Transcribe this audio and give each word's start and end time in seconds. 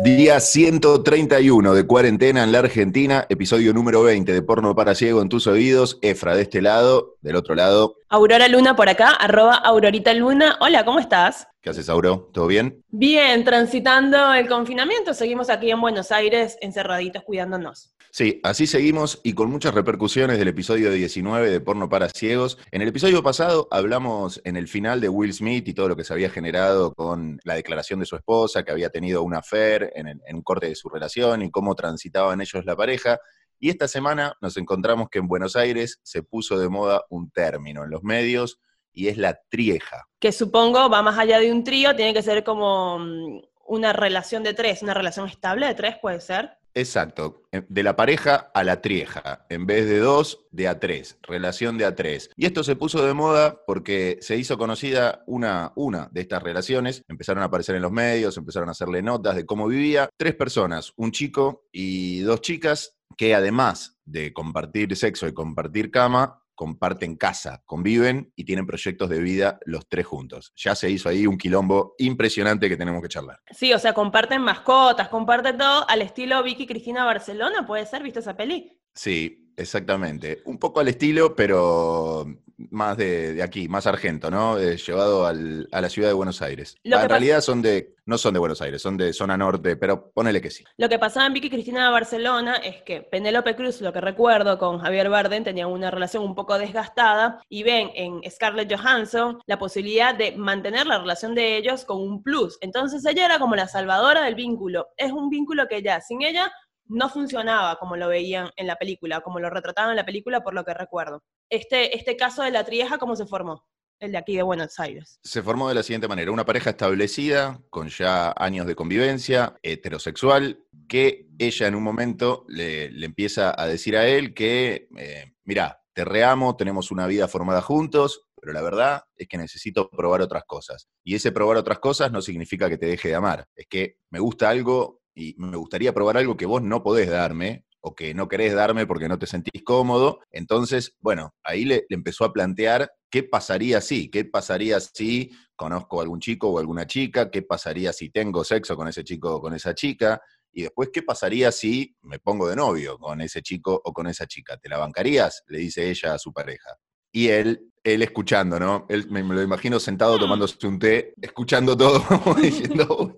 Día 0.00 0.38
131 0.38 1.74
de 1.74 1.84
cuarentena 1.84 2.44
en 2.44 2.52
la 2.52 2.60
Argentina, 2.60 3.26
episodio 3.28 3.74
número 3.74 4.04
20 4.04 4.32
de 4.32 4.42
Porno 4.42 4.76
para 4.76 4.94
Ciego 4.94 5.22
en 5.22 5.28
tus 5.28 5.48
oídos. 5.48 5.98
Efra 6.02 6.36
de 6.36 6.42
este 6.42 6.62
lado, 6.62 7.16
del 7.20 7.34
otro 7.34 7.56
lado. 7.56 7.96
Aurora 8.08 8.46
Luna 8.46 8.76
por 8.76 8.88
acá, 8.88 9.10
arroba 9.10 9.56
Aurorita 9.56 10.14
Luna. 10.14 10.56
Hola, 10.60 10.84
¿cómo 10.84 11.00
estás? 11.00 11.47
¿Qué 11.60 11.70
haces, 11.70 11.88
Auro? 11.88 12.30
¿Todo 12.32 12.46
bien? 12.46 12.84
Bien, 12.88 13.42
transitando 13.44 14.32
el 14.32 14.48
confinamiento, 14.48 15.12
seguimos 15.12 15.50
aquí 15.50 15.72
en 15.72 15.80
Buenos 15.80 16.12
Aires 16.12 16.56
encerraditos 16.60 17.24
cuidándonos. 17.24 17.94
Sí, 18.12 18.40
así 18.44 18.68
seguimos 18.68 19.20
y 19.24 19.32
con 19.32 19.50
muchas 19.50 19.74
repercusiones 19.74 20.38
del 20.38 20.48
episodio 20.48 20.92
19 20.92 21.50
de 21.50 21.60
Porno 21.60 21.88
para 21.88 22.08
Ciegos. 22.10 22.58
En 22.70 22.80
el 22.80 22.88
episodio 22.88 23.24
pasado 23.24 23.66
hablamos 23.72 24.40
en 24.44 24.56
el 24.56 24.68
final 24.68 25.00
de 25.00 25.08
Will 25.08 25.34
Smith 25.34 25.66
y 25.66 25.74
todo 25.74 25.88
lo 25.88 25.96
que 25.96 26.04
se 26.04 26.12
había 26.12 26.30
generado 26.30 26.94
con 26.94 27.40
la 27.42 27.54
declaración 27.54 27.98
de 27.98 28.06
su 28.06 28.14
esposa, 28.14 28.62
que 28.62 28.70
había 28.70 28.90
tenido 28.90 29.24
una 29.24 29.38
affair 29.38 29.90
en, 29.96 30.06
en 30.08 30.36
un 30.36 30.42
corte 30.42 30.68
de 30.68 30.76
su 30.76 30.88
relación 30.88 31.42
y 31.42 31.50
cómo 31.50 31.74
transitaban 31.74 32.40
ellos 32.40 32.64
la 32.64 32.76
pareja. 32.76 33.18
Y 33.58 33.68
esta 33.68 33.88
semana 33.88 34.36
nos 34.40 34.56
encontramos 34.56 35.08
que 35.10 35.18
en 35.18 35.26
Buenos 35.26 35.56
Aires 35.56 35.98
se 36.04 36.22
puso 36.22 36.56
de 36.56 36.68
moda 36.68 37.02
un 37.10 37.30
término 37.32 37.82
en 37.82 37.90
los 37.90 38.04
medios 38.04 38.60
y 38.92 39.08
es 39.08 39.16
la 39.16 39.40
trieja. 39.48 40.06
Que 40.18 40.32
supongo 40.32 40.88
va 40.88 41.02
más 41.02 41.18
allá 41.18 41.38
de 41.38 41.52
un 41.52 41.64
trío, 41.64 41.94
tiene 41.94 42.14
que 42.14 42.22
ser 42.22 42.44
como 42.44 42.98
mm, 42.98 43.40
una 43.66 43.92
relación 43.92 44.42
de 44.42 44.54
tres, 44.54 44.82
una 44.82 44.94
relación 44.94 45.28
estable 45.28 45.66
de 45.66 45.74
tres, 45.74 45.96
puede 46.00 46.20
ser. 46.20 46.58
Exacto, 46.74 47.42
eh, 47.50 47.64
de 47.68 47.82
la 47.82 47.96
pareja 47.96 48.50
a 48.54 48.62
la 48.62 48.80
trieja, 48.80 49.46
en 49.48 49.66
vez 49.66 49.86
de 49.86 49.98
dos, 49.98 50.46
de 50.52 50.68
a 50.68 50.78
tres, 50.78 51.18
relación 51.22 51.76
de 51.76 51.84
a 51.84 51.96
tres. 51.96 52.30
Y 52.36 52.46
esto 52.46 52.62
se 52.62 52.76
puso 52.76 53.04
de 53.04 53.14
moda 53.14 53.62
porque 53.66 54.18
se 54.20 54.36
hizo 54.36 54.56
conocida 54.58 55.24
una, 55.26 55.72
una 55.74 56.08
de 56.12 56.20
estas 56.20 56.42
relaciones, 56.42 57.02
empezaron 57.08 57.42
a 57.42 57.46
aparecer 57.46 57.74
en 57.74 57.82
los 57.82 57.90
medios, 57.90 58.36
empezaron 58.36 58.68
a 58.68 58.72
hacerle 58.72 59.02
notas 59.02 59.34
de 59.34 59.44
cómo 59.44 59.66
vivía. 59.66 60.08
Tres 60.16 60.36
personas, 60.36 60.92
un 60.96 61.10
chico 61.10 61.64
y 61.72 62.20
dos 62.20 62.42
chicas, 62.42 62.96
que 63.16 63.34
además 63.34 63.98
de 64.04 64.32
compartir 64.32 64.94
sexo 64.94 65.26
y 65.26 65.34
compartir 65.34 65.90
cama, 65.90 66.44
comparten 66.58 67.14
casa, 67.14 67.62
conviven 67.66 68.32
y 68.34 68.44
tienen 68.44 68.66
proyectos 68.66 69.08
de 69.08 69.20
vida 69.20 69.60
los 69.64 69.88
tres 69.88 70.04
juntos. 70.04 70.52
Ya 70.56 70.74
se 70.74 70.90
hizo 70.90 71.08
ahí 71.08 71.24
un 71.24 71.38
quilombo 71.38 71.94
impresionante 71.98 72.68
que 72.68 72.76
tenemos 72.76 73.00
que 73.00 73.06
charlar. 73.06 73.40
Sí, 73.52 73.72
o 73.72 73.78
sea, 73.78 73.92
comparten 73.92 74.42
mascotas, 74.42 75.08
comparten 75.08 75.56
todo 75.56 75.88
al 75.88 76.02
estilo 76.02 76.42
Vicky 76.42 76.66
Cristina 76.66 77.04
Barcelona, 77.04 77.64
¿puede 77.64 77.86
ser? 77.86 78.02
¿Viste 78.02 78.18
esa 78.18 78.36
peli? 78.36 78.76
Sí, 78.92 79.52
exactamente. 79.56 80.42
Un 80.46 80.58
poco 80.58 80.80
al 80.80 80.88
estilo, 80.88 81.36
pero 81.36 82.26
más 82.58 82.96
de, 82.96 83.40
aquí, 83.42 83.68
más 83.68 83.86
argento, 83.86 84.30
¿no? 84.30 84.58
Eh, 84.58 84.76
llevado 84.76 85.26
a 85.26 85.32
la 85.32 85.88
ciudad 85.88 86.08
de 86.08 86.14
Buenos 86.14 86.42
Aires. 86.42 86.76
en 86.82 87.08
realidad 87.08 87.40
son 87.40 87.62
de, 87.62 87.94
no 88.04 88.18
son 88.18 88.34
de 88.34 88.40
Buenos 88.40 88.60
Aires, 88.60 88.82
son 88.82 88.96
de 88.96 89.12
zona 89.12 89.36
norte, 89.36 89.76
pero 89.76 90.10
ponele 90.10 90.40
que 90.40 90.50
sí. 90.50 90.64
Lo 90.76 90.88
que 90.88 90.98
pasaba 90.98 91.26
en 91.26 91.34
Vicky 91.34 91.50
Cristina 91.50 91.86
de 91.86 91.92
Barcelona 91.92 92.56
es 92.56 92.82
que 92.82 93.02
Penélope 93.02 93.54
Cruz, 93.54 93.80
lo 93.80 93.92
que 93.92 94.00
recuerdo, 94.00 94.58
con 94.58 94.78
Javier 94.80 95.08
Bardem 95.08 95.44
tenía 95.44 95.66
una 95.66 95.90
relación 95.90 96.24
un 96.24 96.34
poco 96.34 96.58
desgastada 96.58 97.40
y 97.48 97.62
ven 97.62 97.90
en 97.94 98.20
Scarlett 98.28 98.74
Johansson 98.74 99.38
la 99.46 99.58
posibilidad 99.58 100.14
de 100.14 100.32
mantener 100.32 100.86
la 100.86 100.98
relación 100.98 101.34
de 101.34 101.56
ellos 101.56 101.84
con 101.84 102.00
un 102.00 102.22
plus. 102.22 102.58
Entonces 102.60 103.04
ella 103.06 103.26
era 103.26 103.38
como 103.38 103.54
la 103.54 103.68
salvadora 103.68 104.24
del 104.24 104.34
vínculo. 104.34 104.88
Es 104.96 105.12
un 105.12 105.30
vínculo 105.30 105.68
que 105.68 105.82
ya 105.82 106.00
sin 106.00 106.22
ella 106.22 106.50
no 106.88 107.08
funcionaba 107.08 107.76
como 107.76 107.96
lo 107.96 108.08
veían 108.08 108.50
en 108.56 108.66
la 108.66 108.76
película, 108.76 109.20
como 109.20 109.40
lo 109.40 109.50
retrataban 109.50 109.90
en 109.90 109.96
la 109.96 110.06
película, 110.06 110.42
por 110.42 110.54
lo 110.54 110.64
que 110.64 110.74
recuerdo. 110.74 111.22
Este, 111.50 111.96
este 111.96 112.16
caso 112.16 112.42
de 112.42 112.50
la 112.50 112.64
trieja, 112.64 112.98
¿cómo 112.98 113.14
se 113.16 113.26
formó? 113.26 113.66
El 114.00 114.12
de 114.12 114.18
aquí 114.18 114.36
de 114.36 114.42
Buenos 114.42 114.78
Aires. 114.78 115.18
Se 115.24 115.42
formó 115.42 115.68
de 115.68 115.74
la 115.74 115.82
siguiente 115.82 116.08
manera, 116.08 116.30
una 116.30 116.44
pareja 116.44 116.70
establecida, 116.70 117.60
con 117.68 117.88
ya 117.88 118.32
años 118.36 118.66
de 118.66 118.76
convivencia, 118.76 119.58
heterosexual, 119.62 120.64
que 120.88 121.26
ella 121.38 121.66
en 121.66 121.74
un 121.74 121.82
momento 121.82 122.44
le, 122.48 122.86
empieza 123.04 123.60
a 123.60 123.66
decir 123.66 123.96
a 123.96 124.06
él 124.06 124.34
que, 124.34 124.88
eh, 124.96 125.34
mira, 125.44 125.82
te 125.92 126.04
reamo, 126.04 126.56
tenemos 126.56 126.92
una 126.92 127.08
vida 127.08 127.26
formada 127.26 127.60
juntos, 127.60 128.28
pero 128.40 128.52
la 128.52 128.62
verdad 128.62 129.02
es 129.16 129.26
que 129.26 129.36
necesito 129.36 129.90
probar 129.90 130.20
otras 130.20 130.44
cosas. 130.46 130.88
Y 131.04 131.16
ese 131.16 131.32
probar 131.32 131.56
otras 131.56 131.80
cosas 131.80 132.12
no 132.12 132.22
significa 132.22 132.68
que 132.68 132.78
te 132.78 132.86
deje 132.86 133.08
de 133.08 133.16
amar, 133.16 133.46
es 133.56 133.66
que 133.68 133.96
me 134.10 134.20
gusta 134.20 134.48
algo 134.48 135.02
y 135.18 135.34
me 135.36 135.56
gustaría 135.56 135.92
probar 135.92 136.16
algo 136.16 136.36
que 136.36 136.46
vos 136.46 136.62
no 136.62 136.82
podés 136.84 137.10
darme 137.10 137.64
o 137.80 137.94
que 137.94 138.14
no 138.14 138.28
querés 138.28 138.54
darme 138.54 138.86
porque 138.86 139.08
no 139.08 139.18
te 139.18 139.26
sentís 139.26 139.62
cómodo. 139.64 140.20
Entonces, 140.30 140.96
bueno, 141.00 141.34
ahí 141.42 141.64
le, 141.64 141.86
empezó 141.88 142.24
a 142.24 142.32
plantear 142.32 142.90
qué 143.10 143.24
pasaría 143.24 143.80
si, 143.80 144.10
qué 144.10 144.24
pasaría 144.24 144.78
si 144.78 145.32
conozco 145.56 145.98
a 145.98 146.02
algún 146.02 146.20
chico 146.20 146.48
o 146.48 146.58
alguna 146.60 146.86
chica, 146.86 147.30
qué 147.32 147.42
pasaría 147.42 147.92
si 147.92 148.10
tengo 148.10 148.44
sexo 148.44 148.76
con 148.76 148.86
ese 148.86 149.02
chico 149.02 149.34
o 149.34 149.40
con 149.40 149.54
esa 149.54 149.74
chica, 149.74 150.20
y 150.52 150.62
después 150.62 150.90
qué 150.92 151.02
pasaría 151.02 151.50
si 151.50 151.96
me 152.02 152.20
pongo 152.20 152.48
de 152.48 152.54
novio 152.54 152.96
con 152.96 153.20
ese 153.20 153.42
chico 153.42 153.80
o 153.84 153.92
con 153.92 154.06
esa 154.06 154.26
chica. 154.26 154.56
¿Te 154.56 154.68
la 154.68 154.78
bancarías? 154.78 155.42
Le 155.48 155.58
dice 155.58 155.90
ella 155.90 156.14
a 156.14 156.18
su 156.18 156.32
pareja. 156.32 156.76
Y 157.10 157.28
él 157.28 157.72
él 157.94 158.02
escuchando, 158.02 158.58
¿no? 158.58 158.86
Él 158.88 159.06
me, 159.10 159.22
lo 159.22 159.42
imagino 159.42 159.78
sentado 159.80 160.16
mm. 160.16 160.20
tomándose 160.20 160.66
un 160.66 160.78
té, 160.78 161.14
escuchando 161.20 161.76
todo, 161.76 162.02
diciendo, 162.40 163.16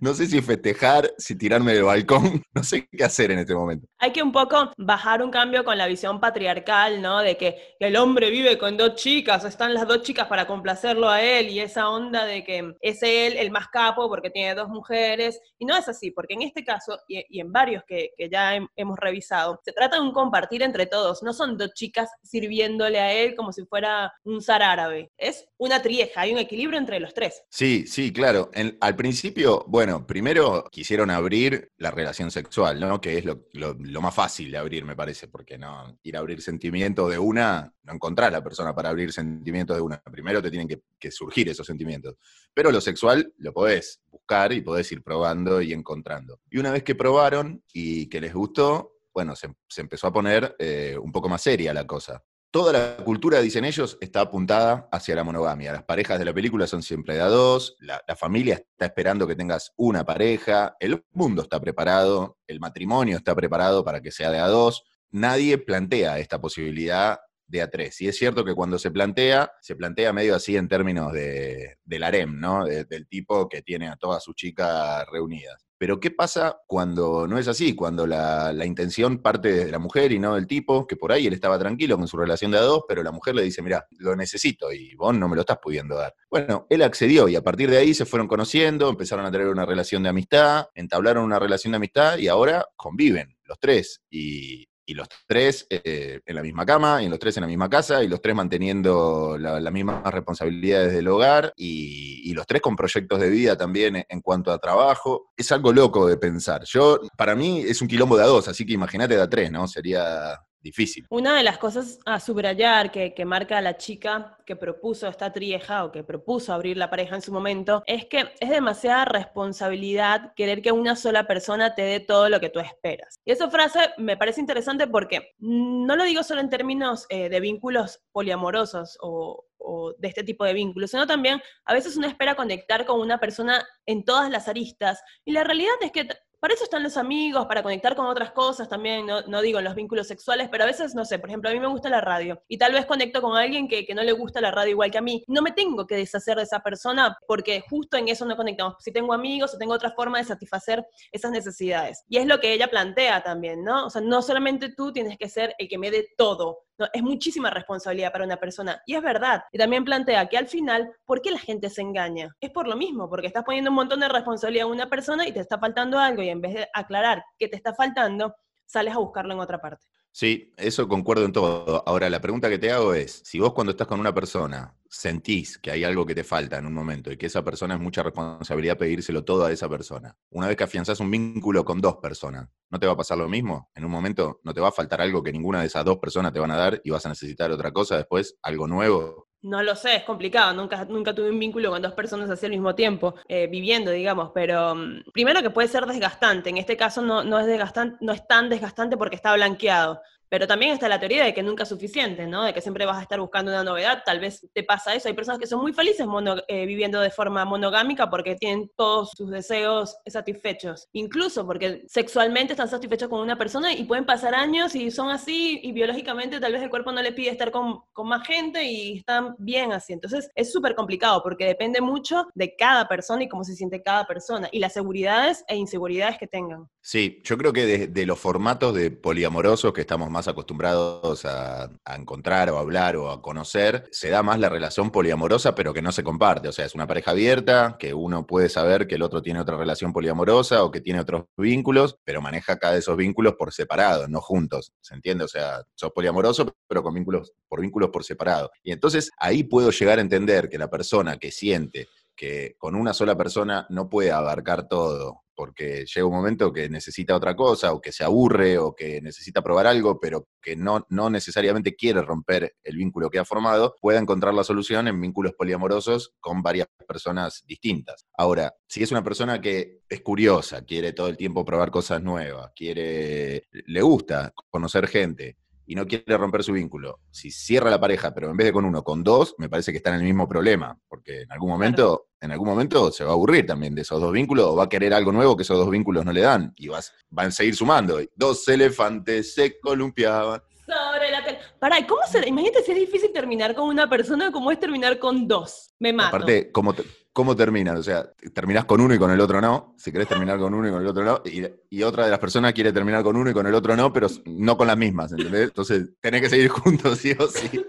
no 0.00 0.14
sé 0.14 0.26
si 0.26 0.40
festejar, 0.42 1.12
si 1.18 1.36
tirarme 1.36 1.74
del 1.74 1.84
balcón, 1.84 2.42
no 2.54 2.62
sé 2.62 2.88
qué 2.88 3.04
hacer 3.04 3.30
en 3.30 3.40
este 3.40 3.54
momento. 3.54 3.86
Hay 3.98 4.12
que 4.12 4.22
un 4.22 4.32
poco 4.32 4.70
bajar 4.76 5.22
un 5.22 5.30
cambio 5.30 5.64
con 5.64 5.78
la 5.78 5.86
visión 5.86 6.20
patriarcal, 6.20 7.00
¿no? 7.02 7.20
De 7.20 7.36
que 7.36 7.76
el 7.80 7.96
hombre 7.96 8.30
vive 8.30 8.58
con 8.58 8.76
dos 8.76 8.94
chicas, 8.94 9.44
están 9.44 9.74
las 9.74 9.86
dos 9.86 10.02
chicas 10.02 10.26
para 10.26 10.46
complacerlo 10.46 11.08
a 11.08 11.22
él 11.22 11.48
y 11.48 11.60
esa 11.60 11.88
onda 11.88 12.24
de 12.24 12.44
que 12.44 12.74
es 12.80 13.02
él 13.02 13.36
el 13.36 13.50
más 13.50 13.68
capo 13.68 14.08
porque 14.08 14.30
tiene 14.30 14.54
dos 14.54 14.68
mujeres. 14.68 15.40
Y 15.58 15.64
no 15.64 15.76
es 15.76 15.88
así, 15.88 16.10
porque 16.10 16.34
en 16.34 16.42
este 16.42 16.64
caso 16.64 16.98
y, 17.08 17.40
en 17.40 17.52
varios 17.52 17.84
que, 17.84 18.10
ya 18.30 18.54
hemos 18.76 18.98
revisado, 18.98 19.60
se 19.64 19.72
trata 19.72 19.96
de 19.96 20.02
un 20.02 20.12
compartir 20.12 20.62
entre 20.62 20.86
todos, 20.86 21.22
no 21.22 21.32
son 21.32 21.56
dos 21.56 21.72
chicas 21.74 22.10
sirviéndole 22.22 23.00
a 23.00 23.12
él 23.12 23.34
como 23.34 23.52
si 23.52 23.64
fuera 23.64 24.05
un 24.24 24.42
zar 24.42 24.62
árabe. 24.62 25.10
Es 25.16 25.48
una 25.58 25.82
trieja, 25.82 26.20
hay 26.20 26.32
un 26.32 26.38
equilibrio 26.38 26.78
entre 26.78 27.00
los 27.00 27.14
tres. 27.14 27.42
Sí, 27.48 27.86
sí, 27.86 28.12
claro. 28.12 28.50
al 28.80 28.96
principio, 28.96 29.64
bueno, 29.68 30.06
primero 30.06 30.64
quisieron 30.70 31.10
abrir 31.10 31.72
la 31.78 31.90
relación 31.90 32.30
sexual, 32.30 32.80
¿no? 32.80 33.00
Que 33.00 33.18
es 33.18 33.24
lo, 33.24 33.76
más 34.00 34.14
fácil 34.14 34.50
de 34.50 34.58
abrir, 34.58 34.84
me 34.84 34.96
parece, 34.96 35.28
porque 35.28 35.58
no 35.58 35.98
ir 36.02 36.16
a 36.16 36.20
abrir 36.20 36.42
sentimientos 36.42 37.10
de 37.10 37.18
una, 37.18 37.72
no 37.82 37.92
encontrar 37.92 38.28
a 38.28 38.38
la 38.38 38.42
persona 38.42 38.74
para 38.74 38.90
abrir 38.90 39.12
sentimientos 39.12 39.76
de 39.76 39.82
una. 39.82 40.02
Primero 40.02 40.42
te 40.42 40.50
tienen 40.50 40.68
que, 40.68 41.10
surgir 41.10 41.48
esos 41.48 41.66
sentimientos. 41.66 42.16
Pero 42.52 42.72
lo 42.72 42.80
sexual 42.80 43.32
lo 43.38 43.52
podés 43.52 44.00
buscar 44.10 44.52
y 44.52 44.60
podés 44.60 44.90
ir 44.90 45.04
probando 45.04 45.62
y 45.62 45.72
encontrando. 45.72 46.40
Y 46.50 46.58
una 46.58 46.72
vez 46.72 46.82
que 46.82 46.96
probaron 46.96 47.62
y 47.72 48.08
que 48.08 48.20
les 48.20 48.34
gustó, 48.34 48.96
bueno, 49.14 49.34
se, 49.36 49.48
empezó 49.80 50.08
a 50.08 50.12
poner 50.12 50.56
eh, 50.58 50.96
un 51.00 51.12
poco 51.12 51.28
más 51.28 51.42
seria 51.42 51.72
la 51.72 51.86
cosa. 51.86 52.22
Toda 52.56 52.72
la 52.72 52.96
cultura, 53.04 53.42
dicen 53.42 53.66
ellos, 53.66 53.98
está 54.00 54.22
apuntada 54.22 54.88
hacia 54.90 55.14
la 55.14 55.22
monogamia. 55.22 55.74
Las 55.74 55.82
parejas 55.82 56.18
de 56.18 56.24
la 56.24 56.32
película 56.32 56.66
son 56.66 56.82
siempre 56.82 57.12
de 57.12 57.20
a 57.20 57.26
dos, 57.26 57.76
la, 57.80 58.00
familia 58.16 58.54
está 58.54 58.86
esperando 58.86 59.26
que 59.26 59.36
tengas 59.36 59.74
una 59.76 60.06
pareja, 60.06 60.74
el 60.80 61.04
mundo 61.12 61.42
está 61.42 61.60
preparado, 61.60 62.38
el 62.46 62.58
matrimonio 62.58 63.18
está 63.18 63.34
preparado 63.34 63.84
para 63.84 64.00
que 64.00 64.10
sea 64.10 64.30
de 64.30 64.38
a 64.38 64.46
dos. 64.46 64.84
Nadie 65.10 65.58
plantea 65.58 66.18
esta 66.18 66.40
posibilidad 66.40 67.18
de 67.46 67.62
a 67.62 67.70
tres. 67.70 68.00
Y 68.00 68.08
es 68.08 68.16
cierto 68.16 68.44
que 68.44 68.54
cuando 68.54 68.78
se 68.78 68.90
plantea, 68.90 69.52
se 69.60 69.76
plantea 69.76 70.12
medio 70.12 70.34
así 70.34 70.56
en 70.56 70.68
términos 70.68 71.12
de, 71.12 71.78
del 71.84 72.02
harem, 72.02 72.40
¿no? 72.40 72.64
del 72.64 73.06
tipo 73.08 73.48
que 73.48 73.62
tiene 73.62 73.88
a 73.88 73.96
todas 73.96 74.22
sus 74.22 74.34
chicas 74.34 75.06
reunidas. 75.10 75.66
Pero 75.78 76.00
¿qué 76.00 76.10
pasa 76.10 76.58
cuando 76.66 77.28
no 77.28 77.38
es 77.38 77.48
así? 77.48 77.74
Cuando 77.74 78.06
la, 78.06 78.54
intención 78.64 79.18
parte 79.18 79.52
de 79.52 79.70
la 79.70 79.78
mujer 79.78 80.10
y 80.12 80.18
no 80.18 80.34
del 80.34 80.46
tipo, 80.46 80.86
que 80.86 80.96
por 80.96 81.12
ahí 81.12 81.26
él 81.26 81.34
estaba 81.34 81.58
tranquilo 81.58 81.98
con 81.98 82.08
su 82.08 82.16
relación 82.16 82.50
de 82.50 82.58
a 82.58 82.62
dos, 82.62 82.84
pero 82.88 83.02
la 83.02 83.12
mujer 83.12 83.34
le 83.34 83.42
dice, 83.42 83.60
mira, 83.62 83.86
lo 83.98 84.16
necesito 84.16 84.72
y 84.72 84.94
vos 84.94 85.16
no 85.16 85.28
me 85.28 85.36
lo 85.36 85.42
estás 85.42 85.58
pudiendo 85.62 85.96
dar. 85.96 86.14
Bueno, 86.30 86.66
él 86.70 86.82
accedió 86.82 87.28
y 87.28 87.36
a 87.36 87.42
partir 87.42 87.70
de 87.70 87.76
ahí 87.76 87.92
se 87.92 88.06
fueron 88.06 88.26
conociendo, 88.26 88.88
empezaron 88.88 89.26
a 89.26 89.30
tener 89.30 89.48
una 89.48 89.66
relación 89.66 90.02
de 90.02 90.08
amistad, 90.08 90.66
entablaron 90.74 91.24
una 91.24 91.38
relación 91.38 91.72
de 91.72 91.76
amistad 91.76 92.16
y 92.18 92.28
ahora 92.28 92.66
conviven 92.76 93.36
los 93.44 93.58
tres. 93.58 94.02
Y, 94.08 94.66
y 94.86 94.94
los 94.94 95.08
tres 95.26 95.66
eh, 95.68 96.20
en 96.24 96.36
la 96.36 96.42
misma 96.42 96.64
cama, 96.64 97.02
y 97.02 97.08
los 97.08 97.18
tres 97.18 97.36
en 97.36 97.42
la 97.42 97.48
misma 97.48 97.68
casa, 97.68 98.02
y 98.02 98.08
los 98.08 98.22
tres 98.22 98.34
manteniendo 98.34 99.36
las 99.38 99.72
mismas 99.72 100.02
responsabilidades 100.12 100.92
del 100.92 101.08
hogar, 101.08 101.52
y, 101.56 102.32
los 102.36 102.46
tres 102.46 102.60
con 102.60 102.76
proyectos 102.76 103.18
de 103.18 103.30
vida 103.30 103.56
también 103.56 104.04
en, 104.06 104.20
cuanto 104.20 104.52
a 104.52 104.58
trabajo. 104.58 105.30
Es 105.34 105.50
algo 105.52 105.72
loco 105.72 106.06
de 106.06 106.18
pensar. 106.18 106.64
Yo, 106.64 107.00
para 107.16 107.34
mí, 107.34 107.60
es 107.60 107.80
un 107.80 107.88
quilombo 107.88 108.14
de 108.14 108.24
a 108.24 108.26
dos, 108.26 108.46
así 108.48 108.66
que 108.66 108.74
imagínate 108.74 109.16
de 109.16 109.22
a 109.22 109.28
tres, 109.28 109.50
¿no? 109.50 109.66
Sería 109.66 110.38
difícil. 110.66 111.06
Una 111.10 111.36
de 111.36 111.42
las 111.42 111.58
cosas 111.58 111.98
a 112.04 112.20
subrayar 112.20 112.90
que, 112.90 113.14
que 113.14 113.24
marca 113.24 113.60
la 113.60 113.76
chica 113.76 114.36
que 114.44 114.56
propuso 114.56 115.08
esta 115.08 115.32
trieja 115.32 115.84
o 115.84 115.92
que 115.92 116.04
propuso 116.04 116.52
abrir 116.52 116.76
la 116.76 116.90
pareja 116.90 117.16
en 117.16 117.22
su 117.22 117.32
momento 117.32 117.82
es 117.86 118.06
que 118.06 118.32
es 118.38 118.50
demasiada 118.50 119.04
responsabilidad 119.04 120.32
querer 120.34 120.62
que 120.62 120.72
una 120.72 120.96
sola 120.96 121.26
persona 121.26 121.74
te 121.74 121.82
dé 121.82 122.00
todo 122.00 122.28
lo 122.28 122.40
que 122.40 122.50
tú 122.50 122.60
esperas. 122.60 123.18
Y 123.24 123.32
esa 123.32 123.50
frase 123.50 123.80
me 123.98 124.16
parece 124.16 124.40
interesante 124.40 124.86
porque 124.86 125.34
no 125.38 125.96
lo 125.96 126.04
digo 126.04 126.22
solo 126.22 126.40
en 126.40 126.50
términos 126.50 127.06
eh, 127.08 127.28
de 127.28 127.40
vínculos 127.40 128.00
poliamorosos 128.12 128.98
o, 129.00 129.44
o 129.58 129.94
de 129.98 130.08
este 130.08 130.22
tipo 130.22 130.44
de 130.44 130.54
vínculos, 130.54 130.90
sino 130.90 131.06
también 131.06 131.42
a 131.64 131.74
veces 131.74 131.96
uno 131.96 132.06
espera 132.06 132.34
conectar 132.34 132.86
con 132.86 133.00
una 133.00 133.18
persona 133.18 133.66
en 133.84 134.04
todas 134.04 134.30
las 134.30 134.48
aristas. 134.48 135.02
Y 135.24 135.32
la 135.32 135.44
realidad 135.44 135.74
es 135.80 135.92
que 135.92 136.08
para 136.40 136.54
eso 136.54 136.64
están 136.64 136.82
los 136.82 136.96
amigos, 136.96 137.46
para 137.46 137.62
conectar 137.62 137.96
con 137.96 138.06
otras 138.06 138.32
cosas 138.32 138.68
también, 138.68 139.06
no, 139.06 139.40
digo 139.40 139.58
en 139.58 139.64
los 139.64 139.74
vínculos 139.74 140.06
sexuales, 140.06 140.48
pero 140.50 140.64
a 140.64 140.66
veces, 140.66 140.94
no 140.94 141.04
sé, 141.04 141.18
por 141.18 141.30
ejemplo, 141.30 141.50
a 141.50 141.52
mí 141.52 141.60
me 141.60 141.66
gusta 141.66 141.88
la 141.88 142.00
radio 142.00 142.42
y 142.48 142.58
tal 142.58 142.72
vez 142.72 142.86
conecto 142.86 143.22
con 143.22 143.36
alguien 143.36 143.68
que, 143.68 143.86
que, 143.86 143.94
no 143.94 144.02
le 144.02 144.12
gusta 144.12 144.40
la 144.40 144.50
radio 144.50 144.72
igual 144.72 144.90
que 144.90 144.98
a 144.98 145.02
mí. 145.02 145.24
No 145.28 145.42
me 145.42 145.52
tengo 145.52 145.86
que 145.86 145.96
deshacer 145.96 146.36
de 146.36 146.42
esa 146.42 146.60
persona 146.60 147.16
porque 147.26 147.62
justo 147.68 147.96
en 147.96 148.08
eso 148.08 148.24
no 148.26 148.36
conectamos. 148.36 148.76
Si 148.80 148.92
tengo 148.92 149.12
amigos 149.12 149.54
o 149.54 149.58
tengo 149.58 149.72
otra 149.72 149.92
forma 149.92 150.18
de 150.18 150.24
satisfacer 150.24 150.86
esas 151.12 151.30
necesidades. 151.30 152.04
Y 152.08 152.18
es 152.18 152.26
lo 152.26 152.40
que 152.40 152.52
ella 152.52 152.68
plantea 152.68 153.22
también, 153.22 153.64
¿no? 153.64 153.86
O 153.86 153.90
sea, 153.90 154.02
no 154.02 154.22
solamente 154.22 154.74
tú 154.74 154.92
tienes 154.92 155.16
que 155.18 155.28
ser 155.28 155.54
el 155.58 155.68
que 155.68 155.78
me 155.78 155.90
dé 155.90 156.08
todo, 156.16 156.65
es 156.92 157.02
muchísima 157.02 157.50
responsabilidad 157.50 158.12
para 158.12 158.24
una 158.24 158.36
persona. 158.36 158.82
Y 158.86 158.94
es 158.94 159.02
verdad. 159.02 159.42
Y 159.52 159.58
también 159.58 159.84
plantea 159.84 160.26
que 160.28 160.38
al 160.38 160.48
final, 160.48 160.92
¿por 161.04 161.22
qué 161.22 161.30
la 161.30 161.38
gente 161.38 161.70
se 161.70 161.82
engaña? 161.82 162.34
Es 162.40 162.50
por 162.50 162.68
lo 162.68 162.76
mismo, 162.76 163.08
porque 163.08 163.26
estás 163.26 163.44
poniendo 163.44 163.70
un 163.70 163.76
montón 163.76 164.00
de 164.00 164.08
responsabilidad 164.08 164.68
a 164.68 164.70
una 164.70 164.88
persona 164.88 165.26
y 165.26 165.32
te 165.32 165.40
está 165.40 165.58
faltando 165.58 165.98
algo 165.98 166.22
y 166.22 166.28
en 166.28 166.40
vez 166.40 166.54
de 166.54 166.68
aclarar 166.74 167.24
qué 167.38 167.48
te 167.48 167.56
está 167.56 167.74
faltando, 167.74 168.34
sales 168.66 168.94
a 168.94 168.98
buscarlo 168.98 169.34
en 169.34 169.40
otra 169.40 169.58
parte. 169.60 169.86
Sí, 170.18 170.50
eso 170.56 170.88
concuerdo 170.88 171.26
en 171.26 171.32
todo. 171.32 171.82
Ahora, 171.86 172.08
la 172.08 172.22
pregunta 172.22 172.48
que 172.48 172.56
te 172.58 172.72
hago 172.72 172.94
es, 172.94 173.20
si 173.22 173.38
vos 173.38 173.52
cuando 173.52 173.72
estás 173.72 173.86
con 173.86 174.00
una 174.00 174.14
persona 174.14 174.74
sentís 174.88 175.58
que 175.58 175.70
hay 175.70 175.84
algo 175.84 176.06
que 176.06 176.14
te 176.14 176.24
falta 176.24 176.56
en 176.56 176.64
un 176.64 176.72
momento 176.72 177.12
y 177.12 177.18
que 177.18 177.26
esa 177.26 177.44
persona 177.44 177.74
es 177.74 177.80
mucha 177.82 178.02
responsabilidad 178.02 178.78
pedírselo 178.78 179.24
todo 179.24 179.44
a 179.44 179.52
esa 179.52 179.68
persona, 179.68 180.16
una 180.30 180.48
vez 180.48 180.56
que 180.56 180.64
afianzás 180.64 181.00
un 181.00 181.10
vínculo 181.10 181.66
con 181.66 181.82
dos 181.82 181.96
personas, 181.98 182.48
¿no 182.70 182.78
te 182.80 182.86
va 182.86 182.94
a 182.94 182.96
pasar 182.96 183.18
lo 183.18 183.28
mismo? 183.28 183.70
En 183.74 183.84
un 183.84 183.90
momento 183.90 184.40
no 184.42 184.54
te 184.54 184.62
va 184.62 184.68
a 184.68 184.72
faltar 184.72 185.02
algo 185.02 185.22
que 185.22 185.32
ninguna 185.32 185.60
de 185.60 185.66
esas 185.66 185.84
dos 185.84 185.98
personas 185.98 186.32
te 186.32 186.40
van 186.40 186.50
a 186.50 186.56
dar 186.56 186.80
y 186.82 186.88
vas 186.88 187.04
a 187.04 187.10
necesitar 187.10 187.50
otra 187.50 187.70
cosa 187.72 187.98
después, 187.98 188.38
algo 188.40 188.66
nuevo. 188.66 189.25
No 189.46 189.62
lo 189.62 189.76
sé, 189.76 189.94
es 189.94 190.02
complicado. 190.02 190.52
Nunca, 190.54 190.84
nunca 190.86 191.14
tuve 191.14 191.30
un 191.30 191.38
vínculo 191.38 191.70
con 191.70 191.80
dos 191.80 191.92
personas 191.92 192.28
así 192.28 192.46
al 192.46 192.50
mismo 192.52 192.74
tiempo, 192.74 193.14
eh, 193.28 193.46
viviendo, 193.46 193.92
digamos. 193.92 194.32
Pero 194.34 194.74
mm, 194.74 195.12
primero 195.12 195.40
que 195.40 195.50
puede 195.50 195.68
ser 195.68 195.86
desgastante. 195.86 196.50
En 196.50 196.56
este 196.56 196.76
caso 196.76 197.00
no, 197.00 197.22
no, 197.22 197.38
es 197.38 197.46
desgastante, 197.46 197.96
no 198.00 198.12
es 198.12 198.26
tan 198.26 198.48
desgastante 198.48 198.96
porque 198.96 199.14
está 199.14 199.32
blanqueado. 199.34 200.02
Pero 200.28 200.46
también 200.46 200.72
está 200.72 200.88
la 200.88 200.98
teoría 200.98 201.24
de 201.24 201.34
que 201.34 201.42
nunca 201.42 201.62
es 201.62 201.68
suficiente, 201.68 202.26
¿no? 202.26 202.44
De 202.44 202.52
que 202.52 202.60
siempre 202.60 202.86
vas 202.86 202.98
a 202.98 203.02
estar 203.02 203.20
buscando 203.20 203.50
una 203.50 203.62
novedad. 203.62 204.02
Tal 204.04 204.20
vez 204.20 204.46
te 204.52 204.62
pasa 204.62 204.94
eso. 204.94 205.08
Hay 205.08 205.14
personas 205.14 205.38
que 205.38 205.46
son 205.46 205.60
muy 205.60 205.72
felices 205.72 206.06
eh, 206.48 206.66
viviendo 206.66 207.00
de 207.00 207.10
forma 207.10 207.44
monogámica 207.44 208.10
porque 208.10 208.34
tienen 208.34 208.70
todos 208.76 209.10
sus 209.16 209.30
deseos 209.30 209.96
satisfechos. 210.06 210.88
Incluso 210.92 211.46
porque 211.46 211.84
sexualmente 211.86 212.52
están 212.52 212.68
satisfechos 212.68 213.08
con 213.08 213.20
una 213.20 213.36
persona 213.36 213.72
y 213.72 213.84
pueden 213.84 214.04
pasar 214.04 214.34
años 214.34 214.74
y 214.74 214.90
son 214.90 215.10
así 215.10 215.60
y 215.62 215.72
biológicamente 215.72 216.40
tal 216.40 216.52
vez 216.52 216.62
el 216.62 216.70
cuerpo 216.70 216.92
no 216.92 217.02
le 217.02 217.12
pide 217.12 217.30
estar 217.30 217.50
con, 217.50 217.80
con 217.92 218.08
más 218.08 218.26
gente 218.26 218.64
y 218.64 218.98
están 218.98 219.34
bien 219.38 219.72
así. 219.72 219.92
Entonces 219.92 220.30
es 220.34 220.52
súper 220.52 220.74
complicado 220.74 221.22
porque 221.22 221.46
depende 221.46 221.80
mucho 221.80 222.26
de 222.34 222.54
cada 222.56 222.88
persona 222.88 223.22
y 223.22 223.28
cómo 223.28 223.44
se 223.44 223.54
siente 223.54 223.82
cada 223.82 224.06
persona 224.06 224.48
y 224.52 224.58
las 224.58 224.72
seguridades 224.72 225.44
e 225.48 225.56
inseguridades 225.56 226.18
que 226.18 226.26
tengan. 226.26 226.68
Sí, 226.80 227.20
yo 227.24 227.36
creo 227.36 227.52
que 227.52 227.88
de, 227.88 228.06
los 228.06 228.18
formatos 228.18 228.74
de 228.74 228.92
poliamorosos 228.92 229.72
que 229.72 229.80
estamos 229.80 230.08
más 230.16 230.28
acostumbrados 230.28 231.26
a, 231.26 231.70
encontrar 231.94 232.48
o 232.50 232.58
hablar 232.58 232.96
o 232.96 233.10
a 233.10 233.20
conocer, 233.20 233.86
se 233.90 234.08
da 234.08 234.22
más 234.22 234.38
la 234.38 234.48
relación 234.48 234.90
poliamorosa, 234.90 235.54
pero 235.54 235.74
que 235.74 235.82
no 235.82 235.92
se 235.92 236.02
comparte. 236.02 236.48
O 236.48 236.52
sea, 236.52 236.64
es 236.64 236.74
una 236.74 236.86
pareja 236.86 237.10
abierta, 237.10 237.76
que 237.78 237.92
uno 237.92 238.26
puede 238.26 238.48
saber 238.48 238.86
que 238.86 238.94
el 238.94 239.02
otro 239.02 239.20
tiene 239.20 239.40
otra 239.40 239.58
relación 239.58 239.92
poliamorosa 239.92 240.64
o 240.64 240.70
que 240.70 240.80
tiene 240.80 241.00
otros 241.00 241.24
vínculos, 241.36 241.98
pero 242.02 242.22
maneja 242.22 242.58
cada 242.58 242.74
de 242.74 242.78
esos 242.80 242.96
vínculos 242.96 243.34
por 243.38 243.52
separado, 243.52 244.08
no 244.08 244.20
juntos. 244.22 244.72
¿Se 244.80 244.94
entiende? 244.94 245.24
O 245.24 245.28
sea, 245.28 245.62
sos 245.74 245.92
poliamoroso, 245.92 246.50
pero 246.66 246.82
con 246.82 246.94
vínculos, 246.94 247.32
por 247.46 247.60
vínculos 247.60 247.90
por 247.90 248.02
separado. 248.02 248.50
Y 248.62 248.72
entonces 248.72 249.10
ahí 249.18 249.44
puedo 249.44 249.70
llegar 249.70 249.98
a 249.98 250.02
entender 250.02 250.48
que 250.48 250.58
la 250.58 250.70
persona 250.70 251.18
que 251.18 251.30
siente 251.30 251.88
que 252.16 252.54
con 252.56 252.74
una 252.74 252.94
sola 252.94 253.16
persona 253.16 253.66
no 253.68 253.90
puede 253.90 254.10
abarcar 254.10 254.68
todo, 254.68 255.25
porque 255.36 255.84
llega 255.84 256.06
un 256.06 256.14
momento 256.14 256.52
que 256.52 256.68
necesita 256.68 257.14
otra 257.14 257.36
cosa, 257.36 257.72
o 257.72 257.80
que 257.80 257.92
se 257.92 258.02
aburre, 258.02 258.58
o 258.58 258.74
que 258.74 259.00
necesita 259.00 259.42
probar 259.42 259.66
algo, 259.66 260.00
pero 260.00 260.28
que 260.40 260.56
no, 260.56 260.86
no 260.88 261.10
necesariamente 261.10 261.76
quiere 261.76 262.02
romper 262.02 262.56
el 262.64 262.76
vínculo 262.76 263.10
que 263.10 263.18
ha 263.18 263.24
formado, 263.24 263.76
pueda 263.80 264.00
encontrar 264.00 264.34
la 264.34 264.44
solución 264.44 264.88
en 264.88 265.00
vínculos 265.00 265.34
poliamorosos 265.34 266.14
con 266.18 266.42
varias 266.42 266.68
personas 266.88 267.44
distintas. 267.46 268.06
Ahora, 268.16 268.54
si 268.66 268.82
es 268.82 268.90
una 268.90 269.04
persona 269.04 269.40
que 269.40 269.82
es 269.88 270.00
curiosa, 270.00 270.64
quiere 270.64 270.92
todo 270.92 271.08
el 271.08 271.16
tiempo 271.16 271.44
probar 271.44 271.70
cosas 271.70 272.02
nuevas, 272.02 272.50
quiere, 272.56 273.46
le 273.50 273.82
gusta 273.82 274.32
conocer 274.50 274.88
gente, 274.88 275.36
y 275.66 275.74
no 275.74 275.86
quiere 275.86 276.16
romper 276.16 276.44
su 276.44 276.52
vínculo, 276.52 277.00
si 277.10 277.30
cierra 277.30 277.70
la 277.70 277.80
pareja, 277.80 278.14
pero 278.14 278.30
en 278.30 278.36
vez 278.36 278.46
de 278.46 278.52
con 278.52 278.64
uno, 278.64 278.84
con 278.84 279.02
dos, 279.02 279.34
me 279.38 279.48
parece 279.48 279.72
que 279.72 279.78
está 279.78 279.90
en 279.90 279.96
el 279.96 280.04
mismo 280.04 280.28
problema, 280.28 280.78
porque 280.88 281.22
en 281.22 281.32
algún 281.32 281.50
momento, 281.50 282.06
en 282.26 282.32
algún 282.32 282.48
momento 282.48 282.92
se 282.92 283.04
va 283.04 283.10
a 283.10 283.14
aburrir 283.14 283.46
también 283.46 283.74
de 283.74 283.82
esos 283.82 284.00
dos 284.00 284.12
vínculos, 284.12 284.46
o 284.46 284.56
va 284.56 284.64
a 284.64 284.68
querer 284.68 284.92
algo 284.92 285.12
nuevo 285.12 285.36
que 285.36 285.42
esos 285.42 285.56
dos 285.56 285.70
vínculos 285.70 286.04
no 286.04 286.12
le 286.12 286.20
dan, 286.20 286.52
y 286.56 286.68
vas, 286.68 286.92
van 287.08 287.28
a 287.28 287.30
seguir 287.30 287.56
sumando. 287.56 287.98
Dos 288.14 288.46
elefantes 288.48 289.34
se 289.34 289.58
columpiaban. 289.58 290.42
Sobre 290.66 291.10
la 291.10 291.24
Pará, 291.58 291.86
¿cómo 291.86 292.00
se, 292.10 292.28
imagínate 292.28 292.62
si 292.62 292.72
es 292.72 292.78
difícil 292.78 293.12
terminar 293.12 293.54
con 293.54 293.68
una 293.68 293.88
persona 293.88 294.30
como 294.30 294.50
es 294.50 294.60
terminar 294.60 294.98
con 294.98 295.26
dos. 295.26 295.72
Me 295.78 295.92
mato. 295.92 296.08
Aparte, 296.08 296.50
como 296.52 296.74
¿cómo 297.16 297.34
terminas? 297.34 297.78
O 297.78 297.82
sea, 297.82 298.12
terminás 298.34 298.66
con 298.66 298.78
uno 298.78 298.94
y 298.94 298.98
con 298.98 299.10
el 299.10 299.18
otro 299.20 299.40
no. 299.40 299.74
Si 299.78 299.90
querés 299.90 300.06
terminar 300.06 300.38
con 300.38 300.52
uno 300.52 300.68
y 300.68 300.70
con 300.70 300.82
el 300.82 300.86
otro 300.86 301.02
no. 301.02 301.22
Y, 301.24 301.82
otra 301.82 302.04
de 302.04 302.10
las 302.10 302.18
personas 302.18 302.52
quiere 302.52 302.74
terminar 302.74 303.02
con 303.02 303.16
uno 303.16 303.30
y 303.30 303.32
con 303.32 303.46
el 303.46 303.54
otro 303.54 303.74
no, 303.74 303.90
pero 303.90 304.06
no 304.26 304.58
con 304.58 304.66
las 304.66 304.76
mismas, 304.76 305.12
¿entendés? 305.12 305.44
Entonces, 305.44 305.94
tenés 306.02 306.20
que 306.20 306.28
seguir 306.28 306.48
juntos, 306.50 306.98
sí 306.98 307.12
o 307.18 307.26
sí. 307.26 307.64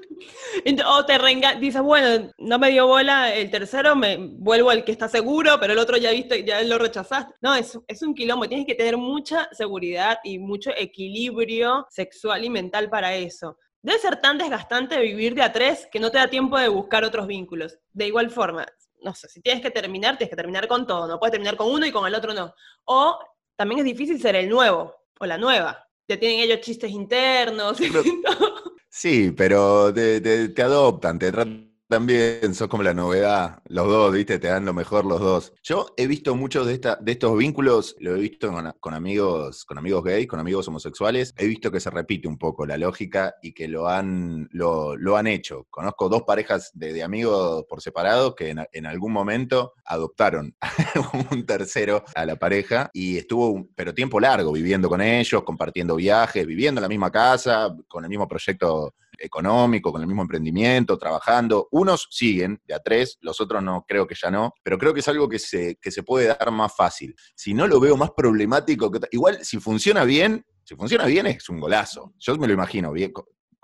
O 0.86 1.06
te 1.06 1.18
reenga 1.18 1.56
dices, 1.56 1.82
bueno, 1.82 2.30
no 2.40 2.60
me 2.60 2.72
dio 2.72 2.88
bola 2.88 3.34
el 3.34 3.50
tercero, 3.50 3.96
me 3.96 4.18
vuelvo 4.18 4.70
al 4.70 4.84
que 4.84 4.92
está 4.92 5.08
seguro, 5.08 5.58
pero 5.62 5.72
el 5.72 5.80
otro 5.80 5.96
ya 5.96 6.12
viste, 6.12 6.44
ya 6.44 6.62
lo 6.64 6.78
rechazaste. 6.78 7.34
No, 7.40 7.56
es, 7.56 7.80
es 7.88 8.02
un 8.02 8.14
quilombo. 8.14 8.50
Tienes 8.50 8.68
que 8.68 8.76
tener 8.76 8.98
mucha 8.98 9.48
seguridad 9.54 10.18
y 10.26 10.40
mucho 10.40 10.72
equilibrio 10.76 11.88
sexual 11.90 12.44
y 12.44 12.50
mental 12.50 12.90
para 12.90 13.16
eso. 13.16 13.58
Debe 13.82 14.00
ser 14.00 14.20
tan 14.20 14.38
desgastante 14.38 15.00
vivir 15.00 15.36
de 15.36 15.44
a 15.44 15.54
tres 15.54 15.88
que 15.90 16.02
no 16.02 16.12
te 16.12 16.18
da 16.18 16.28
tiempo 16.28 16.58
de 16.58 16.68
buscar 16.68 17.06
otros 17.06 17.28
vínculos. 17.28 17.80
De 17.94 18.08
igual 18.08 18.30
forma, 18.30 18.66
no 19.02 19.14
sé, 19.14 19.30
si 19.30 19.42
tienes 19.42 19.62
que 19.62 19.72
terminar, 19.72 20.18
tienes 20.18 20.30
que 20.30 20.36
terminar 20.36 20.68
con 20.68 20.86
todo, 20.88 21.08
no 21.08 21.20
puedes 21.20 21.32
terminar 21.32 21.56
con 21.56 21.72
uno 21.72 21.86
y 21.86 21.92
con 21.92 22.06
el 22.08 22.16
otro 22.16 22.34
no. 22.34 22.54
O 22.86 23.20
también 23.56 23.80
es 23.80 23.86
difícil 23.86 24.22
ser 24.22 24.36
el 24.36 24.50
nuevo 24.50 24.96
o 25.20 25.26
la 25.26 25.38
nueva. 25.38 25.88
Te 26.06 26.18
tienen 26.18 26.40
ellos 26.40 26.62
chistes 26.62 26.92
internos. 26.92 27.78
sí, 28.90 29.32
pero 29.32 29.94
te, 29.94 30.50
te 30.50 30.62
adoptan, 30.62 31.20
te 31.20 31.32
tratan 31.32 31.67
también 31.88 32.54
sos 32.54 32.68
como 32.68 32.84
la 32.84 32.94
novedad, 32.94 33.62
los 33.68 33.88
dos, 33.88 34.14
¿viste? 34.14 34.40
Te 34.40 34.48
dan 34.48 34.66
lo 34.66 34.74
mejor 34.74 35.06
los 35.06 35.22
dos. 35.22 35.54
Yo 35.64 35.88
he 35.96 36.08
visto 36.08 36.36
muchos 36.36 36.68
de, 36.68 36.74
esta, 36.74 36.98
de 36.98 37.14
estos 37.14 37.38
vínculos, 37.38 37.96
lo 38.00 38.16
he 38.16 38.20
visto 38.20 38.52
con, 38.80 38.94
amigos, 38.94 39.64
con 39.66 39.78
amigos 39.78 40.04
gays, 40.04 40.28
con 40.28 40.40
amigos 40.40 40.68
homosexuales, 40.68 41.34
he 41.38 41.48
visto 41.48 41.72
que 41.72 41.80
se 41.80 41.90
repite 41.90 42.28
un 42.28 42.38
poco 42.38 42.66
la 42.66 42.78
lógica 42.78 43.36
y 43.42 43.54
que 43.54 43.68
lo 43.68 43.88
han, 43.88 44.50
lo, 44.52 45.18
han 45.18 45.28
hecho. 45.28 45.66
Conozco 45.70 46.10
dos 46.10 46.24
parejas 46.24 46.72
de, 46.74 47.02
amigos 47.04 47.66
por 47.70 47.82
separado 47.82 48.36
que 48.36 48.50
en, 48.50 48.86
algún 48.86 49.14
momento 49.14 49.74
adoptaron 49.86 50.56
un 51.32 51.46
tercero 51.46 52.04
a 52.16 52.26
la 52.26 52.36
pareja 52.36 52.90
y 52.94 53.18
estuvo, 53.18 53.68
pero 53.76 53.94
tiempo 53.94 54.20
largo, 54.20 54.52
viviendo 54.52 54.90
con 54.90 55.02
ellos, 55.02 55.44
compartiendo 55.44 55.96
viajes, 55.96 56.46
viviendo 56.46 56.80
en 56.80 56.84
la 56.84 56.90
misma 56.90 57.12
casa, 57.12 57.76
con 57.88 58.04
el 58.04 58.10
mismo 58.10 58.28
proyecto 58.28 58.94
económico, 59.20 59.92
con 59.92 60.02
el 60.02 60.08
mismo 60.08 60.22
emprendimiento, 60.22 60.98
trabajando. 60.98 61.68
Unos 61.72 62.08
siguen 62.12 62.62
de 62.66 62.74
a 62.74 62.80
tres, 62.80 63.18
los 63.22 63.40
otros 63.42 63.64
no, 63.64 63.86
creo 63.88 64.08
que 64.08 64.16
ya 64.16 64.32
no, 64.32 64.54
pero 64.64 64.78
creo 64.78 64.94
que 64.94 65.00
es 65.02 65.08
algo 65.08 65.28
que 65.30 65.40
se, 65.40 65.78
que 65.82 65.92
se 65.92 66.04
puede 66.04 66.28
dar 66.28 66.52
más 66.52 66.76
fácil. 66.76 67.16
Si 67.36 67.54
no 67.54 67.68
lo 67.68 67.80
veo 67.80 67.98
más 67.98 68.12
problemático, 68.12 68.92
que, 68.92 69.00
igual 69.12 69.44
si 69.44 69.60
funciona 69.60 70.04
bien, 70.04 70.46
si 70.64 70.76
funciona 70.76 71.06
bien 71.06 71.28
es 71.28 71.48
un 71.50 71.60
golazo. 71.60 72.14
Yo 72.18 72.36
me 72.38 72.48
lo 72.48 72.54
imagino 72.54 72.92
bien, 72.92 73.14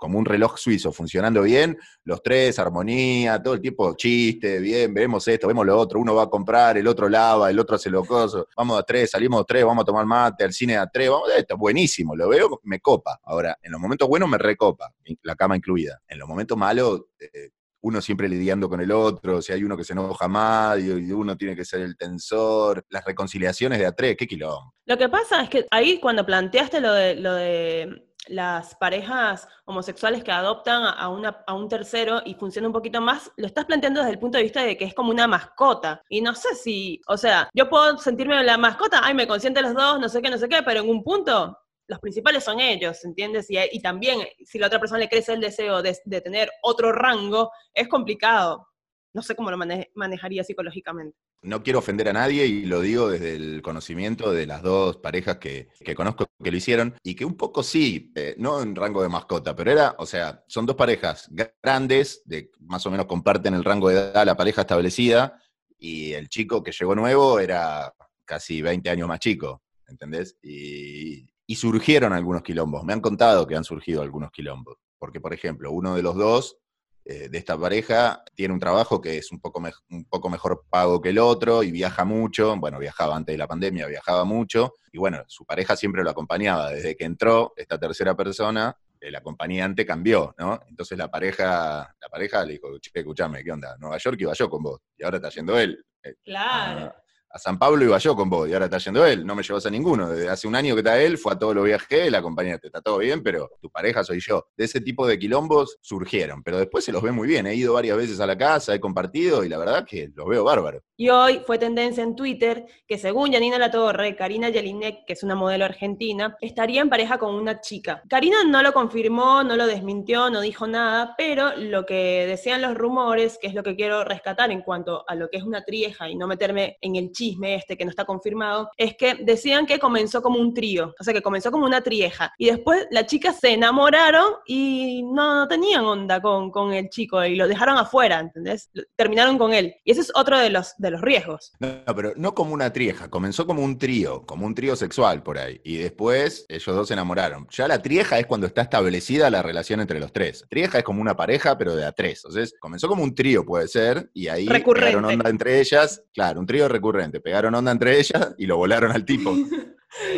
como 0.04 0.18
un 0.18 0.26
reloj 0.26 0.58
suizo 0.58 0.92
funcionando 0.92 1.40
bien, 1.40 1.78
los 2.04 2.22
tres, 2.22 2.58
armonía, 2.58 3.42
todo 3.42 3.54
el 3.54 3.62
tiempo 3.62 3.94
chiste, 3.96 4.58
bien, 4.58 4.92
vemos 4.92 5.26
esto, 5.26 5.48
vemos 5.48 5.64
lo 5.64 5.78
otro, 5.78 5.98
uno 5.98 6.14
va 6.14 6.24
a 6.24 6.26
comprar, 6.28 6.76
el 6.76 6.86
otro 6.86 7.08
lava, 7.08 7.48
el 7.48 7.58
otro 7.58 7.76
hace 7.76 7.88
lo 7.88 8.04
coso, 8.04 8.46
vamos 8.54 8.78
a 8.78 8.82
tres, 8.82 9.12
salimos 9.12 9.40
a 9.40 9.44
tres, 9.44 9.64
vamos 9.64 9.80
a 9.80 9.86
tomar 9.86 10.04
mate, 10.04 10.44
al 10.44 10.52
cine 10.52 10.76
a 10.76 10.86
tres, 10.86 11.08
vamos, 11.08 11.30
esto, 11.34 11.56
buenísimo, 11.56 12.14
lo 12.14 12.28
veo, 12.28 12.60
me 12.64 12.80
copa. 12.80 13.18
Ahora, 13.22 13.56
en 13.62 13.72
los 13.72 13.80
momentos 13.80 14.06
buenos 14.06 14.28
me 14.28 14.36
recopa, 14.36 14.92
la 15.22 15.36
cama 15.36 15.56
incluida. 15.56 16.02
En 16.06 16.18
los 16.18 16.28
momentos 16.28 16.58
malos, 16.58 17.04
eh, 17.18 17.48
uno 17.80 18.02
siempre 18.02 18.28
lidiando 18.28 18.68
con 18.68 18.82
el 18.82 18.92
otro, 18.92 19.40
si 19.40 19.54
hay 19.54 19.64
uno 19.64 19.74
que 19.74 19.84
se 19.84 19.94
enoja 19.94 20.28
más 20.28 20.78
y 20.80 21.12
uno 21.12 21.34
tiene 21.34 21.56
que 21.56 21.64
ser 21.64 21.80
el 21.80 21.96
tensor, 21.96 22.84
las 22.90 23.06
reconciliaciones 23.06 23.78
de 23.78 23.86
a 23.86 23.92
tres, 23.92 24.16
qué 24.18 24.26
quilombo. 24.26 24.74
Lo 24.84 24.98
que 24.98 25.08
pasa 25.08 25.42
es 25.42 25.48
que 25.48 25.66
ahí 25.70 25.98
cuando 25.98 26.26
planteaste 26.26 26.82
lo 26.82 26.92
de, 26.92 27.14
lo 27.14 27.34
de 27.34 28.04
las 28.28 28.74
parejas 28.76 29.48
homosexuales 29.64 30.24
que 30.24 30.32
adoptan 30.32 30.82
a, 30.84 31.08
una, 31.08 31.44
a 31.46 31.54
un 31.54 31.68
tercero 31.68 32.22
y 32.24 32.34
funciona 32.34 32.68
un 32.68 32.72
poquito 32.72 33.00
más, 33.00 33.30
lo 33.36 33.46
estás 33.46 33.64
planteando 33.64 34.00
desde 34.00 34.12
el 34.12 34.18
punto 34.18 34.38
de 34.38 34.44
vista 34.44 34.62
de 34.62 34.76
que 34.76 34.84
es 34.84 34.94
como 34.94 35.10
una 35.10 35.26
mascota. 35.26 36.02
Y 36.08 36.20
no 36.20 36.34
sé 36.34 36.54
si, 36.54 37.00
o 37.06 37.16
sea, 37.16 37.48
yo 37.54 37.68
puedo 37.68 37.98
sentirme 37.98 38.42
la 38.44 38.58
mascota, 38.58 39.00
ay, 39.02 39.14
me 39.14 39.26
consiente 39.26 39.62
los 39.62 39.74
dos, 39.74 40.00
no 40.00 40.08
sé 40.08 40.22
qué, 40.22 40.30
no 40.30 40.38
sé 40.38 40.48
qué, 40.48 40.62
pero 40.62 40.80
en 40.80 40.88
un 40.88 41.02
punto 41.02 41.56
los 41.86 41.98
principales 41.98 42.44
son 42.44 42.60
ellos, 42.60 43.04
¿entiendes? 43.04 43.50
Y, 43.50 43.58
y 43.72 43.80
también 43.80 44.20
si 44.44 44.58
la 44.58 44.68
otra 44.68 44.80
persona 44.80 45.00
le 45.00 45.08
crece 45.08 45.34
el 45.34 45.40
deseo 45.40 45.82
de, 45.82 45.96
de 46.04 46.20
tener 46.20 46.50
otro 46.62 46.92
rango, 46.92 47.50
es 47.74 47.88
complicado. 47.88 48.68
No 49.14 49.22
sé 49.22 49.36
cómo 49.36 49.50
lo 49.50 49.56
manejaría 49.94 50.42
psicológicamente. 50.42 51.16
No 51.42 51.62
quiero 51.62 51.78
ofender 51.78 52.08
a 52.08 52.12
nadie 52.12 52.46
y 52.46 52.64
lo 52.66 52.80
digo 52.80 53.08
desde 53.08 53.36
el 53.36 53.62
conocimiento 53.62 54.32
de 54.32 54.46
las 54.46 54.62
dos 54.62 54.96
parejas 54.96 55.38
que, 55.38 55.68
conozco 55.94 56.26
que 56.42 56.50
lo 56.50 56.56
hicieron 56.56 56.96
y 57.02 57.14
que 57.14 57.24
un 57.24 57.36
poco 57.36 57.62
sí, 57.62 58.12
eh, 58.16 58.34
no 58.38 58.60
en 58.60 58.74
rango 58.74 59.02
de 59.02 59.08
mascota, 59.08 59.54
pero 59.54 59.70
era, 59.70 59.94
o 59.98 60.06
sea, 60.06 60.42
son 60.48 60.66
dos 60.66 60.74
parejas 60.74 61.30
grandes, 61.62 62.22
de 62.24 62.50
más 62.58 62.84
o 62.86 62.90
menos 62.90 63.06
comparten 63.06 63.54
el 63.54 63.62
rango 63.62 63.88
de 63.88 63.96
edad 63.96 64.26
la 64.26 64.36
pareja 64.36 64.62
establecida 64.62 65.40
y 65.78 66.12
el 66.12 66.28
chico 66.28 66.62
que 66.64 66.72
llegó 66.72 66.96
nuevo 66.96 67.38
era 67.38 67.94
casi 68.24 68.62
20 68.62 68.90
años 68.90 69.06
más 69.06 69.20
chico, 69.20 69.62
¿entendés? 69.86 70.36
Y, 70.42 71.24
y 71.46 71.54
surgieron 71.54 72.12
algunos 72.12 72.42
quilombos, 72.42 72.82
me 72.82 72.92
han 72.94 73.00
contado 73.00 73.46
que 73.46 73.54
han 73.54 73.64
surgido 73.64 74.02
algunos 74.02 74.32
quilombos, 74.32 74.76
porque 74.98 75.20
por 75.20 75.32
ejemplo, 75.32 75.70
uno 75.70 75.94
de 75.94 76.02
los 76.02 76.16
dos 76.16 76.58
eh, 77.04 77.28
de 77.28 77.38
esta 77.38 77.58
pareja 77.58 78.24
tiene 78.34 78.54
un 78.54 78.60
trabajo 78.60 79.00
que 79.00 79.18
es 79.18 79.30
un 79.30 79.40
poco, 79.40 79.62
un 79.90 80.04
poco 80.06 80.30
mejor 80.30 80.64
pago 80.70 81.02
que 81.02 81.10
el 81.10 81.18
otro 81.18 81.62
y 81.62 81.70
viaja 81.70 82.04
mucho, 82.04 82.56
bueno, 82.56 82.78
viajaba 82.78 83.14
antes 83.14 83.34
de 83.34 83.38
la 83.38 83.46
pandemia, 83.46 83.86
viajaba 83.86 84.24
mucho, 84.24 84.74
y 84.90 84.98
bueno, 84.98 85.22
su 85.26 85.44
pareja 85.44 85.76
siempre 85.76 86.02
lo 86.02 86.10
acompañaba, 86.10 86.70
desde 86.70 86.96
que 86.96 87.04
entró 87.04 87.52
esta 87.56 87.78
tercera 87.78 88.16
persona, 88.16 88.74
el 89.00 89.14
acompañante 89.16 89.84
cambió, 89.84 90.34
¿no? 90.38 90.60
Entonces 90.66 90.96
la 90.96 91.10
pareja, 91.10 91.94
la 92.00 92.08
pareja 92.08 92.44
le 92.44 92.54
dijo, 92.54 92.78
che, 92.78 92.90
escuchame, 92.94 93.44
¿qué 93.44 93.52
onda? 93.52 93.76
Nueva 93.78 93.98
York 93.98 94.16
iba 94.20 94.32
yo 94.32 94.48
con 94.48 94.62
vos, 94.62 94.80
y 94.96 95.04
ahora 95.04 95.18
está 95.18 95.28
yendo 95.28 95.58
él. 95.58 95.84
Eh, 96.02 96.14
claro. 96.24 96.86
Ah, 96.86 97.03
a 97.34 97.38
San 97.40 97.58
Pablo 97.58 97.84
iba 97.84 97.98
yo 97.98 98.14
con 98.14 98.30
vos 98.30 98.48
y 98.48 98.52
ahora 98.52 98.66
está 98.66 98.78
yendo 98.78 99.04
él, 99.04 99.26
no 99.26 99.34
me 99.34 99.42
llevas 99.42 99.66
a 99.66 99.70
ninguno. 99.70 100.08
Desde 100.08 100.28
hace 100.28 100.46
un 100.46 100.54
año 100.54 100.76
que 100.76 100.82
está 100.82 101.02
él, 101.02 101.18
fue 101.18 101.32
a 101.32 101.38
todos 101.38 101.52
los 101.52 101.64
viajes 101.64 102.06
él, 102.06 102.14
acompañate, 102.14 102.68
está 102.68 102.80
todo 102.80 102.98
bien, 102.98 103.24
pero 103.24 103.50
tu 103.60 103.68
pareja 103.70 104.04
soy 104.04 104.20
yo. 104.20 104.46
De 104.56 104.66
ese 104.66 104.80
tipo 104.80 105.04
de 105.04 105.18
quilombos 105.18 105.78
surgieron, 105.80 106.44
pero 106.44 106.58
después 106.58 106.84
se 106.84 106.92
los 106.92 107.02
ve 107.02 107.10
muy 107.10 107.26
bien. 107.26 107.48
He 107.48 107.56
ido 107.56 107.74
varias 107.74 107.96
veces 107.96 108.20
a 108.20 108.26
la 108.26 108.38
casa, 108.38 108.72
he 108.72 108.78
compartido 108.78 109.44
y 109.44 109.48
la 109.48 109.58
verdad 109.58 109.84
que 109.84 110.12
los 110.14 110.28
veo 110.28 110.44
bárbaros. 110.44 110.82
Y 110.96 111.08
hoy 111.08 111.42
fue 111.44 111.58
tendencia 111.58 112.04
en 112.04 112.14
Twitter 112.14 112.66
que 112.86 112.98
según 112.98 113.32
Janina 113.32 113.58
Latorre, 113.58 114.14
Karina 114.14 114.52
Jelinek, 114.52 115.04
que 115.04 115.14
es 115.14 115.24
una 115.24 115.34
modelo 115.34 115.64
argentina, 115.64 116.36
estaría 116.40 116.82
en 116.82 116.88
pareja 116.88 117.18
con 117.18 117.34
una 117.34 117.60
chica. 117.60 118.00
Karina 118.08 118.44
no 118.46 118.62
lo 118.62 118.72
confirmó, 118.72 119.42
no 119.42 119.56
lo 119.56 119.66
desmintió, 119.66 120.30
no 120.30 120.40
dijo 120.40 120.68
nada, 120.68 121.16
pero 121.18 121.56
lo 121.56 121.84
que 121.84 122.26
decían 122.28 122.62
los 122.62 122.76
rumores, 122.76 123.38
que 123.42 123.48
es 123.48 123.54
lo 123.54 123.64
que 123.64 123.74
quiero 123.74 124.04
rescatar 124.04 124.52
en 124.52 124.62
cuanto 124.62 125.04
a 125.08 125.16
lo 125.16 125.28
que 125.28 125.38
es 125.38 125.42
una 125.42 125.64
trieja 125.64 126.08
y 126.08 126.14
no 126.14 126.28
meterme 126.28 126.78
en 126.80 126.94
el 126.94 127.10
chico 127.10 127.23
este 127.42 127.76
que 127.76 127.84
no 127.84 127.90
está 127.90 128.04
confirmado, 128.04 128.70
es 128.76 128.96
que 128.96 129.14
decían 129.14 129.66
que 129.66 129.78
comenzó 129.78 130.22
como 130.22 130.38
un 130.38 130.54
trío, 130.54 130.94
o 130.98 131.04
sea, 131.04 131.14
que 131.14 131.22
comenzó 131.22 131.50
como 131.50 131.66
una 131.66 131.80
trieja. 131.80 132.32
Y 132.38 132.46
después 132.46 132.86
las 132.90 133.06
chicas 133.06 133.38
se 133.40 133.52
enamoraron 133.52 134.34
y 134.46 135.02
no, 135.04 135.46
tenían 135.48 135.84
onda 135.84 136.20
con, 136.20 136.50
con, 136.50 136.72
el 136.72 136.88
chico 136.88 137.24
y 137.24 137.36
lo 137.36 137.46
dejaron 137.46 137.76
afuera, 137.76 138.20
¿entendés? 138.20 138.70
Terminaron 138.96 139.38
con 139.38 139.52
él. 139.52 139.74
Y 139.84 139.92
ese 139.92 140.00
es 140.00 140.12
otro 140.14 140.38
de 140.38 140.50
los, 140.50 140.74
de 140.78 140.90
los 140.90 141.00
riesgos. 141.00 141.52
No, 141.60 141.94
pero 141.94 142.12
no 142.16 142.34
como 142.34 142.54
una 142.54 142.72
trieja, 142.72 143.08
comenzó 143.08 143.46
como 143.46 143.62
un 143.62 143.78
trío, 143.78 144.24
como 144.26 144.46
un 144.46 144.54
trío 144.54 144.76
sexual 144.76 145.22
por 145.22 145.38
ahí. 145.38 145.60
Y 145.64 145.76
después 145.76 146.46
ellos 146.48 146.74
dos 146.74 146.88
se 146.88 146.94
enamoraron. 146.94 147.46
Ya 147.50 147.68
la 147.68 147.80
trieja 147.80 148.18
es 148.18 148.26
cuando 148.26 148.46
está 148.46 148.62
establecida 148.62 149.30
la 149.30 149.42
relación 149.42 149.80
entre 149.80 150.00
los 150.00 150.12
tres. 150.12 150.44
Trieja 150.48 150.78
es 150.78 150.84
como 150.84 151.00
una 151.00 151.16
pareja, 151.16 151.56
pero 151.58 151.76
de 151.76 151.84
a 151.84 151.92
tres. 151.92 152.22
Entonces, 152.24 152.54
comenzó 152.58 152.88
como 152.88 153.02
un 153.02 153.14
trío, 153.14 153.44
puede 153.44 153.68
ser, 153.68 154.10
y 154.14 154.28
ahí 154.28 154.46
pegaron 154.46 155.04
onda 155.04 155.30
entre 155.30 155.60
ellas. 155.60 156.02
Claro, 156.12 156.40
un 156.40 156.46
trío 156.46 156.68
recurrente 156.68 157.13
pegaron 157.20 157.54
onda 157.54 157.72
entre 157.72 157.98
ellas 157.98 158.34
y 158.38 158.46
lo 158.46 158.56
volaron 158.56 158.92
al 158.92 159.04
tipo. 159.04 159.34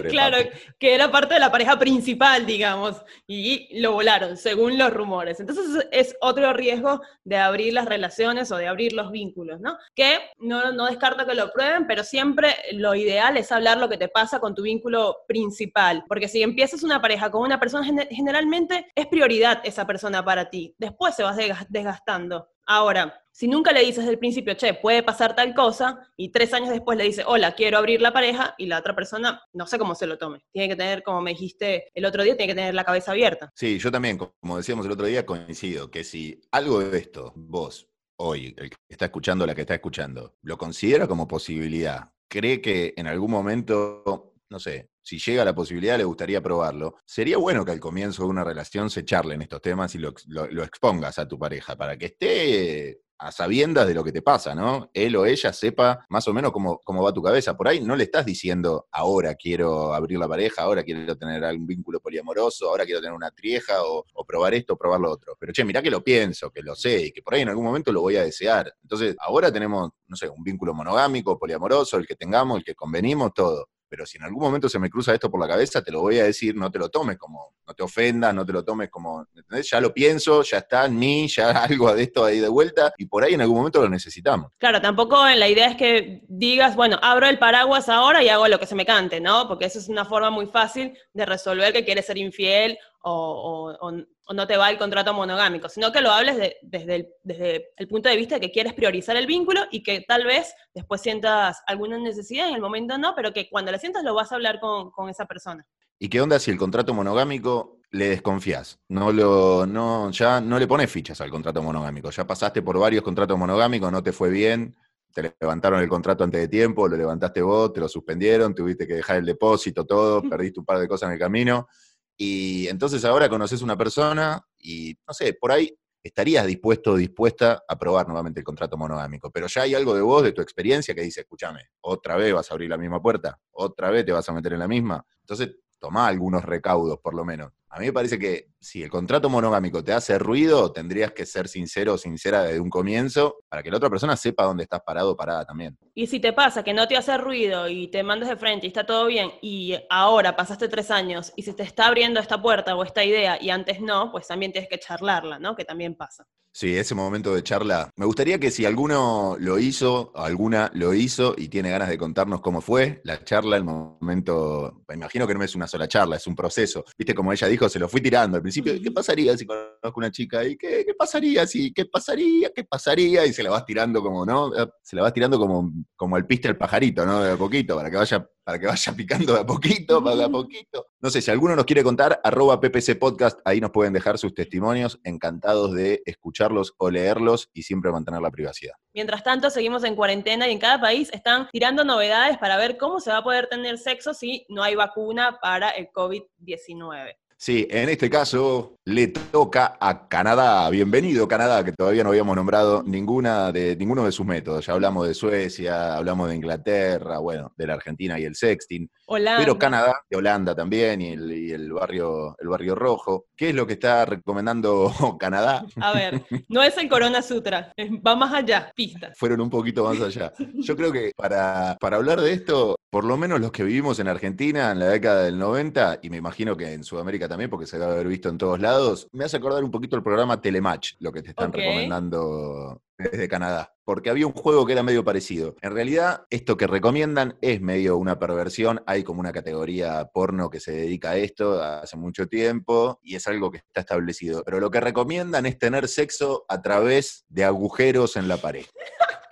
claro, 0.08 0.38
que 0.78 0.94
era 0.94 1.10
parte 1.10 1.34
de 1.34 1.40
la 1.40 1.50
pareja 1.50 1.78
principal, 1.78 2.46
digamos, 2.46 3.02
y 3.26 3.80
lo 3.80 3.92
volaron, 3.92 4.36
según 4.36 4.78
los 4.78 4.92
rumores. 4.92 5.40
Entonces 5.40 5.86
es 5.90 6.16
otro 6.20 6.52
riesgo 6.52 7.00
de 7.24 7.36
abrir 7.36 7.72
las 7.72 7.86
relaciones 7.86 8.50
o 8.52 8.56
de 8.56 8.68
abrir 8.68 8.92
los 8.92 9.10
vínculos, 9.10 9.60
¿no? 9.60 9.76
Que 9.94 10.18
no, 10.38 10.72
no 10.72 10.86
descarto 10.86 11.26
que 11.26 11.34
lo 11.34 11.52
prueben, 11.52 11.86
pero 11.86 12.04
siempre 12.04 12.54
lo 12.72 12.94
ideal 12.94 13.36
es 13.36 13.52
hablar 13.52 13.78
lo 13.78 13.88
que 13.88 13.98
te 13.98 14.08
pasa 14.08 14.40
con 14.40 14.54
tu 14.54 14.62
vínculo 14.62 15.18
principal, 15.28 16.04
porque 16.08 16.28
si 16.28 16.42
empiezas 16.42 16.82
una 16.82 17.00
pareja 17.00 17.30
con 17.30 17.42
una 17.42 17.60
persona, 17.60 17.86
generalmente 18.10 18.86
es 18.94 19.06
prioridad 19.06 19.60
esa 19.64 19.86
persona 19.86 20.24
para 20.24 20.50
ti, 20.50 20.74
después 20.78 21.14
se 21.14 21.22
vas 21.22 21.36
desgastando. 21.68 22.48
Ahora, 22.66 23.22
si 23.30 23.46
nunca 23.48 23.72
le 23.72 23.80
dices 23.80 23.98
desde 23.98 24.12
el 24.12 24.18
principio, 24.18 24.54
che, 24.54 24.74
puede 24.74 25.02
pasar 25.02 25.36
tal 25.36 25.54
cosa, 25.54 26.08
y 26.16 26.30
tres 26.30 26.52
años 26.52 26.70
después 26.70 26.98
le 26.98 27.04
dices, 27.04 27.24
hola, 27.26 27.54
quiero 27.54 27.78
abrir 27.78 28.00
la 28.00 28.12
pareja, 28.12 28.54
y 28.58 28.66
la 28.66 28.78
otra 28.78 28.94
persona 28.94 29.40
no 29.52 29.66
sé 29.66 29.78
cómo 29.78 29.94
se 29.94 30.06
lo 30.06 30.18
tome. 30.18 30.44
Tiene 30.52 30.68
que 30.68 30.76
tener, 30.76 31.02
como 31.02 31.20
me 31.20 31.30
dijiste 31.30 31.90
el 31.94 32.04
otro 32.04 32.24
día, 32.24 32.36
tiene 32.36 32.52
que 32.52 32.56
tener 32.56 32.74
la 32.74 32.84
cabeza 32.84 33.12
abierta. 33.12 33.52
Sí, 33.54 33.78
yo 33.78 33.92
también, 33.92 34.18
como 34.18 34.56
decíamos 34.56 34.86
el 34.86 34.92
otro 34.92 35.06
día, 35.06 35.24
coincido 35.24 35.90
que 35.90 36.02
si 36.02 36.40
algo 36.50 36.80
de 36.80 36.98
esto, 36.98 37.32
vos, 37.36 37.88
hoy, 38.16 38.54
el 38.56 38.70
que 38.70 38.76
está 38.88 39.04
escuchando, 39.04 39.46
la 39.46 39.54
que 39.54 39.60
está 39.60 39.74
escuchando, 39.74 40.34
lo 40.42 40.58
considera 40.58 41.06
como 41.06 41.28
posibilidad, 41.28 42.10
cree 42.28 42.60
que 42.60 42.94
en 42.96 43.06
algún 43.06 43.30
momento 43.30 44.32
no 44.48 44.58
sé, 44.58 44.90
si 45.02 45.18
llega 45.18 45.44
la 45.44 45.54
posibilidad, 45.54 45.98
le 45.98 46.04
gustaría 46.04 46.40
probarlo. 46.42 46.96
Sería 47.04 47.36
bueno 47.36 47.64
que 47.64 47.72
al 47.72 47.80
comienzo 47.80 48.22
de 48.22 48.28
una 48.28 48.44
relación 48.44 48.90
se 48.90 49.04
charlen 49.04 49.42
estos 49.42 49.60
temas 49.60 49.94
y 49.94 49.98
lo, 49.98 50.14
lo, 50.26 50.62
expongas 50.62 51.18
a 51.18 51.26
tu 51.26 51.38
pareja 51.38 51.76
para 51.76 51.96
que 51.96 52.06
esté 52.06 53.00
a 53.18 53.32
sabiendas 53.32 53.86
de 53.86 53.94
lo 53.94 54.04
que 54.04 54.12
te 54.12 54.20
pasa, 54.20 54.54
¿no? 54.54 54.90
Él 54.92 55.16
o 55.16 55.24
ella 55.24 55.52
sepa 55.52 56.04
más 56.10 56.28
o 56.28 56.34
menos 56.34 56.52
cómo, 56.52 56.80
cómo, 56.84 57.02
va 57.02 57.12
tu 57.12 57.22
cabeza. 57.22 57.56
Por 57.56 57.68
ahí 57.68 57.80
no 57.80 57.96
le 57.96 58.04
estás 58.04 58.26
diciendo, 58.26 58.88
ahora 58.90 59.34
quiero 59.36 59.94
abrir 59.94 60.18
la 60.18 60.28
pareja, 60.28 60.62
ahora 60.62 60.84
quiero 60.84 61.16
tener 61.16 61.42
algún 61.44 61.66
vínculo 61.66 61.98
poliamoroso, 62.00 62.68
ahora 62.68 62.84
quiero 62.84 63.00
tener 63.00 63.14
una 63.14 63.30
trieja 63.30 63.82
o, 63.84 64.04
probar 64.26 64.54
esto 64.54 64.74
o 64.74 64.76
probar 64.76 65.00
lo 65.00 65.10
otro. 65.10 65.36
Pero 65.38 65.52
che, 65.52 65.64
mirá 65.64 65.80
que 65.80 65.90
lo 65.90 66.04
pienso, 66.04 66.50
que 66.50 66.62
lo 66.62 66.74
sé 66.74 67.06
y 67.06 67.12
que 67.12 67.22
por 67.22 67.34
ahí 67.34 67.42
en 67.42 67.48
algún 67.48 67.64
momento 67.64 67.90
lo 67.90 68.02
voy 68.02 68.16
a 68.16 68.22
desear. 68.22 68.74
Entonces, 68.82 69.16
ahora 69.20 69.50
tenemos, 69.50 69.90
no 70.08 70.16
sé, 70.16 70.28
un 70.28 70.42
vínculo 70.42 70.74
monogámico, 70.74 71.38
poliamoroso, 71.38 71.96
el 71.96 72.06
que 72.06 72.16
tengamos, 72.16 72.58
el 72.58 72.64
que 72.64 72.74
convenimos, 72.74 73.32
todo 73.32 73.68
pero 73.88 74.06
si 74.06 74.18
en 74.18 74.24
algún 74.24 74.42
momento 74.42 74.68
se 74.68 74.78
me 74.78 74.90
cruza 74.90 75.14
esto 75.14 75.30
por 75.30 75.40
la 75.40 75.48
cabeza, 75.48 75.82
te 75.82 75.92
lo 75.92 76.00
voy 76.00 76.18
a 76.18 76.24
decir, 76.24 76.54
no 76.56 76.70
te 76.70 76.78
lo 76.78 76.88
tomes 76.88 77.16
como, 77.16 77.54
no 77.66 77.74
te 77.74 77.82
ofendas, 77.82 78.34
no 78.34 78.44
te 78.44 78.52
lo 78.52 78.64
tomes 78.64 78.90
como, 78.90 79.26
¿entendés? 79.34 79.70
Ya 79.70 79.80
lo 79.80 79.92
pienso, 79.92 80.42
ya 80.42 80.58
está 80.58 80.86
en 80.86 80.98
mí, 80.98 81.28
ya 81.28 81.50
algo 81.64 81.94
de 81.94 82.02
esto 82.02 82.24
ahí 82.24 82.40
de 82.40 82.48
vuelta, 82.48 82.92
y 82.98 83.06
por 83.06 83.24
ahí 83.24 83.34
en 83.34 83.40
algún 83.40 83.58
momento 83.58 83.80
lo 83.80 83.88
necesitamos. 83.88 84.52
Claro, 84.58 84.80
tampoco 84.80 85.24
la 85.24 85.48
idea 85.48 85.68
es 85.68 85.76
que 85.76 86.22
digas, 86.28 86.76
bueno, 86.76 86.98
abro 87.02 87.26
el 87.26 87.38
paraguas 87.38 87.88
ahora 87.88 88.22
y 88.22 88.28
hago 88.28 88.48
lo 88.48 88.58
que 88.58 88.66
se 88.66 88.74
me 88.74 88.86
cante, 88.86 89.20
¿no? 89.20 89.48
Porque 89.48 89.66
eso 89.66 89.78
es 89.78 89.88
una 89.88 90.04
forma 90.04 90.30
muy 90.30 90.46
fácil 90.46 90.96
de 91.12 91.26
resolver 91.26 91.72
que 91.72 91.84
quieres 91.84 92.06
ser 92.06 92.18
infiel 92.18 92.78
o, 93.08 93.92
no 94.34 94.46
te 94.46 94.56
va 94.56 94.70
el 94.70 94.78
contrato 94.78 95.14
monogámico, 95.14 95.68
sino 95.68 95.92
que 95.92 96.00
lo 96.00 96.10
hables 96.10 96.56
desde, 96.62 96.94
el, 96.94 97.08
desde 97.22 97.68
el 97.76 97.86
punto 97.86 98.08
de 98.08 98.16
vista 98.16 98.34
de 98.34 98.40
que 98.40 98.50
quieres 98.50 98.74
priorizar 98.74 99.16
el 99.16 99.26
vínculo 99.26 99.60
y 99.70 99.84
que 99.84 100.00
tal 100.00 100.24
vez 100.24 100.52
después 100.74 101.00
sientas 101.00 101.62
alguna 101.66 101.98
necesidad, 101.98 102.48
en 102.48 102.56
el 102.56 102.60
momento 102.60 102.98
no, 102.98 103.14
pero 103.14 103.32
que 103.32 103.48
cuando 103.48 103.70
la 103.70 103.78
sientas 103.78 104.02
lo 104.02 104.14
vas 104.14 104.32
a 104.32 104.34
hablar 104.34 104.58
con, 104.58 105.08
esa 105.08 105.26
persona. 105.26 105.64
¿Y 106.00 106.08
qué 106.08 106.20
onda 106.20 106.40
si 106.40 106.50
el 106.50 106.58
contrato 106.58 106.92
monogámico 106.92 107.78
le 107.90 108.08
desconfías? 108.08 108.80
No 108.88 109.12
lo, 109.12 109.66
no, 109.66 110.10
ya 110.10 110.40
no 110.40 110.58
le 110.58 110.66
pones 110.66 110.90
fichas 110.90 111.20
al 111.20 111.30
contrato 111.30 111.62
monogámico. 111.62 112.10
Ya 112.10 112.26
pasaste 112.26 112.60
por 112.60 112.78
varios 112.78 113.04
contratos 113.04 113.38
monogámicos, 113.38 113.92
no 113.92 114.02
te 114.02 114.12
fue 114.12 114.30
bien, 114.30 114.76
te 115.14 115.34
levantaron 115.40 115.80
el 115.80 115.88
contrato 115.88 116.24
antes 116.24 116.40
de 116.40 116.48
tiempo, 116.48 116.88
lo 116.88 116.96
levantaste 116.96 117.40
vos, 117.40 117.72
te 117.72 117.80
lo 117.80 117.88
suspendieron, 117.88 118.54
tuviste 118.54 118.86
que 118.86 118.94
dejar 118.94 119.18
el 119.18 119.26
depósito, 119.26 119.86
todo, 119.86 120.20
perdiste 120.28 120.58
un 120.58 120.66
par 120.66 120.80
de 120.80 120.88
cosas 120.88 121.08
en 121.08 121.12
el 121.14 121.18
camino. 121.20 121.68
Y 122.16 122.66
entonces 122.68 123.04
ahora 123.04 123.28
conoces 123.28 123.62
una 123.62 123.76
persona 123.76 124.42
y, 124.58 124.96
no 125.06 125.12
sé, 125.14 125.34
por 125.34 125.52
ahí 125.52 125.76
estarías 126.02 126.46
dispuesto 126.46 126.92
o 126.92 126.96
dispuesta 126.96 127.64
a 127.68 127.78
probar 127.78 128.06
nuevamente 128.06 128.40
el 128.40 128.44
contrato 128.44 128.76
monogámico. 128.76 129.30
Pero 129.30 129.48
ya 129.48 129.62
hay 129.62 129.74
algo 129.74 129.94
de 129.94 130.00
vos, 130.00 130.22
de 130.22 130.32
tu 130.32 130.40
experiencia, 130.40 130.94
que 130.94 131.02
dice, 131.02 131.22
escúchame, 131.22 131.60
otra 131.80 132.16
vez 132.16 132.32
vas 132.32 132.50
a 132.50 132.54
abrir 132.54 132.70
la 132.70 132.78
misma 132.78 133.02
puerta, 133.02 133.38
otra 133.50 133.90
vez 133.90 134.04
te 134.06 134.12
vas 134.12 134.28
a 134.28 134.32
meter 134.32 134.52
en 134.52 134.60
la 134.60 134.68
misma. 134.68 135.04
Entonces, 135.20 135.56
toma 135.78 136.06
algunos 136.06 136.44
recaudos, 136.44 136.98
por 136.98 137.14
lo 137.14 137.24
menos. 137.24 137.52
A 137.68 137.78
mí 137.80 137.86
me 137.86 137.92
parece 137.92 138.18
que 138.18 138.48
si 138.60 138.82
el 138.82 138.90
contrato 138.90 139.28
monogámico 139.28 139.82
te 139.82 139.92
hace 139.92 140.18
ruido, 140.18 140.72
tendrías 140.72 141.12
que 141.12 141.26
ser 141.26 141.48
sincero 141.48 141.94
o 141.94 141.98
sincera 141.98 142.42
desde 142.42 142.60
un 142.60 142.70
comienzo 142.70 143.36
para 143.48 143.62
que 143.62 143.70
la 143.70 143.76
otra 143.76 143.90
persona 143.90 144.16
sepa 144.16 144.44
dónde 144.44 144.62
estás 144.62 144.80
parado 144.86 145.10
o 145.10 145.16
parada 145.16 145.44
también. 145.44 145.76
Y 145.94 146.06
si 146.06 146.20
te 146.20 146.32
pasa 146.32 146.62
que 146.62 146.72
no 146.72 146.86
te 146.88 146.96
hace 146.96 147.18
ruido 147.18 147.68
y 147.68 147.88
te 147.88 148.02
mandas 148.02 148.28
de 148.28 148.36
frente 148.36 148.66
y 148.66 148.68
está 148.68 148.86
todo 148.86 149.06
bien 149.06 149.32
y 149.42 149.74
ahora 149.90 150.36
pasaste 150.36 150.68
tres 150.68 150.90
años 150.90 151.32
y 151.36 151.42
se 151.42 151.54
te 151.54 151.64
está 151.64 151.86
abriendo 151.86 152.20
esta 152.20 152.40
puerta 152.40 152.74
o 152.76 152.82
esta 152.82 153.04
idea 153.04 153.38
y 153.40 153.50
antes 153.50 153.80
no, 153.80 154.10
pues 154.12 154.26
también 154.26 154.52
tienes 154.52 154.70
que 154.70 154.78
charlarla, 154.78 155.38
¿no? 155.38 155.56
Que 155.56 155.64
también 155.64 155.94
pasa. 155.94 156.26
Sí, 156.56 156.74
ese 156.74 156.94
momento 156.94 157.34
de 157.34 157.42
charla. 157.42 157.90
Me 157.96 158.06
gustaría 158.06 158.38
que 158.38 158.50
si 158.50 158.64
alguno 158.64 159.36
lo 159.38 159.58
hizo, 159.58 160.10
alguna 160.14 160.70
lo 160.72 160.94
hizo 160.94 161.34
y 161.36 161.48
tiene 161.48 161.68
ganas 161.68 161.90
de 161.90 161.98
contarnos 161.98 162.40
cómo 162.40 162.62
fue 162.62 163.02
la 163.04 163.22
charla, 163.22 163.58
el 163.58 163.64
momento, 163.64 164.82
me 164.88 164.94
imagino 164.94 165.26
que 165.26 165.34
no 165.34 165.44
es 165.44 165.54
una 165.54 165.68
sola 165.68 165.86
charla, 165.86 166.16
es 166.16 166.26
un 166.26 166.34
proceso. 166.34 166.86
Viste, 166.96 167.14
como 167.14 167.30
ella 167.30 167.46
dijo, 167.46 167.55
dijo, 167.56 167.68
se 167.68 167.78
lo 167.78 167.88
fui 167.88 168.00
tirando 168.00 168.36
al 168.36 168.42
principio, 168.42 168.74
¿qué 168.80 168.90
pasaría 168.90 169.36
si 169.36 169.46
conozco 169.46 169.94
una 169.96 170.10
chica? 170.10 170.44
¿Y 170.44 170.56
qué, 170.56 170.84
qué 170.84 170.94
pasaría 170.94 171.46
si, 171.46 171.72
qué 171.72 171.86
pasaría, 171.86 172.50
qué 172.54 172.64
pasaría? 172.64 173.26
Y 173.26 173.32
se 173.32 173.42
la 173.42 173.50
vas 173.50 173.64
tirando 173.64 174.02
como, 174.02 174.24
¿no? 174.24 174.52
Se 174.82 174.94
la 174.96 175.02
vas 175.02 175.12
tirando 175.12 175.38
como, 175.38 175.72
como 175.96 176.16
el 176.16 176.26
piste 176.26 176.48
al 176.48 176.56
pajarito, 176.56 177.04
¿no? 177.06 177.22
De 177.22 177.32
a 177.32 177.36
poquito, 177.36 177.76
para 177.76 177.90
que 177.90 177.96
vaya 177.96 178.28
para 178.46 178.60
que 178.60 178.66
vaya 178.66 178.92
picando 178.96 179.34
de 179.34 179.40
a 179.40 179.44
poquito, 179.44 180.00
de 180.00 180.24
a 180.24 180.28
poquito. 180.28 180.86
No 181.00 181.10
sé, 181.10 181.20
si 181.20 181.32
alguno 181.32 181.56
nos 181.56 181.64
quiere 181.64 181.82
contar, 181.82 182.20
arroba 182.22 182.60
PPC 182.60 182.96
Podcast, 182.96 183.40
ahí 183.44 183.60
nos 183.60 183.72
pueden 183.72 183.92
dejar 183.92 184.18
sus 184.18 184.34
testimonios, 184.34 185.00
encantados 185.02 185.74
de 185.74 186.00
escucharlos 186.06 186.72
o 186.78 186.88
leerlos 186.88 187.50
y 187.52 187.64
siempre 187.64 187.90
mantener 187.90 188.22
la 188.22 188.30
privacidad. 188.30 188.74
Mientras 188.94 189.24
tanto, 189.24 189.50
seguimos 189.50 189.82
en 189.82 189.96
cuarentena 189.96 190.48
y 190.48 190.52
en 190.52 190.60
cada 190.60 190.80
país 190.80 191.10
están 191.12 191.48
tirando 191.50 191.84
novedades 191.84 192.38
para 192.38 192.56
ver 192.56 192.78
cómo 192.78 193.00
se 193.00 193.10
va 193.10 193.18
a 193.18 193.24
poder 193.24 193.48
tener 193.48 193.78
sexo 193.78 194.14
si 194.14 194.46
no 194.48 194.62
hay 194.62 194.76
vacuna 194.76 195.38
para 195.42 195.70
el 195.70 195.88
COVID-19. 195.88 197.16
Sí, 197.38 197.68
en 197.70 197.90
este 197.90 198.08
caso 198.08 198.76
le 198.86 199.08
toca 199.08 199.76
a 199.78 200.08
Canadá. 200.08 200.70
Bienvenido 200.70 201.28
Canadá, 201.28 201.62
que 201.64 201.72
todavía 201.72 202.02
no 202.02 202.08
habíamos 202.08 202.34
nombrado 202.34 202.82
ninguna 202.86 203.52
de, 203.52 203.76
ninguno 203.76 204.06
de 204.06 204.12
sus 204.12 204.24
métodos. 204.24 204.64
Ya 204.64 204.72
hablamos 204.72 205.06
de 205.06 205.12
Suecia, 205.12 205.96
hablamos 205.96 206.30
de 206.30 206.36
Inglaterra, 206.36 207.18
bueno, 207.18 207.52
de 207.56 207.66
la 207.66 207.74
Argentina 207.74 208.18
y 208.18 208.24
el 208.24 208.36
sexting. 208.36 208.88
Pero 209.06 209.58
Canadá, 209.58 210.00
de 210.08 210.16
Holanda 210.16 210.54
también 210.54 211.02
y 211.02 211.12
el, 211.50 211.72
barrio, 211.72 212.36
el 212.38 212.48
barrio 212.48 212.74
rojo. 212.74 213.26
¿Qué 213.36 213.50
es 213.50 213.54
lo 213.54 213.66
que 213.66 213.74
está 213.74 214.06
recomendando 214.06 214.90
Canadá? 215.20 215.66
A 215.80 215.92
ver, 215.92 216.24
no 216.48 216.62
es 216.62 216.76
el 216.78 216.88
Corona 216.88 217.20
Sutra, 217.20 217.72
va 218.06 218.16
más 218.16 218.32
allá, 218.32 218.72
pista. 218.74 219.12
Fueron 219.14 219.42
un 219.42 219.50
poquito 219.50 219.84
más 219.84 220.00
allá. 220.00 220.32
Yo 220.54 220.74
creo 220.74 220.90
que 220.90 221.10
para, 221.14 221.76
para 221.80 221.96
hablar 221.96 222.20
de 222.20 222.32
esto, 222.32 222.76
por 222.88 223.04
lo 223.04 223.16
menos 223.16 223.40
los 223.40 223.52
que 223.52 223.64
vivimos 223.64 223.98
en 223.98 224.08
Argentina 224.08 224.70
en 224.70 224.78
la 224.78 224.86
década 224.86 225.24
del 225.24 225.38
90, 225.38 225.98
y 226.02 226.10
me 226.10 226.16
imagino 226.16 226.56
que 226.56 226.72
en 226.72 226.84
Sudamérica 226.84 227.25
también, 227.28 227.50
porque 227.50 227.66
se 227.66 227.78
debe 227.78 227.92
haber 227.92 228.08
visto 228.08 228.28
en 228.28 228.38
todos 228.38 228.60
lados, 228.60 229.08
me 229.12 229.24
hace 229.24 229.36
acordar 229.36 229.64
un 229.64 229.70
poquito 229.70 229.96
el 229.96 230.02
programa 230.02 230.40
Telematch, 230.40 230.94
lo 231.00 231.12
que 231.12 231.22
te 231.22 231.30
están 231.30 231.52
recomendando 231.52 232.82
desde 232.98 233.28
Canadá, 233.28 233.74
porque 233.84 234.10
había 234.10 234.26
un 234.26 234.32
juego 234.32 234.64
que 234.64 234.72
era 234.72 234.82
medio 234.82 235.04
parecido. 235.04 235.54
En 235.60 235.72
realidad, 235.72 236.26
esto 236.30 236.56
que 236.56 236.66
recomiendan 236.66 237.36
es 237.40 237.60
medio 237.60 237.96
una 237.96 238.18
perversión, 238.18 238.82
hay 238.86 239.04
como 239.04 239.20
una 239.20 239.32
categoría 239.32 240.08
porno 240.12 240.50
que 240.50 240.60
se 240.60 240.72
dedica 240.72 241.10
a 241.10 241.16
esto 241.16 241.62
hace 241.62 241.96
mucho 241.96 242.26
tiempo 242.26 243.00
y 243.02 243.16
es 243.16 243.26
algo 243.26 243.50
que 243.50 243.58
está 243.58 243.80
establecido, 243.80 244.42
pero 244.44 244.60
lo 244.60 244.70
que 244.70 244.80
recomiendan 244.80 245.46
es 245.46 245.58
tener 245.58 245.88
sexo 245.88 246.44
a 246.48 246.62
través 246.62 247.24
de 247.28 247.44
agujeros 247.44 248.16
en 248.16 248.28
la 248.28 248.38
pared. 248.38 248.64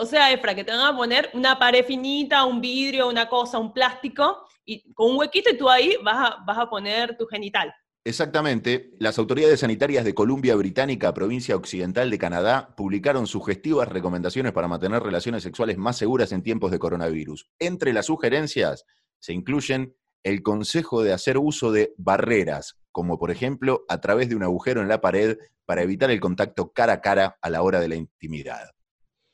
O 0.00 0.06
sea, 0.06 0.30
Efra, 0.30 0.54
que 0.54 0.62
te 0.62 0.70
van 0.70 0.94
a 0.94 0.96
poner 0.96 1.28
una 1.34 1.58
pared 1.58 1.84
finita, 1.84 2.44
un 2.44 2.60
vidrio, 2.60 3.08
una 3.08 3.28
cosa, 3.28 3.58
un 3.58 3.72
plástico, 3.72 4.47
y 4.68 4.92
con 4.92 5.12
un 5.12 5.18
huequito 5.18 5.50
y 5.50 5.56
tú 5.56 5.68
ahí 5.68 5.96
vas 6.04 6.30
a, 6.30 6.44
vas 6.44 6.58
a 6.58 6.68
poner 6.68 7.16
tu 7.16 7.26
genital. 7.26 7.74
Exactamente. 8.04 8.92
Las 8.98 9.18
autoridades 9.18 9.60
sanitarias 9.60 10.04
de 10.04 10.14
Columbia 10.14 10.54
Británica, 10.54 11.12
provincia 11.12 11.56
occidental 11.56 12.10
de 12.10 12.18
Canadá, 12.18 12.74
publicaron 12.76 13.26
sugestivas 13.26 13.88
recomendaciones 13.88 14.52
para 14.52 14.68
mantener 14.68 15.02
relaciones 15.02 15.42
sexuales 15.42 15.78
más 15.78 15.96
seguras 15.96 16.32
en 16.32 16.42
tiempos 16.42 16.70
de 16.70 16.78
coronavirus. 16.78 17.50
Entre 17.58 17.92
las 17.92 18.06
sugerencias 18.06 18.84
se 19.18 19.32
incluyen 19.32 19.96
el 20.22 20.42
consejo 20.42 21.02
de 21.02 21.12
hacer 21.12 21.38
uso 21.38 21.72
de 21.72 21.94
barreras, 21.96 22.76
como 22.92 23.18
por 23.18 23.30
ejemplo 23.30 23.84
a 23.88 24.00
través 24.00 24.28
de 24.28 24.36
un 24.36 24.42
agujero 24.42 24.82
en 24.82 24.88
la 24.88 25.00
pared 25.00 25.38
para 25.66 25.82
evitar 25.82 26.10
el 26.10 26.20
contacto 26.20 26.72
cara 26.72 26.94
a 26.94 27.00
cara 27.00 27.38
a 27.40 27.50
la 27.50 27.62
hora 27.62 27.80
de 27.80 27.88
la 27.88 27.96
intimidad 27.96 28.70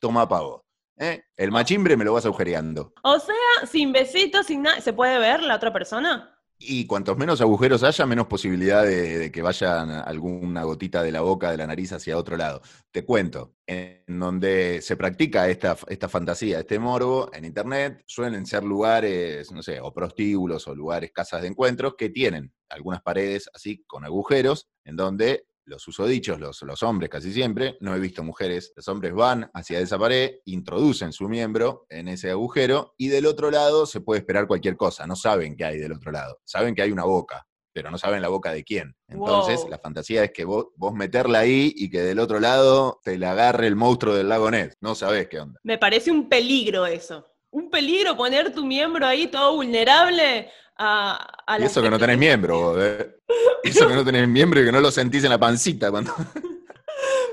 toma 0.05 0.29
pago. 0.29 0.64
¿Eh? 0.99 1.25
El 1.37 1.51
machimbre 1.51 1.97
me 1.97 2.05
lo 2.05 2.13
vas 2.13 2.27
agujereando. 2.27 2.93
O 3.03 3.19
sea, 3.19 3.67
sin 3.67 3.93
besitos, 3.93 4.47
sin 4.47 4.63
nada, 4.63 4.81
¿se 4.81 4.93
puede 4.93 5.19
ver 5.19 5.43
la 5.43 5.57
otra 5.57 5.73
persona? 5.73 6.31
Y 6.57 6.87
cuantos 6.87 7.19
menos 7.19 7.41
agujeros 7.41 7.83
haya, 7.83 8.07
menos 8.07 8.27
posibilidad 8.27 8.85
de, 8.85 9.31
que 9.33 9.43
vayan 9.43 9.91
alguna 9.91 10.63
gotita 10.63 11.03
de 11.03 11.11
la 11.11 11.21
boca, 11.21 11.51
de 11.51 11.57
la 11.57 11.67
nariz 11.67 11.93
hacia 11.93 12.17
otro 12.17 12.37
lado. 12.37 12.63
Te 12.93 13.05
cuento, 13.05 13.57
en 13.67 14.05
donde 14.07 14.81
se 14.81 14.97
practica 14.97 15.49
esta, 15.49 15.77
esta 15.89 16.09
fantasía, 16.09 16.61
este 16.61 16.79
morbo, 16.79 17.29
en 17.35 17.45
internet, 17.45 18.05
suelen 18.07 18.47
ser 18.47 18.63
lugares, 18.63 19.51
no 19.51 19.63
sé, 19.63 19.81
o 19.81 19.93
prostíbulos 19.93 20.67
o 20.69 20.75
lugares, 20.75 21.11
casas 21.13 21.43
de 21.43 21.49
encuentros, 21.49 21.97
que 21.99 22.11
tienen 22.11 22.53
algunas 22.69 23.03
paredes 23.03 23.51
así 23.53 23.83
con 23.87 24.05
agujeros, 24.05 24.69
en 24.85 24.97
donde 24.97 25.47
los 25.67 25.83
susodichos, 25.83 26.39
los, 26.39 26.63
los 26.63 26.83
hombres 26.83 27.11
casi 27.11 27.33
siempre, 27.33 27.77
no 27.81 27.95
he 27.95 28.01
visto 28.01 28.23
mujeres, 28.23 28.73
los 28.77 28.87
hombres 28.89 29.15
van 29.15 29.51
hacia 29.55 29.81
esa 29.81 29.99
pared, 29.99 30.37
introducen 30.45 31.13
su 31.13 31.29
miembro 31.29 31.87
en 31.89 32.09
ese 32.09 32.31
agujero 32.31 32.95
y 32.97 33.09
del 33.09 33.27
otro 33.27 33.51
lado 33.51 33.87
se 33.87 34.01
puede 34.01 34.21
esperar 34.21 34.47
cualquier 34.47 34.77
cosa, 34.77 35.07
no 35.07 35.17
saben 35.17 35.57
qué 35.57 35.65
hay 35.65 35.79
del 35.79 35.93
otro 35.93 36.13
lado, 36.13 36.41
saben 36.45 36.75
que 36.75 36.83
hay 36.83 36.93
una 36.93 37.05
boca, 37.05 37.47
pero 37.73 37.91
no 37.91 37.99
saben 37.99 38.23
la 38.23 38.29
boca 38.29 38.53
de 38.53 38.63
quién. 38.63 38.95
Entonces, 39.09 39.67
la 39.69 39.79
fantasía 39.79 40.23
es 40.23 40.33
que 40.33 40.45
vos, 40.45 40.67
vos 40.77 40.95
meterla 40.95 41.41
ahí 41.41 41.73
y 41.75 41.91
que 41.91 42.03
del 42.03 42.21
otro 42.21 42.39
lado 42.39 43.01
te 43.03 43.19
la 43.19 43.33
agarre 43.33 43.67
el 43.67 43.75
monstruo 43.75 44.15
del 44.15 44.29
lago 44.29 44.51
Ness. 44.51 44.77
No 44.81 44.95
sabés 44.95 45.29
qué 45.29 45.41
onda. 45.41 45.59
Me 45.65 45.77
parece 45.77 46.13
un 46.13 46.29
peligro 46.29 46.87
eso. 46.87 47.27
Un 47.51 47.71
peligro 47.71 48.17
poner 48.17 48.53
tu 48.55 48.65
miembro 48.65 49.05
ahí 49.05 49.27
todo 49.27 49.57
vulnerable 49.57 50.51
a, 50.77 51.57
y 51.59 51.63
eso 51.63 51.83
que 51.83 51.91
no 51.91 51.99
tenés 51.99 52.19
miembro, 52.19 52.83
eh. 52.85 53.17
eso 53.63 53.89
que 53.89 53.95
no 53.95 54.05
tenés 54.05 54.29
miembro 54.29 54.61
y 54.61 54.65
que 54.65 54.73
no 54.73 54.81
lo 54.81 54.91
sentís 54.91 55.25
en 55.25 55.31
la 55.31 55.39
pancita 55.39 55.91
cuando... 55.91 56.13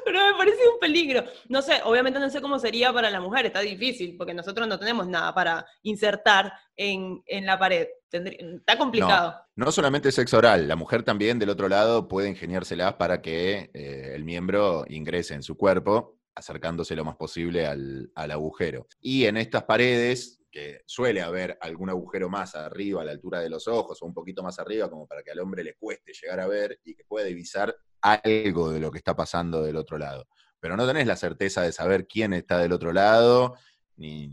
Pero 0.04 0.20
me 0.28 0.34
parece 0.34 0.68
un 0.68 0.80
peligro. 0.80 1.24
No 1.48 1.62
sé, 1.62 1.80
obviamente 1.86 2.20
no 2.20 2.30
sé 2.30 2.42
cómo 2.42 2.60
sería 2.60 2.92
para 2.92 3.10
la 3.10 3.22
mujer, 3.22 3.46
está 3.46 3.62
difícil, 3.62 4.18
porque 4.18 4.34
nosotros 4.34 4.68
no 4.68 4.78
tenemos 4.78 5.08
nada 5.08 5.34
para 5.34 5.66
insertar 5.84 6.52
en, 6.76 7.22
la 7.46 7.58
pared. 7.58 7.88
está 8.12 8.78
complicado. 8.78 9.36
No, 9.56 9.72
solamente 9.72 10.12
sexo 10.12 10.40
oral, 10.40 10.68
la 10.68 10.76
mujer 10.76 11.04
también 11.04 11.40
del 11.40 11.50
otro 11.50 11.70
lado 11.70 12.08
puede 12.08 12.30
ingeniárselas 12.30 12.96
para 12.96 13.22
que 13.22 13.70
eh, 13.74 14.12
el 14.14 14.24
miembro 14.24 14.86
ingrese 14.90 15.36
en 15.36 15.44
su 15.44 15.56
cuerpo, 15.56 16.18
acercándose 16.36 16.96
lo 16.96 17.06
más 17.06 17.16
posible 17.16 17.68
al, 17.68 18.12
al 18.16 18.32
agujero. 18.32 18.88
Y 19.00 19.26
en 19.26 19.38
estas 19.38 19.64
paredes 19.64 20.41
que 20.52 20.82
suele 20.86 21.22
haber 21.22 21.58
algún 21.62 21.90
agujero 21.90 22.30
más 22.30 22.56
arriba, 22.56 23.02
a 23.02 23.06
la 23.06 23.12
altura 23.12 23.40
de 23.40 23.50
los 23.50 23.68
ojos, 23.68 24.02
o 24.02 24.06
un 24.06 24.14
poquito 24.14 24.44
más 24.44 24.60
arriba, 24.60 24.90
como 24.90 25.08
para 25.08 25.24
que 25.24 25.32
al 25.32 25.40
hombre 25.40 25.64
le 25.64 25.76
cueste 25.76 26.12
llegar 26.14 26.40
a 26.42 26.48
ver 26.48 26.80
y 26.84 26.94
que 26.94 27.06
pueda 27.06 27.26
divisar 27.26 27.76
algo 28.02 28.72
de 28.72 28.80
lo 28.80 28.92
que 28.92 28.98
está 28.98 29.16
pasando 29.16 29.64
del 29.64 29.78
otro 29.78 29.98
lado. 29.98 30.28
Pero 30.60 30.76
no 30.76 30.86
tenés 30.86 31.08
la 31.08 31.16
certeza 31.16 31.62
de 31.62 31.72
saber 31.72 32.06
quién 32.06 32.34
está 32.34 32.60
del 32.60 32.74
otro 32.74 32.92
lado, 32.92 33.56
ni, 33.96 34.30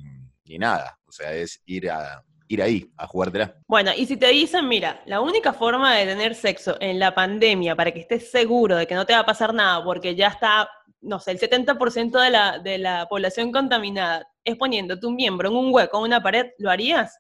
nada. 0.59 0.99
O 1.07 1.13
sea, 1.13 1.33
es 1.35 1.63
ir 1.67 1.91
a, 1.91 2.25
ir 2.49 2.63
ahí, 2.63 2.91
a 2.97 3.07
jugártela. 3.07 3.55
Bueno, 3.67 3.93
y 3.97 4.07
si 4.07 4.17
te 4.17 4.29
dicen, 4.29 4.67
mira, 4.67 5.03
la 5.07 5.21
única 5.21 5.53
forma 5.53 5.95
de 5.95 6.07
tener 6.07 6.35
sexo 6.35 6.77
en 6.81 6.99
la 6.99 7.15
pandemia 7.15 7.77
para 7.77 7.93
que 7.93 8.01
estés 8.01 8.31
seguro 8.31 8.77
de 8.77 8.87
que 8.87 8.95
no 8.95 9.07
te 9.07 9.13
va 9.13 9.21
a 9.21 9.27
pasar 9.27 9.55
nada, 9.55 9.85
porque 9.85 10.15
ya 10.15 10.29
está, 10.29 10.69
no 11.01 11.21
sé, 11.21 11.33
el 11.33 11.41
70% 11.41 12.23
de 12.23 12.31
la, 12.31 12.59
de 12.59 12.79
la 12.79 13.07
población 13.09 13.53
contaminada, 13.53 14.29
es 14.45 14.57
poniendo 14.57 14.99
tu 14.99 15.11
miembro 15.11 15.49
en 15.49 15.57
un 15.57 15.73
hueco, 15.73 15.99
en 15.99 16.05
una 16.05 16.23
pared, 16.23 16.47
¿lo 16.59 16.71
harías? 16.71 17.19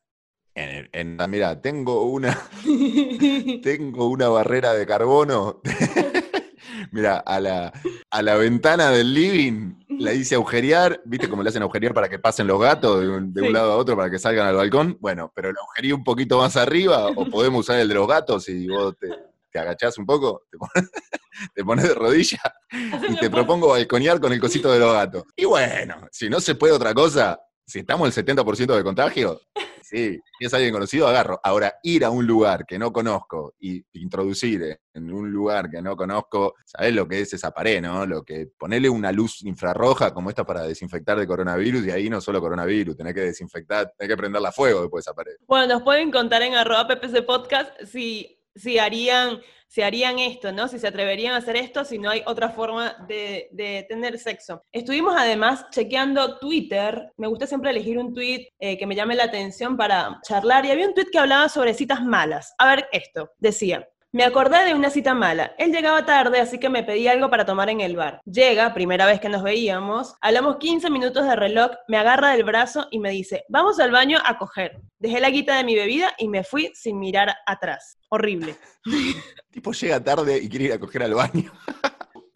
En, 0.54 1.16
mira, 1.28 1.60
tengo 1.60 2.02
una, 2.04 2.36
tengo 3.62 4.08
una 4.08 4.28
barrera 4.28 4.74
de 4.74 4.86
carbono. 4.86 5.60
mira, 6.90 7.18
a 7.18 7.38
la, 7.38 7.72
a 8.10 8.22
la 8.22 8.34
ventana 8.34 8.90
del 8.90 9.14
living 9.14 9.74
la 9.88 10.12
hice 10.12 10.34
agujerear, 10.34 11.00
¿viste 11.04 11.28
cómo 11.28 11.42
le 11.42 11.50
hacen 11.50 11.62
agujerear 11.62 11.94
para 11.94 12.08
que 12.08 12.18
pasen 12.18 12.48
los 12.48 12.60
gatos 12.60 13.00
de 13.00 13.42
un, 13.42 13.52
lado 13.52 13.72
a 13.72 13.76
otro 13.76 13.96
para 13.96 14.10
que 14.10 14.18
salgan 14.18 14.48
al 14.48 14.56
balcón? 14.56 14.96
Bueno, 15.00 15.30
pero 15.34 15.52
la 15.52 15.60
agujería 15.60 15.94
un 15.94 16.04
poquito 16.04 16.38
más 16.38 16.56
arriba, 16.56 17.06
o 17.06 17.26
podemos 17.26 17.60
usar 17.60 17.78
el 17.78 17.88
de 17.88 17.94
los 17.94 18.08
gatos 18.08 18.48
y 18.48 18.66
vos 18.66 18.96
te, 18.98 19.08
te 19.50 19.58
agachás 19.58 19.98
un 19.98 20.06
poco, 20.06 20.42
te 20.50 20.58
pones, 21.64 21.88
de 21.88 21.94
rodilla 21.94 22.40
y 23.08 23.16
te 23.16 23.30
propongo 23.30 23.68
balconear 23.68 24.20
con 24.20 24.32
el 24.32 24.40
cosito 24.40 24.72
de 24.72 24.78
los 24.78 24.92
gatos. 24.92 25.24
Y 25.36 25.44
bueno, 25.44 25.96
si 26.10 26.28
no 26.28 26.40
se 26.40 26.54
puede 26.54 26.72
otra 26.72 26.94
cosa, 26.94 27.38
si 27.68 27.80
estamos 27.80 28.16
el 28.16 28.24
70% 28.24 28.76
de 28.76 28.82
contagio, 28.82 29.42
sí, 29.82 30.18
si 30.38 30.46
es 30.46 30.54
alguien 30.54 30.72
conocido, 30.72 31.06
agarro. 31.06 31.38
Ahora, 31.42 31.74
ir 31.82 32.02
a 32.04 32.10
un 32.10 32.26
lugar 32.26 32.64
que 32.66 32.78
no 32.78 32.92
conozco 32.92 33.54
y 33.60 33.84
introducir 33.92 34.78
en 34.94 35.12
un 35.12 35.30
lugar 35.30 35.68
que 35.70 35.82
no 35.82 35.94
conozco, 35.94 36.54
¿sabes 36.64 36.94
lo 36.94 37.06
que 37.06 37.20
es 37.20 37.34
esa 37.34 37.50
pared, 37.50 37.82
no? 37.82 38.06
Lo 38.06 38.22
que 38.22 38.48
ponerle 38.58 38.88
una 38.88 39.12
luz 39.12 39.42
infrarroja 39.42 40.14
como 40.14 40.30
esta 40.30 40.46
para 40.46 40.62
desinfectar 40.62 41.18
de 41.18 41.26
coronavirus 41.26 41.86
y 41.86 41.90
ahí 41.90 42.08
no 42.08 42.22
solo 42.22 42.40
coronavirus, 42.40 42.96
tenés 42.96 43.12
que 43.12 43.20
desinfectar, 43.20 43.92
tenés 43.98 44.14
que 44.14 44.16
prenderla 44.16 44.48
a 44.48 44.52
fuego 44.52 44.80
después 44.80 45.04
de 45.04 45.10
esa 45.10 45.14
pared. 45.14 45.36
Bueno, 45.46 45.74
nos 45.74 45.82
pueden 45.82 46.10
contar 46.10 46.40
en 46.40 46.54
arroba 46.54 46.88
PPC 46.88 47.24
Podcast 47.26 47.70
si 47.84 48.37
si 48.58 48.78
harían, 48.78 49.40
si 49.66 49.82
harían 49.82 50.18
esto, 50.18 50.52
¿no? 50.52 50.68
Si 50.68 50.78
se 50.78 50.88
atreverían 50.88 51.34
a 51.34 51.38
hacer 51.38 51.56
esto, 51.56 51.84
si 51.84 51.98
no 51.98 52.10
hay 52.10 52.22
otra 52.26 52.50
forma 52.50 53.06
de, 53.08 53.86
tener 53.88 54.18
sexo. 54.18 54.62
Estuvimos 54.72 55.14
además 55.16 55.66
chequeando 55.70 56.38
Twitter. 56.38 57.12
Me 57.16 57.26
gusta 57.28 57.46
siempre 57.46 57.70
elegir 57.70 57.98
un 57.98 58.12
tweet 58.12 58.48
eh, 58.58 58.76
que 58.76 58.86
me 58.86 58.94
llame 58.94 59.14
la 59.14 59.24
atención 59.24 59.76
para 59.76 60.20
charlar. 60.22 60.66
Y 60.66 60.70
había 60.70 60.88
un 60.88 60.94
tweet 60.94 61.08
que 61.10 61.18
hablaba 61.18 61.48
sobre 61.48 61.74
citas 61.74 62.02
malas. 62.02 62.54
A 62.58 62.74
ver 62.74 62.88
esto. 62.92 63.30
Decía, 63.38 63.88
Me 64.10 64.24
acordé 64.24 64.64
de 64.64 64.72
una 64.72 64.88
cita 64.88 65.12
mala. 65.12 65.54
Él 65.58 65.70
llegaba 65.70 66.06
tarde, 66.06 66.40
así 66.40 66.58
que 66.58 66.70
me 66.70 66.82
pedí 66.82 67.06
algo 67.08 67.28
para 67.28 67.44
tomar 67.44 67.68
en 67.68 67.82
el 67.82 67.94
bar. 67.94 68.22
Llega, 68.24 68.72
primera 68.72 69.04
vez 69.04 69.20
que 69.20 69.28
nos 69.28 69.42
veíamos, 69.42 70.14
hablamos 70.22 70.56
15 70.56 70.88
minutos 70.88 71.26
de 71.26 71.36
reloj, 71.36 71.72
me 71.88 71.98
agarra 71.98 72.30
del 72.30 72.42
brazo 72.42 72.86
y 72.90 73.00
me 73.00 73.10
dice, 73.10 73.44
vamos 73.50 73.78
al 73.80 73.90
baño 73.90 74.16
a 74.24 74.38
coger. 74.38 74.80
Dejé 74.98 75.20
la 75.20 75.28
guita 75.28 75.58
de 75.58 75.64
mi 75.64 75.74
bebida 75.74 76.14
y 76.16 76.28
me 76.28 76.42
fui 76.42 76.72
sin 76.74 76.98
mirar 76.98 77.36
atrás. 77.44 77.98
Horrible. 78.08 78.56
tipo 79.50 79.72
llega 79.72 80.02
tarde 80.02 80.38
y 80.38 80.48
quiere 80.48 80.64
ir 80.64 80.72
a 80.72 80.80
coger 80.80 81.02
al 81.02 81.12
baño. 81.12 81.52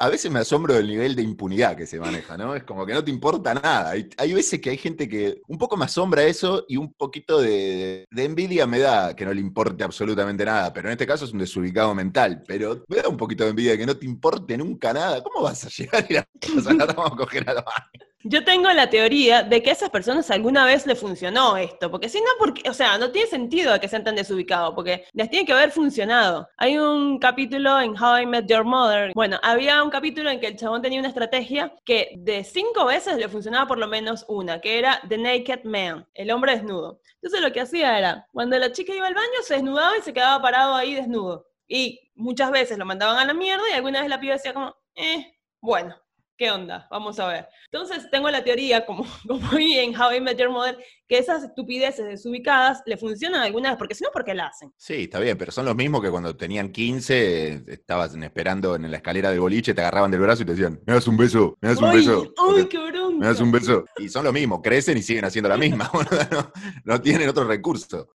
A 0.03 0.09
veces 0.09 0.33
me 0.33 0.41
asombro 0.41 0.75
del 0.75 0.88
nivel 0.88 1.15
de 1.15 1.23
impunidad 1.23 1.77
que 1.77 1.87
se 1.87 2.01
maneja, 2.01 2.37
¿no? 2.37 2.57
Es 2.57 2.65
como 2.65 2.85
que 2.85 2.93
no 2.93 3.05
te 3.05 3.12
importa 3.12 3.55
nada. 3.55 3.93
Hay, 3.93 4.33
veces 4.33 4.61
que 4.61 4.71
hay 4.71 4.77
gente 4.77 5.09
que 5.09 5.41
un 5.47 5.59
poco 5.59 5.77
me 5.77 5.85
asombra 5.85 6.25
eso 6.25 6.65
y 6.67 6.77
un 6.77 6.93
poquito 6.93 7.41
de, 7.41 8.09
envidia 8.17 8.67
me 8.67 8.81
da 8.81 9.15
que 9.15 9.25
no 9.25 9.33
le 9.33 9.41
importe 9.41 9.85
absolutamente 9.85 10.45
nada, 10.45 10.73
pero 10.73 10.88
en 10.88 10.93
este 10.95 11.07
caso 11.07 11.25
es 11.25 11.33
un 11.33 11.38
desubicado 11.38 11.95
mental, 11.95 12.43
pero 12.49 12.85
me 12.88 12.97
da 12.97 13.09
un 13.09 13.17
poquito 13.17 13.45
de 13.45 13.51
envidia 13.51 13.79
que 13.79 13.87
no 13.87 13.97
te 13.97 14.05
importe 14.05 14.59
nunca 14.59 14.93
nada. 14.93 15.23
¿Cómo 15.23 15.45
vas 15.45 15.65
a 15.67 15.69
llegar 15.77 16.05
y 16.11 16.17
a, 16.17 16.23
a 16.23 17.17
coger 17.17 17.49
al 17.49 17.57
baño? 17.57 18.12
Yo 18.24 18.44
tengo 18.44 18.70
la 18.70 18.88
teoría 18.88 19.42
de 19.42 19.62
que 19.62 19.70
a 19.70 19.72
esas 19.72 19.90
personas 19.90 20.30
alguna 20.30 20.64
vez 20.64 20.87
le 20.87 20.94
funcionó 20.94 21.56
esto, 21.56 21.90
porque 21.90 22.08
si 22.08 22.20
no, 22.20 22.26
porque, 22.38 22.68
o 22.70 22.72
sea, 22.72 22.96
no 22.96 23.11
tiene 23.11 23.28
sentido 23.28 23.78
que 23.80 23.88
sean 23.88 24.04
tan 24.04 24.14
desubicados, 24.14 24.74
porque 24.74 25.04
les 25.12 25.28
tiene 25.28 25.44
que 25.44 25.52
haber 25.52 25.72
funcionado. 25.72 26.48
Hay 26.56 26.78
un 26.78 27.18
capítulo 27.18 27.80
en 27.80 28.00
How 28.00 28.18
I 28.18 28.26
Met 28.26 28.46
Your 28.46 28.64
Mother, 28.64 29.12
bueno, 29.14 29.40
había 29.42 29.82
un 29.82 29.90
capítulo 29.90 30.30
en 30.30 30.38
que 30.38 30.46
el 30.46 30.56
chabón 30.56 30.82
tenía 30.82 31.00
una 31.00 31.08
estrategia 31.08 31.74
que 31.85 32.12
de 32.16 32.44
cinco 32.44 32.87
veces 32.87 33.16
le 33.16 33.28
funcionaba 33.28 33.66
por 33.66 33.78
lo 33.78 33.88
menos 33.88 34.24
una, 34.28 34.61
que 34.61 34.78
era 34.78 35.00
The 35.08 35.18
Naked 35.18 35.64
Man, 35.64 36.06
el 36.14 36.30
hombre 36.30 36.52
desnudo. 36.52 37.00
Entonces 37.14 37.40
lo 37.40 37.52
que 37.52 37.61
hacía 37.61 37.98
era, 37.98 38.28
cuando 38.32 38.56
la 38.56 38.70
chica 38.70 38.94
iba 38.94 39.08
al 39.08 39.14
baño, 39.14 39.42
se 39.42 39.54
desnudaba 39.54 39.98
y 39.98 40.02
se 40.02 40.12
quedaba 40.12 40.40
parado 40.40 40.74
ahí 40.74 40.94
desnudo. 40.94 41.48
Y 41.66 42.12
muchas 42.14 42.52
veces 42.52 42.78
lo 42.78 42.85
mandaban 42.85 43.18
a 43.18 43.24
la 43.24 43.35
mierda 43.35 43.64
y 43.68 43.74
alguna 43.74 44.00
vez 44.00 44.08
la 44.08 44.20
piba 44.20 44.35
decía 44.35 44.54
como, 44.54 44.76
eh, 44.94 45.38
bueno, 45.61 45.96
¿Qué 46.42 46.50
onda? 46.50 46.88
Vamos 46.90 47.20
a 47.20 47.28
ver. 47.28 47.48
Entonces, 47.70 48.11
tengo 48.11 48.28
la 48.28 48.42
teoría, 48.42 48.85
como, 48.87 49.07
como 49.28 49.48
vi 49.50 49.78
en 49.78 49.94
How 49.96 50.14
I 50.14 50.20
Met 50.20 50.37
Your 50.37 50.50
Mother, 50.50 50.76
que 51.07 51.18
esas 51.18 51.44
estupideces 51.44 52.05
desubicadas 52.05 52.83
le 52.85 52.96
funcionan 52.96 53.42
algunas, 53.42 53.76
porque 53.76 53.94
si 53.94 54.02
no, 54.02 54.11
¿por 54.11 54.24
qué 54.24 54.35
la 54.35 54.48
hacen? 54.48 54.72
Sí, 54.76 55.05
está 55.05 55.20
bien, 55.20 55.38
pero 55.38 55.52
son 55.52 55.66
los 55.66 55.76
mismos 55.76 56.02
que 56.02 56.11
cuando 56.11 56.37
tenían 56.37 56.72
15, 56.72 57.62
estabas 57.68 58.16
esperando 58.16 58.74
en 58.74 58.90
la 58.90 58.96
escalera 58.96 59.31
del 59.31 59.38
boliche, 59.38 59.72
te 59.72 59.83
agarraban 59.83 60.11
del 60.11 60.18
brazo 60.18 60.42
y 60.42 60.46
te 60.46 60.50
decían, 60.55 60.81
me 60.85 60.94
das 60.94 61.07
un 61.07 61.16
beso, 61.16 61.57
me 61.61 61.68
das 61.68 61.78
un 61.81 61.92
beso. 61.92 62.35
¡Uy, 62.48 62.66
qué 62.66 62.90
bronca! 62.90 63.18
Me 63.20 63.26
das 63.26 63.40
un 63.40 63.52
beso. 63.52 63.85
Y 63.98 64.09
son 64.09 64.24
los 64.24 64.33
mismos, 64.33 64.62
crecen 64.64 64.98
y 64.98 65.02
siguen 65.02 65.24
haciendo 65.24 65.48
la 65.48 65.57
misma. 65.57 65.92
no, 66.33 66.52
no 66.85 67.00
tienen 67.00 67.28
otro 67.28 67.44
recurso. 67.44 68.16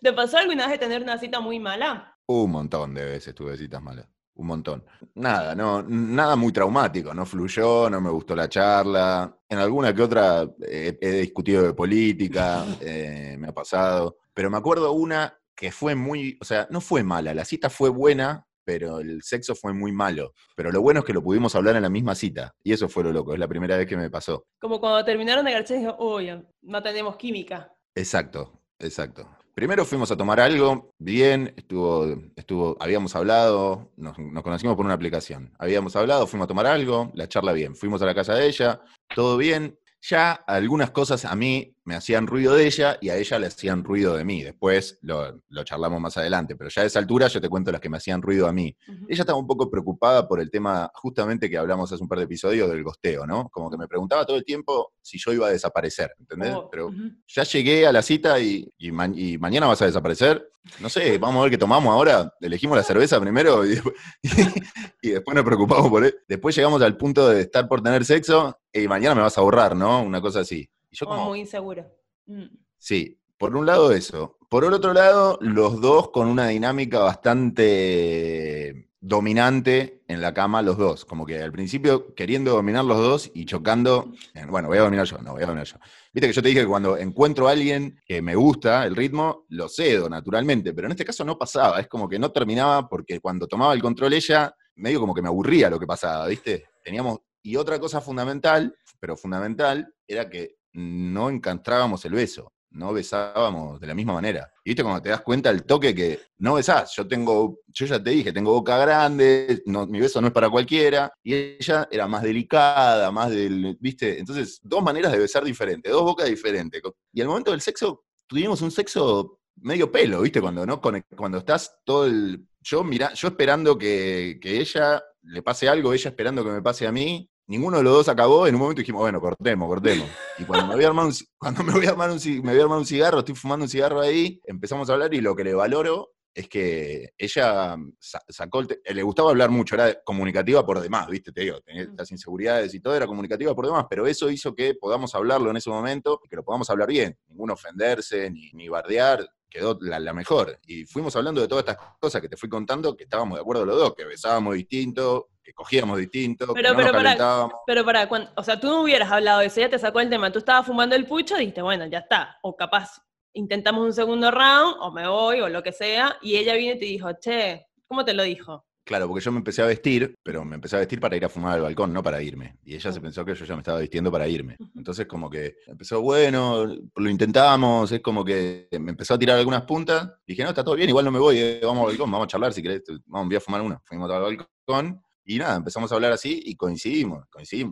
¿Te 0.00 0.14
pasó 0.14 0.38
alguna 0.38 0.66
vez 0.66 0.80
de 0.80 0.86
tener 0.86 1.02
una 1.02 1.18
cita 1.18 1.40
muy 1.40 1.60
mala? 1.60 2.16
Un 2.24 2.52
montón 2.52 2.94
de 2.94 3.04
veces 3.04 3.34
tuve 3.34 3.54
citas 3.58 3.82
malas 3.82 4.08
un 4.36 4.46
montón. 4.46 4.84
Nada, 5.14 5.54
no, 5.54 5.82
nada 5.82 6.36
muy 6.36 6.52
traumático, 6.52 7.12
no 7.14 7.26
fluyó, 7.26 7.90
no 7.90 8.00
me 8.00 8.10
gustó 8.10 8.36
la 8.36 8.48
charla. 8.48 9.36
En 9.48 9.58
alguna 9.58 9.94
que 9.94 10.02
otra 10.02 10.48
he 10.60 11.20
discutido 11.20 11.62
de 11.62 11.74
política, 11.74 12.64
eh, 12.80 13.36
me 13.38 13.48
ha 13.48 13.52
pasado. 13.52 14.18
Pero 14.34 14.50
me 14.50 14.58
acuerdo 14.58 14.92
una 14.92 15.38
que 15.54 15.72
fue 15.72 15.94
muy, 15.94 16.36
o 16.40 16.44
sea, 16.44 16.68
no 16.70 16.80
fue 16.80 17.02
mala, 17.02 17.32
la 17.32 17.44
cita 17.44 17.70
fue 17.70 17.88
buena, 17.88 18.46
pero 18.62 18.98
el 18.98 19.22
sexo 19.22 19.54
fue 19.54 19.72
muy 19.72 19.92
malo. 19.92 20.34
Pero 20.54 20.70
lo 20.70 20.82
bueno 20.82 21.00
es 21.00 21.06
que 21.06 21.14
lo 21.14 21.22
pudimos 21.22 21.54
hablar 21.54 21.76
en 21.76 21.82
la 21.82 21.88
misma 21.88 22.14
cita. 22.14 22.54
Y 22.62 22.72
eso 22.72 22.88
fue 22.88 23.04
lo 23.04 23.12
loco, 23.12 23.32
es 23.32 23.38
la 23.38 23.48
primera 23.48 23.76
vez 23.76 23.86
que 23.86 23.96
me 23.96 24.10
pasó. 24.10 24.44
Como 24.60 24.80
cuando 24.80 25.04
terminaron 25.04 25.44
de 25.44 25.52
garchar, 25.52 25.78
dijo, 25.78 25.96
uy, 25.98 26.30
no 26.62 26.82
tenemos 26.82 27.16
química. 27.16 27.72
Exacto, 27.94 28.60
exacto. 28.78 29.35
Primero 29.56 29.86
fuimos 29.86 30.10
a 30.10 30.18
tomar 30.18 30.38
algo, 30.38 30.92
bien, 30.98 31.54
estuvo, 31.56 32.14
estuvo, 32.36 32.76
habíamos 32.78 33.16
hablado, 33.16 33.90
nos, 33.96 34.14
conocimos 34.42 34.76
por 34.76 34.84
una 34.84 34.92
aplicación. 34.92 35.50
Habíamos 35.58 35.96
hablado, 35.96 36.26
fuimos 36.26 36.44
a 36.44 36.48
tomar 36.48 36.66
algo, 36.66 37.10
la 37.14 37.26
charla 37.26 37.54
bien. 37.54 37.74
Fuimos 37.74 38.02
a 38.02 38.04
la 38.04 38.14
casa 38.14 38.34
de 38.34 38.48
ella, 38.48 38.82
todo 39.14 39.38
bien. 39.38 39.78
Ya 40.02 40.32
algunas 40.32 40.90
cosas 40.90 41.24
a 41.24 41.34
mí 41.34 41.74
me 41.86 41.94
hacían 41.94 42.26
ruido 42.26 42.54
de 42.54 42.66
ella 42.66 42.98
y 43.00 43.10
a 43.10 43.16
ella 43.16 43.38
le 43.38 43.46
hacían 43.46 43.84
ruido 43.84 44.16
de 44.16 44.24
mí. 44.24 44.42
Después 44.42 44.98
lo, 45.02 45.40
charlamos 45.64 46.00
más 46.00 46.16
adelante, 46.16 46.56
pero 46.56 46.68
ya 46.68 46.82
a 46.82 46.84
esa 46.84 46.98
altura 46.98 47.28
yo 47.28 47.40
te 47.40 47.48
cuento 47.48 47.70
las 47.70 47.80
que 47.80 47.88
me 47.88 47.96
hacían 47.96 48.20
ruido 48.20 48.48
a 48.48 48.52
mí. 48.52 48.76
Ella 49.08 49.22
estaba 49.22 49.38
un 49.38 49.46
poco 49.46 49.70
preocupada 49.70 50.26
por 50.26 50.40
el 50.40 50.50
tema 50.50 50.90
justamente 50.94 51.48
que 51.48 51.56
hablamos 51.56 51.92
hace 51.92 52.02
un 52.02 52.08
par 52.08 52.18
de 52.18 52.24
episodios 52.24 52.68
del 52.68 52.82
gosteo, 52.82 53.24
¿no? 53.24 53.48
Como 53.50 53.70
que 53.70 53.78
me 53.78 53.86
preguntaba 53.86 54.26
todo 54.26 54.36
el 54.36 54.44
tiempo 54.44 54.94
si 55.00 55.16
yo 55.16 55.32
iba 55.32 55.46
a 55.46 55.50
desaparecer, 55.50 56.12
¿entendés? 56.18 56.54
Oh, 56.54 56.68
pero 56.68 56.90
ya 57.28 57.44
llegué 57.44 57.86
a 57.86 57.92
la 57.92 58.02
cita 58.02 58.40
y, 58.40 58.68
mañana 58.90 59.66
vas 59.68 59.80
a 59.82 59.86
desaparecer. 59.86 60.50
No 60.80 60.88
sé, 60.88 61.18
vamos 61.18 61.38
a 61.38 61.42
ver 61.42 61.52
qué 61.52 61.58
tomamos 61.58 61.92
ahora. 61.92 62.34
Elegimos 62.40 62.76
la 62.76 62.82
cerveza 62.82 63.20
primero 63.20 63.64
y, 65.02 65.08
después 65.08 65.34
nos 65.36 65.44
preocupamos 65.44 65.88
por 65.88 66.04
él. 66.04 66.16
Después 66.26 66.56
llegamos 66.56 66.82
al 66.82 66.96
punto 66.96 67.28
de 67.28 67.42
estar 67.42 67.68
por 67.68 67.80
tener 67.80 68.04
sexo 68.04 68.58
y 68.72 68.88
mañana 68.88 69.14
me 69.14 69.22
vas 69.22 69.38
a 69.38 69.42
borrar, 69.42 69.76
¿no? 69.76 70.02
Una 70.02 70.20
cosa 70.20 70.40
así 70.40 70.68
yo 70.96 71.06
como, 71.06 71.26
muy 71.26 71.40
inseguro. 71.40 71.86
Mm. 72.26 72.46
Sí, 72.78 73.18
por 73.38 73.54
un 73.54 73.66
lado 73.66 73.92
eso. 73.92 74.38
Por 74.48 74.64
el 74.64 74.72
otro 74.72 74.92
lado, 74.92 75.38
los 75.40 75.80
dos 75.80 76.10
con 76.10 76.28
una 76.28 76.48
dinámica 76.48 77.00
bastante 77.00 78.86
dominante 79.00 80.02
en 80.08 80.20
la 80.20 80.32
cama, 80.32 80.62
los 80.62 80.78
dos. 80.78 81.04
Como 81.04 81.26
que 81.26 81.40
al 81.42 81.52
principio 81.52 82.14
queriendo 82.14 82.52
dominar 82.52 82.84
los 82.84 82.98
dos 82.98 83.30
y 83.34 83.44
chocando. 83.44 84.12
Bueno, 84.48 84.68
voy 84.68 84.78
a 84.78 84.82
dominar 84.82 85.06
yo, 85.06 85.18
no, 85.18 85.32
voy 85.32 85.42
a 85.42 85.46
dominar 85.46 85.66
yo. 85.66 85.76
Viste 86.12 86.28
que 86.28 86.32
yo 86.32 86.42
te 86.42 86.48
dije 86.48 86.60
que 86.62 86.66
cuando 86.66 86.96
encuentro 86.96 87.48
a 87.48 87.52
alguien 87.52 88.00
que 88.06 88.22
me 88.22 88.34
gusta 88.34 88.86
el 88.86 88.96
ritmo, 88.96 89.46
lo 89.50 89.68
cedo 89.68 90.08
naturalmente, 90.08 90.72
pero 90.72 90.86
en 90.86 90.92
este 90.92 91.04
caso 91.04 91.24
no 91.24 91.38
pasaba. 91.38 91.80
Es 91.80 91.88
como 91.88 92.08
que 92.08 92.18
no 92.18 92.32
terminaba 92.32 92.88
porque 92.88 93.20
cuando 93.20 93.46
tomaba 93.46 93.74
el 93.74 93.82
control 93.82 94.14
ella, 94.14 94.54
medio 94.76 95.00
como 95.00 95.14
que 95.14 95.22
me 95.22 95.28
aburría 95.28 95.70
lo 95.70 95.78
que 95.78 95.86
pasaba, 95.86 96.26
¿viste? 96.26 96.64
Teníamos. 96.82 97.18
Y 97.42 97.56
otra 97.56 97.78
cosa 97.78 98.00
fundamental, 98.00 98.74
pero 98.98 99.16
fundamental, 99.16 99.92
era 100.06 100.28
que 100.28 100.55
no 100.76 101.30
encantrábamos 101.30 102.04
el 102.04 102.12
beso, 102.12 102.52
no 102.70 102.92
besábamos 102.92 103.80
de 103.80 103.86
la 103.86 103.94
misma 103.94 104.12
manera. 104.12 104.52
Y 104.62 104.70
viste 104.70 104.82
cuando 104.82 105.00
te 105.00 105.08
das 105.08 105.22
cuenta 105.22 105.50
el 105.50 105.64
toque 105.64 105.94
que 105.94 106.20
no 106.38 106.54
besás, 106.54 106.94
yo 106.94 107.08
tengo, 107.08 107.60
yo 107.68 107.86
ya 107.86 108.02
te 108.02 108.10
dije, 108.10 108.32
tengo 108.32 108.52
boca 108.52 108.76
grande, 108.76 109.62
mi 109.66 110.00
beso 110.00 110.20
no 110.20 110.28
es 110.28 110.32
para 110.32 110.50
cualquiera, 110.50 111.10
y 111.22 111.34
ella 111.34 111.88
era 111.90 112.06
más 112.06 112.22
delicada, 112.22 113.10
más 113.10 113.30
del, 113.30 113.76
viste, 113.80 114.18
entonces 114.18 114.60
dos 114.62 114.82
maneras 114.82 115.12
de 115.12 115.18
besar 115.18 115.44
diferentes, 115.44 115.90
dos 115.90 116.02
bocas 116.02 116.28
diferentes. 116.28 116.82
Y 117.12 117.20
al 117.22 117.28
momento 117.28 117.52
del 117.52 117.62
sexo 117.62 118.04
tuvimos 118.26 118.60
un 118.60 118.70
sexo 118.70 119.40
medio 119.56 119.90
pelo, 119.90 120.20
viste, 120.20 120.40
cuando 120.40 120.66
no 120.66 120.80
cuando 120.80 121.38
estás 121.38 121.78
todo 121.84 122.04
el, 122.06 122.46
yo 122.60 122.84
mira, 122.84 123.14
yo 123.14 123.28
esperando 123.28 123.78
que, 123.78 124.38
que 124.42 124.60
ella 124.60 125.02
le 125.22 125.42
pase 125.42 125.68
algo, 125.68 125.94
ella 125.94 126.10
esperando 126.10 126.44
que 126.44 126.50
me 126.50 126.62
pase 126.62 126.86
a 126.86 126.92
mí, 126.92 127.30
ninguno 127.46 127.78
de 127.78 127.82
los 127.82 127.92
dos 127.92 128.08
acabó, 128.08 128.46
en 128.46 128.54
un 128.54 128.60
momento 128.60 128.80
dijimos, 128.80 129.00
bueno, 129.00 129.20
cortemos, 129.20 129.68
cortemos. 129.68 130.08
Y 130.38 130.44
cuando 130.44 130.66
me 130.68 130.74
voy 130.74 130.84
a 130.84 130.88
armar 130.88 131.06
un, 131.06 131.14
cuando 131.38 131.62
me 131.62 131.72
voy 131.72 131.86
a 131.86 131.90
armar 131.90 132.10
un, 132.10 132.20
me 132.42 132.52
voy 132.52 132.60
a 132.60 132.62
armar 132.62 132.78
un 132.78 132.86
cigarro, 132.86 133.18
estoy 133.20 133.34
fumando 133.34 133.64
un 133.64 133.68
cigarro 133.68 134.00
ahí, 134.00 134.40
empezamos 134.44 134.88
a 134.90 134.94
hablar 134.94 135.14
y 135.14 135.20
lo 135.20 135.34
que 135.34 135.44
le 135.44 135.54
valoro 135.54 136.10
es 136.34 136.48
que 136.48 137.14
ella 137.16 137.76
sacó, 137.98 138.62
le 138.62 139.02
gustaba 139.02 139.30
hablar 139.30 139.48
mucho, 139.48 139.74
era 139.74 140.02
comunicativa 140.04 140.66
por 140.66 140.80
demás, 140.80 141.08
viste, 141.08 141.32
te 141.32 141.40
digo, 141.40 141.62
tenía 141.62 141.88
las 141.96 142.10
inseguridades 142.10 142.74
y 142.74 142.80
todo, 142.80 142.94
era 142.94 143.06
comunicativa 143.06 143.54
por 143.54 143.64
demás, 143.64 143.86
pero 143.88 144.06
eso 144.06 144.30
hizo 144.30 144.54
que 144.54 144.74
podamos 144.74 145.14
hablarlo 145.14 145.48
en 145.48 145.56
ese 145.56 145.70
momento 145.70 146.20
y 146.22 146.28
que 146.28 146.36
lo 146.36 146.44
podamos 146.44 146.68
hablar 146.68 146.88
bien, 146.88 147.18
ningún 147.28 147.50
ofenderse, 147.50 148.30
ni, 148.30 148.50
ni 148.52 148.68
bardear, 148.68 149.26
quedó 149.48 149.78
la, 149.80 150.12
mejor. 150.12 150.58
Y 150.66 150.84
fuimos 150.84 151.16
hablando 151.16 151.40
de 151.40 151.48
todas 151.48 151.66
estas 151.66 151.78
cosas 151.98 152.20
que 152.20 152.28
te 152.28 152.36
fui 152.36 152.50
contando, 152.50 152.94
que 152.94 153.04
estábamos 153.04 153.38
de 153.38 153.40
acuerdo 153.40 153.64
los 153.64 153.76
dos, 153.78 153.94
que 153.94 154.04
besábamos 154.04 154.54
distinto, 154.54 155.30
que 155.46 155.54
cogíamos 155.54 155.96
distinto, 155.98 156.52
pero, 156.52 156.70
que 156.70 156.82
no 156.82 156.90
pero, 156.90 156.92
para, 156.92 157.48
pero 157.64 157.84
para, 157.84 158.32
o 158.34 158.42
sea, 158.42 158.58
tú 158.58 158.66
no 158.66 158.82
hubieras 158.82 159.12
hablado 159.12 159.38
de 159.38 159.46
eso, 159.46 159.60
ya 159.60 159.70
te 159.70 159.78
sacó 159.78 160.00
el 160.00 160.10
tema, 160.10 160.32
tú 160.32 160.40
estabas 160.40 160.66
fumando 160.66 160.96
el 160.96 161.06
pucho, 161.06 161.36
dijiste, 161.36 161.62
bueno, 161.62 161.86
ya 161.86 161.98
está, 161.98 162.36
o 162.42 162.56
capaz 162.56 163.00
intentamos 163.32 163.84
un 163.84 163.92
segundo 163.92 164.32
round, 164.32 164.76
o 164.80 164.90
me 164.90 165.06
voy, 165.06 165.40
o 165.40 165.48
lo 165.48 165.62
que 165.62 165.70
sea, 165.70 166.16
y 166.20 166.36
ella 166.36 166.54
viene 166.54 166.74
y 166.74 166.78
te 166.80 166.86
dijo, 166.86 167.12
che, 167.20 167.68
¿cómo 167.86 168.04
te 168.04 168.12
lo 168.12 168.24
dijo? 168.24 168.66
Claro, 168.84 169.06
porque 169.06 169.24
yo 169.24 169.30
me 169.30 169.38
empecé 169.38 169.62
a 169.62 169.66
vestir, 169.66 170.16
pero 170.20 170.44
me 170.44 170.56
empecé 170.56 170.74
a 170.74 170.80
vestir 170.80 170.98
para 170.98 171.16
ir 171.16 171.24
a 171.24 171.28
fumar 171.28 171.54
al 171.54 171.62
balcón, 171.62 171.92
no 171.92 172.02
para 172.02 172.22
irme. 172.22 172.58
Y 172.64 172.74
ella 172.74 172.92
se 172.92 173.00
pensó 173.00 173.24
que 173.24 173.34
yo 173.34 173.44
ya 173.44 173.54
me 173.54 173.60
estaba 173.60 173.80
vistiendo 173.80 174.12
para 174.12 174.28
irme. 174.28 174.56
Entonces 174.76 175.06
como 175.06 175.28
que 175.28 175.56
empezó, 175.66 176.00
bueno, 176.00 176.64
lo 176.94 177.10
intentamos, 177.10 177.90
es 177.90 178.00
como 178.00 178.24
que 178.24 178.68
me 178.80 178.92
empezó 178.92 179.14
a 179.14 179.18
tirar 179.18 179.38
algunas 179.38 179.62
puntas. 179.62 180.12
Dije, 180.24 180.44
no, 180.44 180.50
está 180.50 180.62
todo 180.62 180.76
bien, 180.76 180.88
igual 180.88 181.04
no 181.04 181.10
me 181.10 181.18
voy, 181.18 181.36
eh, 181.36 181.60
vamos 181.64 181.82
al 181.82 181.88
balcón, 181.88 182.10
vamos 182.12 182.26
a 182.26 182.28
charlar 182.28 182.52
si 182.52 182.62
querés, 182.62 182.84
vamos, 183.06 183.26
voy 183.26 183.36
a 183.36 183.40
fumar 183.40 183.60
una. 183.60 183.80
Fuimos 183.84 184.08
al 184.08 184.22
balcón 184.22 185.02
y 185.28 185.38
nada, 185.38 185.56
empezamos 185.56 185.90
a 185.90 185.96
hablar 185.96 186.12
así 186.12 186.40
y 186.44 186.54
coincidimos, 186.54 187.26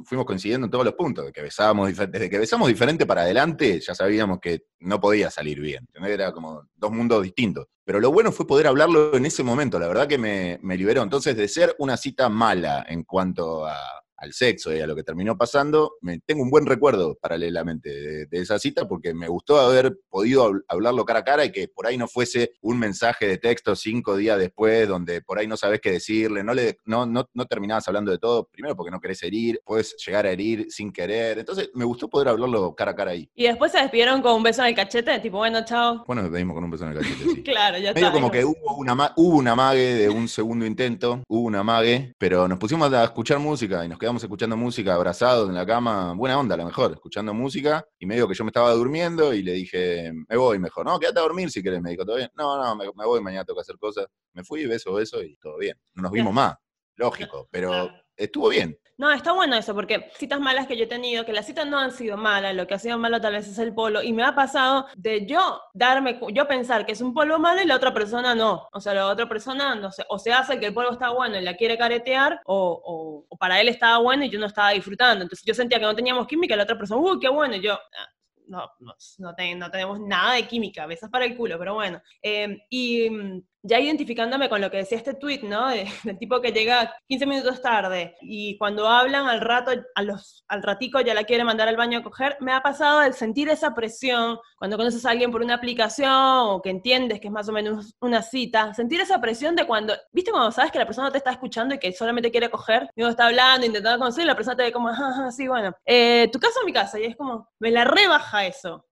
fuimos 0.05 0.27
coincidiendo 0.27 0.67
en 0.67 0.71
todos 0.73 0.85
los 0.85 0.95
puntos, 0.95 1.31
que 1.33 1.41
besábamos, 1.41 1.97
desde 1.97 2.29
que 2.29 2.39
besamos 2.39 2.67
diferente 2.67 3.07
para 3.07 3.23
adelante, 3.23 3.81
ya 3.81 3.95
sabíamos 3.95 4.41
que 4.41 4.65
no 4.81 5.01
podía 5.01 5.31
salir 5.31 5.61
bien, 5.61 5.87
era 6.05 6.33
como 6.33 6.69
dos 6.75 6.91
mundos 6.91 7.23
distintos. 7.23 7.67
Pero 7.85 8.01
lo 8.01 8.11
bueno 8.11 8.33
fue 8.33 8.47
poder 8.47 8.67
hablarlo 8.67 9.15
en 9.15 9.27
ese 9.27 9.43
momento, 9.43 9.79
la 9.79 9.87
verdad 9.87 10.09
que 10.09 10.19
me, 10.19 10.59
liberó. 10.77 11.03
Entonces, 11.03 11.37
de 11.37 11.47
ser 11.49 11.77
una 11.79 11.97
cita 11.97 12.29
mala 12.29 12.85
en 12.89 13.05
cuanto 13.05 13.67
a, 13.67 13.77
al 14.25 14.33
sexo 14.33 14.75
y 14.75 14.81
a 14.81 14.87
lo 14.87 14.97
que 14.97 15.03
terminó 15.03 15.37
pasando, 15.37 15.97
me, 16.01 16.19
tengo 16.21 16.43
un 16.43 16.51
buen 16.51 16.67
recuerdo 16.67 17.17
paralelamente 17.21 18.27
de, 18.27 18.41
esa 18.41 18.59
cita 18.59 18.89
porque 18.89 19.15
me 19.15 19.29
gustó 19.29 19.59
haber 19.61 19.97
podido 20.11 20.53
hablarlo 20.69 21.05
cara 21.05 21.21
a 21.21 21.25
cara 21.25 21.45
y 21.45 21.53
que 21.53 21.69
por 21.69 21.87
ahí 21.87 21.97
no 21.97 22.09
fuese 22.09 22.55
un 22.61 22.79
mensaje 22.79 23.27
de 23.27 23.39
texto 23.39 23.77
cinco 23.77 24.17
días 24.17 24.39
después 24.39 24.89
donde 24.89 25.23
por 25.23 25.39
ahí 25.39 25.47
no 25.47 25.57
sabes 25.57 25.81
qué 25.81 25.93
decirle, 25.93 26.43
no, 26.43 26.53
le, 26.53 26.79
no, 26.85 27.07
no, 27.07 27.29
no 27.33 27.47
terminabas 27.47 27.87
hablando 27.87 28.11
de 28.11 28.19
todo, 28.19 28.49
primero 28.51 28.75
porque 28.77 28.91
no 28.91 29.01
querés 29.01 29.23
herir, 29.23 29.61
puedes 29.65 29.95
llegar 30.05 30.27
a 30.27 30.31
herir 30.31 30.67
sin 30.71 30.93
querer, 30.93 31.39
entonces 31.39 31.71
me 31.75 31.85
gustó 31.85 32.09
poder 32.09 32.29
hablarlo 32.29 32.75
cara 32.75 32.91
a 32.91 32.95
cara 32.95 33.11
ahí. 33.13 33.31
Y 33.35 33.45
después 33.45 33.73
se 33.73 33.79
despidieron 33.79 34.21
con 34.21 34.35
un 34.35 34.43
beso 34.43 34.63
en 34.63 34.69
el 34.69 34.75
cachete, 34.75 35.19
tipo, 35.21 35.39
bueno, 35.39 35.65
chao. 35.65 36.05
Bueno, 36.07 36.23
nos 36.23 36.31
despedimos 36.31 36.55
con 36.55 36.65
un 36.65 36.71
beso 36.71 36.85
en 36.85 36.93
el 36.93 36.99
cachete, 36.99 37.25
sí. 37.25 37.43
claro, 37.45 37.79
ya 37.79 37.93
Medio 37.93 38.13
como 38.13 38.31
que 38.31 38.45
hubo 38.45 38.77
una, 38.77 39.13
hubo 39.17 39.37
una 39.37 39.55
mague 39.55 39.95
de 39.95 40.09
un 40.09 40.29
segundo 40.29 40.67
intento, 40.67 41.23
hubo 41.29 41.43
una 41.47 41.63
mague, 41.63 42.15
pero 42.19 42.49
nos 42.49 42.59
pusimos 42.59 42.93
a 42.93 43.05
escuchar 43.05 43.39
música 43.39 43.85
y 43.85 43.89
nos 43.89 43.99
quedamos 43.99 44.14
escuchando 44.23 44.57
música 44.57 44.95
abrazados 44.95 45.49
en 45.49 45.55
la 45.55 45.67
cama, 45.67 46.15
buena 46.15 46.39
onda 46.39 46.55
a 46.55 46.59
lo 46.59 46.65
mejor, 46.65 46.93
escuchando 46.93 47.35
música, 47.35 47.87
y 47.99 48.07
medio 48.07 48.29
que 48.29 48.35
yo 48.35 48.45
me 48.45 48.51
estaba 48.51 48.71
durmiendo 48.73 49.35
y 49.35 49.43
le 49.43 49.53
dije, 49.53 50.13
me 50.13 50.37
voy 50.37 50.59
mejor, 50.59 50.87
no, 50.87 50.99
quédate 50.99 51.19
a 51.19 51.23
dormir 51.23 51.51
si 51.51 51.63
querés, 51.63 51.81
me 51.81 51.91
dijo, 51.91 52.05
¿todo 52.05 52.17
bien? 52.17 52.31
No, 52.35 52.63
no, 52.63 52.77
me, 52.77 53.05
voy, 53.05 53.21
mañana 53.21 53.45
tengo 53.45 53.57
que 53.57 53.63
hacer 53.63 53.79
cosas. 53.79 54.07
Me 54.33 54.45
fui, 54.45 54.67
beso, 54.67 54.93
beso 54.95 55.23
y 55.23 55.37
todo 55.37 55.59
bien. 55.59 55.77
No 55.95 56.03
nos 56.03 56.13
vimos 56.13 56.33
más, 56.33 56.55
lógico, 56.97 57.49
pero 57.51 57.91
estuvo 58.17 58.49
bien. 58.49 58.79
No, 58.97 59.11
está 59.11 59.33
bueno 59.33 59.57
eso, 59.57 59.75
porque 59.75 60.09
citas 60.15 60.39
malas 60.39 60.69
que 60.69 60.77
yo 60.77 60.85
he 60.85 60.87
tenido, 60.87 61.25
que 61.25 61.33
las 61.33 61.47
citas 61.47 61.67
no 61.67 61.79
han 61.79 61.91
sido 61.91 62.17
malas, 62.17 62.55
lo 62.55 62.67
que 62.69 62.75
ha 62.75 62.79
sido 62.79 62.97
malo 62.97 63.21
tal 63.21 63.33
vez 63.33 63.49
es 63.49 63.59
el 63.59 63.75
polo, 63.75 64.03
y 64.05 64.13
me 64.13 64.23
ha 64.23 64.37
pasado 64.37 64.87
de 64.97 65.27
yo 65.27 65.61
darme, 65.73 66.21
yo 66.33 66.47
pensar 66.47 66.87
que 66.87 66.93
es 66.93 67.01
un 67.01 67.13
polo 67.13 67.41
malo 67.41 67.61
y 67.61 67.67
la 67.67 67.75
otra 67.75 67.93
persona 67.93 68.37
no. 68.37 68.69
O 68.73 68.81
sea, 68.81 68.95
la 68.95 69.09
otra 69.09 69.29
persona, 69.29 69.75
no 69.75 69.91
sé, 69.91 70.05
o 70.09 70.19
se 70.21 70.33
hace 70.33 70.61
que 70.61 70.67
el 70.67 70.75
polo 70.75 70.93
está 70.93 71.11
bueno 71.11 71.37
y 71.37 71.43
la 71.43 71.57
quiere 71.57 71.77
caretear, 71.77 72.41
o, 72.47 73.27
para 73.41 73.61
él 73.61 73.69
estaba 73.69 73.99
bueno 73.99 74.25
y 74.25 74.31
yo 74.31 74.39
no 74.39 74.47
estaba 74.47 74.71
disfrutando. 74.71 75.25
Entonces 75.25 75.45
yo 75.45 75.55
sentía 75.55 75.81
que 75.81 75.87
no 75.87 75.97
teníamos 75.97 76.29
química 76.29 76.55
y 76.55 76.57
la 76.57 76.63
otra 76.63 76.79
persona, 76.79 77.01
uy, 77.01 77.19
qué 77.19 77.29
bueno, 77.29 77.57
y 77.57 77.63
yo, 77.63 77.75
ah, 77.75 78.09
no, 78.47 78.71
no, 78.79 78.95
no, 79.19 79.35
tenemos 79.35 79.99
nada 80.01 80.35
de 80.35 80.47
química, 80.47 80.87
besas 80.87 81.11
para 81.11 81.25
el 81.25 81.37
culo, 81.37 81.59
pero 81.59 81.75
bueno. 81.75 82.01
Em, 82.23 82.61
y 82.71 83.11
mm, 83.11 83.43
ya 83.65 83.81
identificándome 83.81 84.51
con 84.51 84.61
lo 84.61 84.71
que 84.71 84.77
decía 84.77 84.99
este 84.99 85.15
tweet, 85.15 85.41
¿no? 85.43 85.69
del 86.05 86.19
tipo 86.19 86.41
que 86.41 86.53
llega 86.53 86.95
15 87.09 87.27
minutos 87.27 87.63
tarde 87.63 88.15
y 88.21 88.57
cuando 88.59 88.87
hablan 88.87 89.27
al 89.27 89.41
rato, 89.41 89.73
al 89.95 90.63
ratico 90.63 91.01
ya 91.01 91.15
la 91.15 91.25
quiere 91.25 91.45
mandar 91.45 91.69
al 91.69 91.77
baño 91.77 91.99
a 91.99 92.03
coger, 92.03 92.37
me 92.41 92.53
ha 92.53 92.61
pasado 92.61 93.03
el 93.03 93.15
sentir 93.15 93.49
esa 93.49 93.75
presión 93.75 94.39
cuando 94.59 94.77
conoces 94.77 95.05
a 95.07 95.11
alguien 95.11 95.33
por 95.33 95.43
una 95.43 95.55
aplicación 95.55 96.13
o 96.13 96.61
que 96.63 96.71
entiendes 96.71 97.21
que 97.21 97.29
es 97.29 97.33
más 97.33 97.49
o 97.49 97.53
menos 97.53 97.95
una 98.01 98.23
cita, 98.23 98.75
sentir 98.75 99.01
esa 99.01 99.21
presión 99.21 99.57
de 99.57 99.67
cuando, 99.67 99.95
¿viste 100.13 100.31
cuando 100.31 100.53
sabes 100.53 100.71
que 100.71 100.79
la 100.79 100.87
persona 100.87 101.09
no 101.09 101.13
te 101.13 101.19
está 101.19 101.31
escuchando 101.31 101.75
y 101.75 101.79
que 101.79 101.93
solamente 101.93 102.31
quiere 102.31 102.51
coger? 102.51 102.91
Y 102.95 103.01
uno 103.01 103.11
está 103.11 103.27
hablando, 103.27 103.67
intentando 103.67 103.99
conocer 103.99 104.25
y 104.25 104.27
la 104.27 104.37
persona 104.37 104.57
te 104.57 104.65
ve 104.65 104.73
como, 104.73 104.89
ah, 104.89 105.31
sí, 105.35 105.49
bueno, 105.49 105.75
eh, 105.87 106.29
tu 106.31 106.39
casa 106.39 106.61
o 106.63 106.67
mi 106.67 106.73
casa, 106.73 107.01
y 107.01 107.05
es 107.05 107.17
como, 107.17 107.49
me 107.59 107.71
la 107.71 107.85
rebaja 107.85 108.47
eso. 108.47 108.85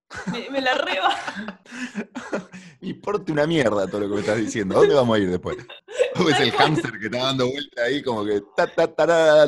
Me, 0.51 0.61
la 0.61 0.75
rebaja. 0.75 1.61
Me 2.81 2.89
importa 2.89 3.33
una 3.33 3.47
mierda 3.47 3.87
todo 3.87 4.01
lo 4.01 4.09
que 4.09 4.15
me 4.15 4.21
estás 4.21 4.39
diciendo. 4.39 4.75
¿A 4.75 4.79
dónde 4.79 4.95
vamos 4.95 5.17
a 5.17 5.21
ir 5.21 5.31
después? 5.31 5.57
es 6.31 6.41
el 6.41 6.53
hámster 6.53 6.99
que 6.99 7.07
está 7.07 7.19
dando 7.19 7.51
vuelta 7.51 7.83
ahí, 7.83 8.03
como 8.03 8.25
que 8.25 8.43
ta, 8.57 8.67
ta, 8.67 8.87
ta, 8.89 9.45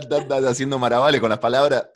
haciendo 0.49 0.79
maravales 0.79 1.21
con 1.21 1.31
las 1.31 1.39
palabras. 1.39 1.87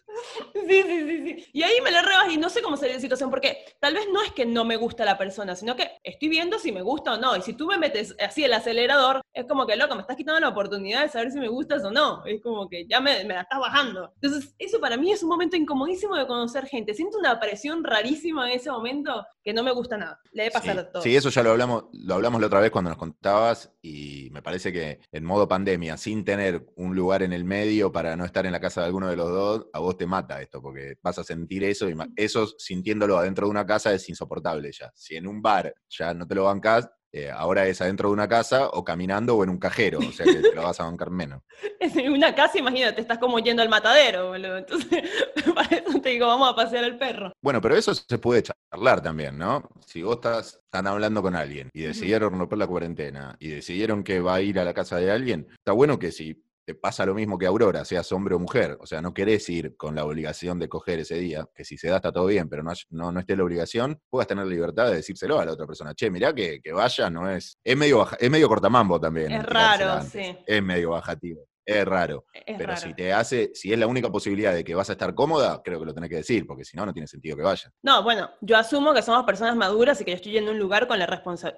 Sí, 0.54 0.82
sí, 0.82 1.06
sí, 1.06 1.24
sí. 1.24 1.46
Y 1.52 1.62
ahí 1.62 1.80
me 1.82 1.90
la 1.90 2.02
rebas 2.02 2.32
y 2.32 2.36
no 2.36 2.48
sé 2.50 2.62
cómo 2.62 2.76
sería 2.76 2.96
la 2.96 3.00
situación, 3.00 3.30
porque 3.30 3.64
tal 3.80 3.94
vez 3.94 4.06
no 4.12 4.22
es 4.22 4.32
que 4.32 4.46
no 4.46 4.64
me 4.64 4.76
gusta 4.76 5.04
la 5.04 5.18
persona, 5.18 5.56
sino 5.56 5.76
que 5.76 5.90
estoy 6.02 6.28
viendo 6.28 6.58
si 6.58 6.72
me 6.72 6.82
gusta 6.82 7.14
o 7.14 7.18
no. 7.18 7.36
Y 7.36 7.42
si 7.42 7.54
tú 7.54 7.66
me 7.66 7.78
metes 7.78 8.14
así 8.20 8.44
el 8.44 8.52
acelerador, 8.52 9.22
es 9.32 9.46
como 9.46 9.66
que, 9.66 9.76
loco, 9.76 9.94
me 9.94 10.02
estás 10.02 10.16
quitando 10.16 10.40
la 10.40 10.48
oportunidad 10.48 11.02
de 11.02 11.08
saber 11.08 11.30
si 11.30 11.38
me 11.38 11.48
gustas 11.48 11.84
o 11.84 11.90
no. 11.90 12.24
Es 12.24 12.42
como 12.42 12.68
que 12.68 12.86
ya 12.88 13.00
me, 13.00 13.24
me 13.24 13.34
la 13.34 13.42
estás 13.42 13.60
bajando. 13.60 14.12
Entonces, 14.20 14.54
eso 14.58 14.80
para 14.80 14.96
mí 14.96 15.12
es 15.12 15.22
un 15.22 15.28
momento 15.28 15.56
incomodísimo 15.56 16.16
de 16.16 16.26
conocer 16.26 16.66
gente. 16.66 16.94
Siento 16.94 17.18
una 17.18 17.38
presión 17.40 17.84
rarísima 17.84 18.50
en 18.50 18.58
ese 18.58 18.70
momento 18.70 19.24
que 19.42 19.52
no 19.52 19.62
me 19.62 19.72
gusta 19.72 19.96
nada. 19.96 20.20
Le 20.32 20.44
debe 20.44 20.52
pasar 20.52 20.78
a 20.78 20.90
todos. 20.90 21.04
Sí, 21.04 21.16
eso 21.16 21.30
ya 21.30 21.42
lo 21.42 21.50
hablamos, 21.50 21.84
lo 21.92 22.14
hablamos 22.14 22.40
la 22.40 22.48
otra 22.48 22.60
vez 22.60 22.70
cuando 22.70 22.90
nos 22.90 22.98
contabas 22.98 23.72
y 23.80 24.28
me 24.30 24.42
parece 24.42 24.72
que 24.72 25.00
en 25.10 25.24
modo 25.24 25.48
pandemia, 25.48 25.96
sin 25.96 26.24
tener 26.24 26.66
un 26.76 26.94
lugar 26.94 27.22
en 27.22 27.32
el 27.32 27.44
medio 27.44 27.90
para 27.90 28.16
no 28.16 28.24
estar 28.24 28.44
en 28.46 28.52
la 28.52 28.60
casa 28.60 28.80
de 28.80 28.88
alguno 28.88 29.08
de 29.08 29.16
los 29.16 29.30
dos, 29.30 29.66
a 29.72 29.78
vos 29.78 29.96
te 29.96 30.06
mata 30.08 30.40
esto, 30.42 30.60
porque 30.60 30.96
vas 31.02 31.18
a 31.18 31.24
sentir 31.24 31.62
eso 31.64 31.88
y 31.88 31.94
eso 32.16 32.46
sintiéndolo 32.58 33.18
adentro 33.18 33.46
de 33.46 33.50
una 33.50 33.66
casa 33.66 33.92
es 33.92 34.08
insoportable 34.08 34.72
ya. 34.72 34.90
Si 34.94 35.16
en 35.16 35.26
un 35.26 35.40
bar 35.40 35.74
ya 35.88 36.14
no 36.14 36.26
te 36.26 36.34
lo 36.34 36.44
bancás, 36.44 36.90
eh, 37.10 37.30
ahora 37.30 37.66
es 37.66 37.80
adentro 37.80 38.10
de 38.10 38.12
una 38.12 38.28
casa 38.28 38.68
o 38.68 38.84
caminando 38.84 39.34
o 39.34 39.42
en 39.42 39.48
un 39.48 39.58
cajero, 39.58 39.98
o 39.98 40.12
sea 40.12 40.26
que 40.26 40.34
te 40.34 40.54
lo 40.54 40.62
vas 40.62 40.78
a 40.80 40.84
bancar 40.84 41.10
menos. 41.10 41.42
En 41.80 42.12
una 42.12 42.34
casa, 42.34 42.58
imagínate, 42.58 43.00
estás 43.00 43.18
como 43.18 43.38
yendo 43.38 43.62
al 43.62 43.68
matadero, 43.68 44.28
boludo. 44.28 44.58
Entonces, 44.58 45.02
para 45.54 45.76
eso 45.76 46.00
te 46.00 46.10
digo, 46.10 46.26
vamos 46.26 46.50
a 46.50 46.54
pasear 46.54 46.84
al 46.84 46.98
perro. 46.98 47.32
Bueno, 47.40 47.60
pero 47.60 47.76
eso 47.76 47.94
se 47.94 48.18
puede 48.18 48.42
charlar 48.42 49.02
también, 49.02 49.38
¿no? 49.38 49.68
Si 49.86 50.02
vos 50.02 50.16
estás, 50.16 50.60
están 50.64 50.86
hablando 50.86 51.22
con 51.22 51.34
alguien 51.34 51.70
y 51.72 51.82
decidieron 51.82 52.38
romper 52.38 52.58
la 52.58 52.66
cuarentena 52.66 53.36
y 53.40 53.48
decidieron 53.48 54.04
que 54.04 54.20
va 54.20 54.34
a 54.34 54.40
ir 54.42 54.58
a 54.58 54.64
la 54.64 54.74
casa 54.74 54.96
de 54.96 55.10
alguien, 55.10 55.48
está 55.50 55.72
bueno 55.72 55.98
que 55.98 56.12
si 56.12 56.44
te 56.68 56.74
pasa 56.74 57.06
lo 57.06 57.14
mismo 57.14 57.38
que 57.38 57.46
Aurora, 57.46 57.82
seas 57.82 58.12
hombre 58.12 58.34
o 58.34 58.38
mujer. 58.38 58.76
O 58.78 58.84
sea, 58.84 59.00
no 59.00 59.14
querés 59.14 59.48
ir 59.48 59.74
con 59.74 59.94
la 59.94 60.04
obligación 60.04 60.58
de 60.58 60.68
coger 60.68 60.98
ese 60.98 61.14
día, 61.14 61.48
que 61.54 61.64
si 61.64 61.78
se 61.78 61.88
da 61.88 61.96
está 61.96 62.12
todo 62.12 62.26
bien, 62.26 62.46
pero 62.46 62.62
no, 62.62 62.72
no, 62.90 63.10
no 63.10 63.20
esté 63.20 63.36
la 63.36 63.44
obligación, 63.44 63.98
puedas 64.10 64.26
tener 64.26 64.44
la 64.44 64.52
libertad 64.52 64.90
de 64.90 64.96
decírselo 64.96 65.40
a 65.40 65.46
la 65.46 65.52
otra 65.52 65.66
persona. 65.66 65.94
Che, 65.94 66.10
mirá 66.10 66.34
que, 66.34 66.60
que 66.60 66.70
vaya, 66.74 67.08
no 67.08 67.30
es. 67.30 67.56
Es 67.64 67.74
medio, 67.74 68.06
es 68.20 68.30
medio 68.30 68.48
cortamambo 68.48 69.00
también. 69.00 69.32
Es 69.32 69.46
raro, 69.46 70.02
sí. 70.02 70.36
Es 70.46 70.62
medio 70.62 70.90
bajativo 70.90 71.48
es 71.68 71.84
raro. 71.84 72.24
pero 72.46 72.74
si 72.76 72.94
te 72.94 73.12
hace, 73.12 73.50
si 73.52 73.70
es 73.72 73.78
la 73.78 73.86
única 73.86 74.10
posibilidad 74.10 74.54
de 74.54 74.64
que 74.64 74.74
vas 74.74 74.88
a 74.88 74.92
estar 74.92 75.14
cómoda, 75.14 75.60
creo 75.62 75.78
que 75.78 75.84
lo 75.84 75.92
tenés 75.92 76.08
que 76.08 76.16
decir, 76.16 76.46
porque 76.46 76.64
si 76.64 76.76
no, 76.76 76.86
no 76.86 76.94
tiene 76.94 77.06
sentido 77.06 77.36
que 77.36 77.42
vaya. 77.42 77.70
No, 77.82 78.02
bueno, 78.02 78.30
yo 78.40 78.56
asumo 78.56 78.94
que 78.94 79.02
somos 79.02 79.24
personas 79.26 79.54
maduras 79.54 80.00
y 80.00 80.04
que 80.04 80.12
yo 80.12 80.16
estoy 80.16 80.32
yendo 80.32 80.50
a 80.50 80.54
un 80.54 80.60
lugar 80.60 80.86
con 80.86 80.98
la 80.98 81.08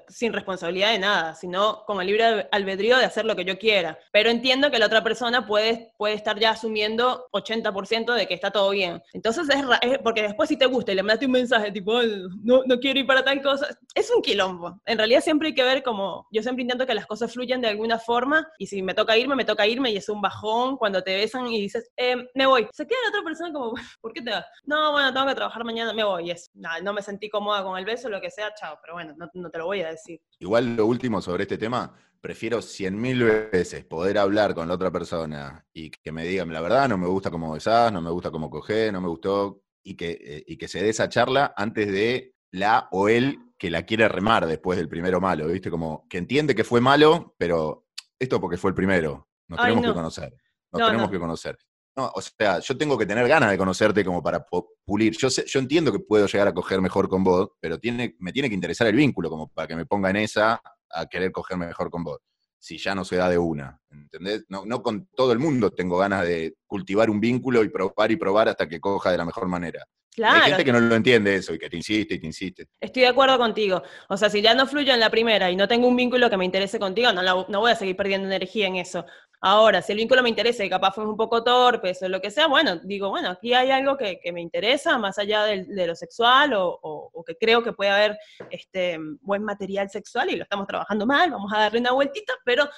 sin 0.09 0.33
responsabilidad 0.33 0.91
de 0.91 0.99
nada, 0.99 1.35
sino 1.37 1.85
con 1.87 2.01
el 2.01 2.09
libre 2.09 2.49
albedrío 2.51 2.99
de 2.99 3.05
hacer 3.05 3.25
lo 3.25 3.37
que 3.37 3.45
yo 3.45 3.57
quiera. 3.57 3.99
Pero 4.13 4.31
entiendo 4.31 4.71
que 4.71 4.81
la 4.81 4.87
otra 4.87 5.05
persona 5.05 5.47
puede, 5.47 5.93
puede 5.97 6.15
estar 6.15 6.39
ya 6.41 6.51
asumiendo 6.51 7.29
80% 7.33 8.13
de 8.13 8.27
que 8.27 8.35
está 8.35 8.51
todo 8.51 8.71
bien. 8.71 9.01
Entonces 9.13 9.47
es, 9.83 9.99
porque 9.99 10.23
después 10.23 10.49
si 10.49 10.57
te 10.57 10.67
gusta 10.67 10.91
y 10.91 10.97
le 10.97 11.03
mandaste 11.03 11.27
un 11.27 11.33
mensaje 11.33 11.71
tipo, 11.71 12.01
no, 12.43 12.63
no 12.67 12.81
quiero 12.81 12.99
ir 12.99 13.07
para 13.07 13.25
tal 13.25 13.41
cosa, 13.43 13.69
es 13.95 14.11
un 14.11 14.23
quilombo. 14.23 14.81
En 14.87 14.99
realidad 14.99 15.21
siempre 15.21 15.49
hay 15.49 15.55
que 15.55 15.63
ver 15.63 15.85
como, 15.85 16.27
yo 16.33 16.43
siempre 16.43 16.63
intento 16.63 16.87
que 16.87 16.95
las 16.95 17.07
cosas 17.07 17.33
fluyan 17.33 17.61
de 17.61 17.69
alguna 17.69 17.99
forma 17.99 18.49
y 18.59 18.67
si 18.67 18.83
me 18.83 18.95
toca 18.95 19.17
irme, 19.17 19.37
me 19.37 19.45
toca 19.45 19.67
irme 19.69 19.93
y 19.93 20.00
es 20.01 20.09
un 20.09 20.21
bajón 20.21 20.77
cuando 20.77 21.03
te 21.03 21.17
besan 21.17 21.47
y 21.47 21.61
dices, 21.61 21.91
eh, 21.97 22.17
me 22.35 22.47
voy. 22.47 22.67
Se 22.73 22.87
queda 22.87 22.99
la 23.05 23.09
otra 23.11 23.23
persona 23.23 23.53
como, 23.53 23.75
¿por 24.01 24.13
qué 24.13 24.23
te 24.23 24.31
vas? 24.31 24.45
No, 24.65 24.93
bueno, 24.93 25.13
tengo 25.13 25.27
que 25.27 25.35
trabajar 25.35 25.65
mañana, 25.65 25.93
me 25.93 26.05
voy. 26.05 26.29
Y 26.29 26.31
es, 26.33 26.51
no 26.55 26.93
me 26.93 27.03
sentí 27.03 27.31
cómoda 27.31 27.63
con 27.63 27.79
el 27.79 27.85
beso, 27.85 28.09
lo 28.09 28.21
que 28.21 28.31
sea, 28.31 28.53
chao. 28.55 28.79
Pero 28.83 28.95
bueno, 28.95 29.15
no, 29.17 29.51
te 29.51 29.59
lo 29.59 29.67
voy 29.67 29.83
a 29.83 29.91
decir. 29.91 30.21
Igual 30.39 30.77
lo 30.77 30.87
último 30.87 31.23
sobre 31.23 31.45
este 31.45 31.59
tema, 31.59 31.95
prefiero 32.21 32.61
cien 32.61 33.01
mil 33.01 33.23
veces 33.25 33.85
poder 33.85 34.19
hablar 34.19 34.55
con 34.55 34.69
la 34.69 34.75
otra 34.75 34.91
persona 34.91 35.65
y 35.73 35.91
que 35.91 36.13
me 36.13 36.25
digan, 36.25 36.53
la 36.53 36.61
verdad, 36.61 36.89
no 36.89 36.99
me 36.99 37.07
gusta 37.07 37.31
cómo 37.31 37.53
besás, 37.53 37.93
no 37.93 38.01
me 38.01 38.11
gusta 38.11 38.31
cómo 38.31 38.51
cogés, 38.51 38.93
no 38.93 39.01
me 39.01 39.09
gustó, 39.09 39.63
y 39.83 39.97
que, 39.97 40.19
eh, 40.21 40.45
y 40.47 40.57
que 40.57 40.69
se 40.69 40.83
dé 40.83 40.91
esa 40.91 41.09
charla 41.09 41.55
antes 41.57 41.91
de 41.91 42.35
la 42.51 42.89
o 42.91 43.09
él 43.09 43.39
que 43.59 43.71
la 43.71 43.85
quiere 43.85 44.09
remar 44.09 44.47
después 44.47 44.79
del 44.79 44.89
primero 44.89 45.21
malo, 45.21 45.47
¿viste? 45.47 45.71
Como 45.71 46.07
que 46.09 46.19
entiende 46.19 46.55
que 46.55 46.65
fue 46.65 46.81
malo, 46.81 47.35
pero 47.39 47.87
esto 48.19 48.41
porque 48.41 48.57
fue 48.57 48.71
el 48.71 48.75
primero. 48.75 49.29
Nos 49.51 49.61
tenemos 49.61 49.85
que 49.85 49.93
conocer. 49.93 50.35
Nos 50.73 50.87
tenemos 50.87 51.11
que 51.11 51.19
conocer. 51.19 51.59
No, 51.97 52.13
o 52.15 52.23
sea, 52.23 52.61
yo 52.61 52.79
tengo 52.79 52.97
que 52.97 53.05
tener 53.05 53.27
ganas 53.27 53.51
de 53.51 53.59
conocerte 53.59 54.05
como 54.05 54.23
para 54.23 54.47
pulir. 54.85 55.17
Yo, 55.17 55.29
sé, 55.29 55.45
yo 55.47 55.59
entiendo 55.59 55.91
que 55.91 55.99
puedo 55.99 56.27
llegar 56.27 56.47
a 56.47 56.55
coger 56.55 56.81
mejor 56.81 57.09
con 57.09 57.25
vos, 57.25 57.51
pero 57.59 57.79
tiene, 57.79 58.15
me 58.21 58.33
tiene 58.33 58.49
que 58.49 58.55
interesar 58.55 58.87
el 58.87 58.95
vínculo 58.95 59.29
como 59.29 59.49
para 59.49 59.67
que 59.67 59.75
me 59.75 59.87
ponga 59.87 60.09
en 60.11 60.17
esa 60.17 60.63
a 60.89 61.07
querer 61.07 61.33
coger 61.33 61.59
mejor 61.59 61.91
con 61.91 62.05
vos. 62.05 62.21
Si 62.61 62.79
ya 62.79 62.95
no 62.95 63.05
se 63.05 63.17
da 63.17 63.29
de 63.29 63.39
una, 63.39 63.81
¿entendés? 63.91 64.45
No, 64.49 64.65
no 64.65 64.83
con 64.83 65.07
todo 65.17 65.33
el 65.33 65.41
mundo 65.41 65.71
tengo 65.71 65.99
ganas 65.99 66.25
de 66.25 66.55
cultivar 66.67 67.11
un 67.11 67.19
vínculo 67.19 67.65
y 67.65 67.71
probar 67.71 68.13
y 68.13 68.17
probar 68.17 68.49
hasta 68.49 68.69
que 68.69 68.79
coja 68.79 69.11
de 69.11 69.19
la 69.19 69.25
mejor 69.25 69.49
manera. 69.49 69.85
Hay 70.23 70.51
gente 70.51 70.65
que 70.65 70.73
no 70.73 70.81
lo 70.81 70.95
entiende 70.95 71.37
eso 71.37 71.55
y 71.55 71.59
que 71.59 71.71
te 71.71 71.77
insiste 71.77 72.15
y 72.15 72.21
te 72.21 72.27
insiste. 72.27 72.67
Estoy 72.81 73.03
de 73.03 73.09
acuerdo 73.09 73.39
contigo. 73.39 73.83
O 74.09 74.17
sea, 74.17 74.29
si 74.29 74.43
ya 74.43 74.55
no 74.55 74.67
fluyo 74.67 74.93
en 74.93 75.01
la 75.01 75.11
primera 75.11 75.51
y 75.51 75.57
no 75.57 75.69
tengo 75.69 75.87
un 75.87 75.97
vínculo 75.97 76.29
que 76.29 76.37
me 76.37 76.45
interese 76.45 76.79
contigo, 76.79 77.13
no, 77.13 77.23
no 77.23 77.61
voy 77.61 77.71
a 77.71 77.77
seguir 77.77 77.97
perdiendo 77.97 78.27
energía 78.27 78.67
en 78.67 78.77
eso. 78.77 79.07
Ahora, 79.43 79.81
si 79.81 79.93
el 79.93 79.99
vínculo 79.99 80.23
me 80.23 80.29
interesa 80.29 80.63
y 80.63 80.69
capaz 80.69 80.93
fue 80.93 81.07
un 81.07 81.17
poco 81.17 81.43
torpe 81.43 81.95
o 81.99 82.09
lo 82.09 82.21
que 82.21 82.31
sea, 82.31 82.47
bueno, 82.47 82.77
digo, 82.77 83.09
bueno, 83.09 83.31
aquí 83.31 83.55
hay 83.55 83.71
algo 83.71 83.97
que, 83.97 84.21
me 84.33 84.43
interesa 84.43 84.99
más 84.99 85.19
allá 85.19 85.45
de, 85.45 85.87
lo 85.87 85.95
sexual 85.95 86.53
o, 86.55 87.25
que 87.27 87.37
creo 87.37 87.63
que 87.63 87.73
puede 87.73 87.91
haber 87.91 88.19
este, 88.51 88.99
buen 89.23 89.43
material 89.43 89.89
sexual 89.89 90.29
y 90.31 90.37
lo 90.37 90.43
estamos 90.43 90.67
trabajando 90.67 91.07
mal, 91.07 91.31
vamos 91.31 91.51
a 91.55 91.61
darle 91.61 91.81
una 91.81 91.93
vueltita, 91.93 92.35
pero 92.45 92.69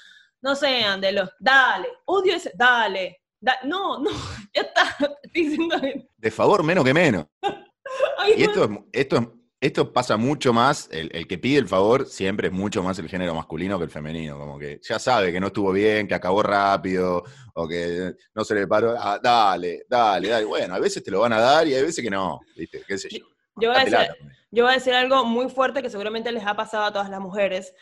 no 0.40 0.54
sean 0.54 1.00
de 1.00 1.12
los, 1.12 1.30
dale, 1.40 1.88
odio 2.04 2.36
ese, 2.36 2.52
dale, 2.54 3.22
no, 3.64 3.98
no, 3.98 4.10
ya 4.54 4.62
está, 4.62 4.96
De 6.16 6.30
favor, 6.30 6.62
menos 6.62 6.84
que 6.84 6.94
menos. 6.94 7.26
y 8.36 8.42
esto, 8.44 8.86
esto, 8.92 9.41
Esto 9.62 9.92
pasa 9.92 10.16
mucho 10.16 10.52
más, 10.52 10.88
el, 10.90 11.08
el, 11.14 11.28
que 11.28 11.38
pide 11.38 11.56
el 11.58 11.68
favor 11.68 12.06
siempre 12.06 12.48
es 12.48 12.52
mucho 12.52 12.82
más 12.82 12.98
el 12.98 13.08
género 13.08 13.32
masculino 13.32 13.78
que 13.78 13.84
el 13.84 13.90
femenino, 13.90 14.36
como 14.36 14.58
que 14.58 14.80
ya 14.82 14.98
sabe 14.98 15.30
que 15.30 15.38
no 15.38 15.46
estuvo 15.46 15.70
bien, 15.70 16.08
que 16.08 16.16
acabó 16.16 16.42
rápido, 16.42 17.22
o 17.54 17.68
que 17.68 18.12
no 18.34 18.44
se 18.44 18.56
le 18.56 18.66
paró, 18.66 18.96
ah, 18.98 19.20
dale, 19.22 19.86
dale, 19.88 20.30
dale. 20.30 20.44
Bueno, 20.46 20.74
a 20.74 20.80
veces 20.80 21.04
te 21.04 21.12
lo 21.12 21.20
van 21.20 21.34
a 21.34 21.40
dar 21.40 21.68
y 21.68 21.74
hay 21.74 21.82
veces 21.82 22.02
que 22.02 22.10
no, 22.10 22.40
¿viste? 22.56 22.82
¿Qué 22.84 22.98
sé 22.98 23.08
yo? 23.08 23.24
Yo 23.54 23.70
voy, 23.70 23.80
a 23.80 23.84
decir, 23.84 23.98
yo 24.50 24.64
voy 24.64 24.72
a 24.72 24.74
decir 24.74 24.94
algo 24.94 25.24
muy 25.24 25.48
fuerte 25.48 25.80
que 25.80 25.90
seguramente 25.90 26.32
les 26.32 26.44
ha 26.44 26.56
pasado 26.56 26.82
a 26.82 26.92
todas 26.92 27.08
las 27.08 27.20
mujeres, 27.20 27.72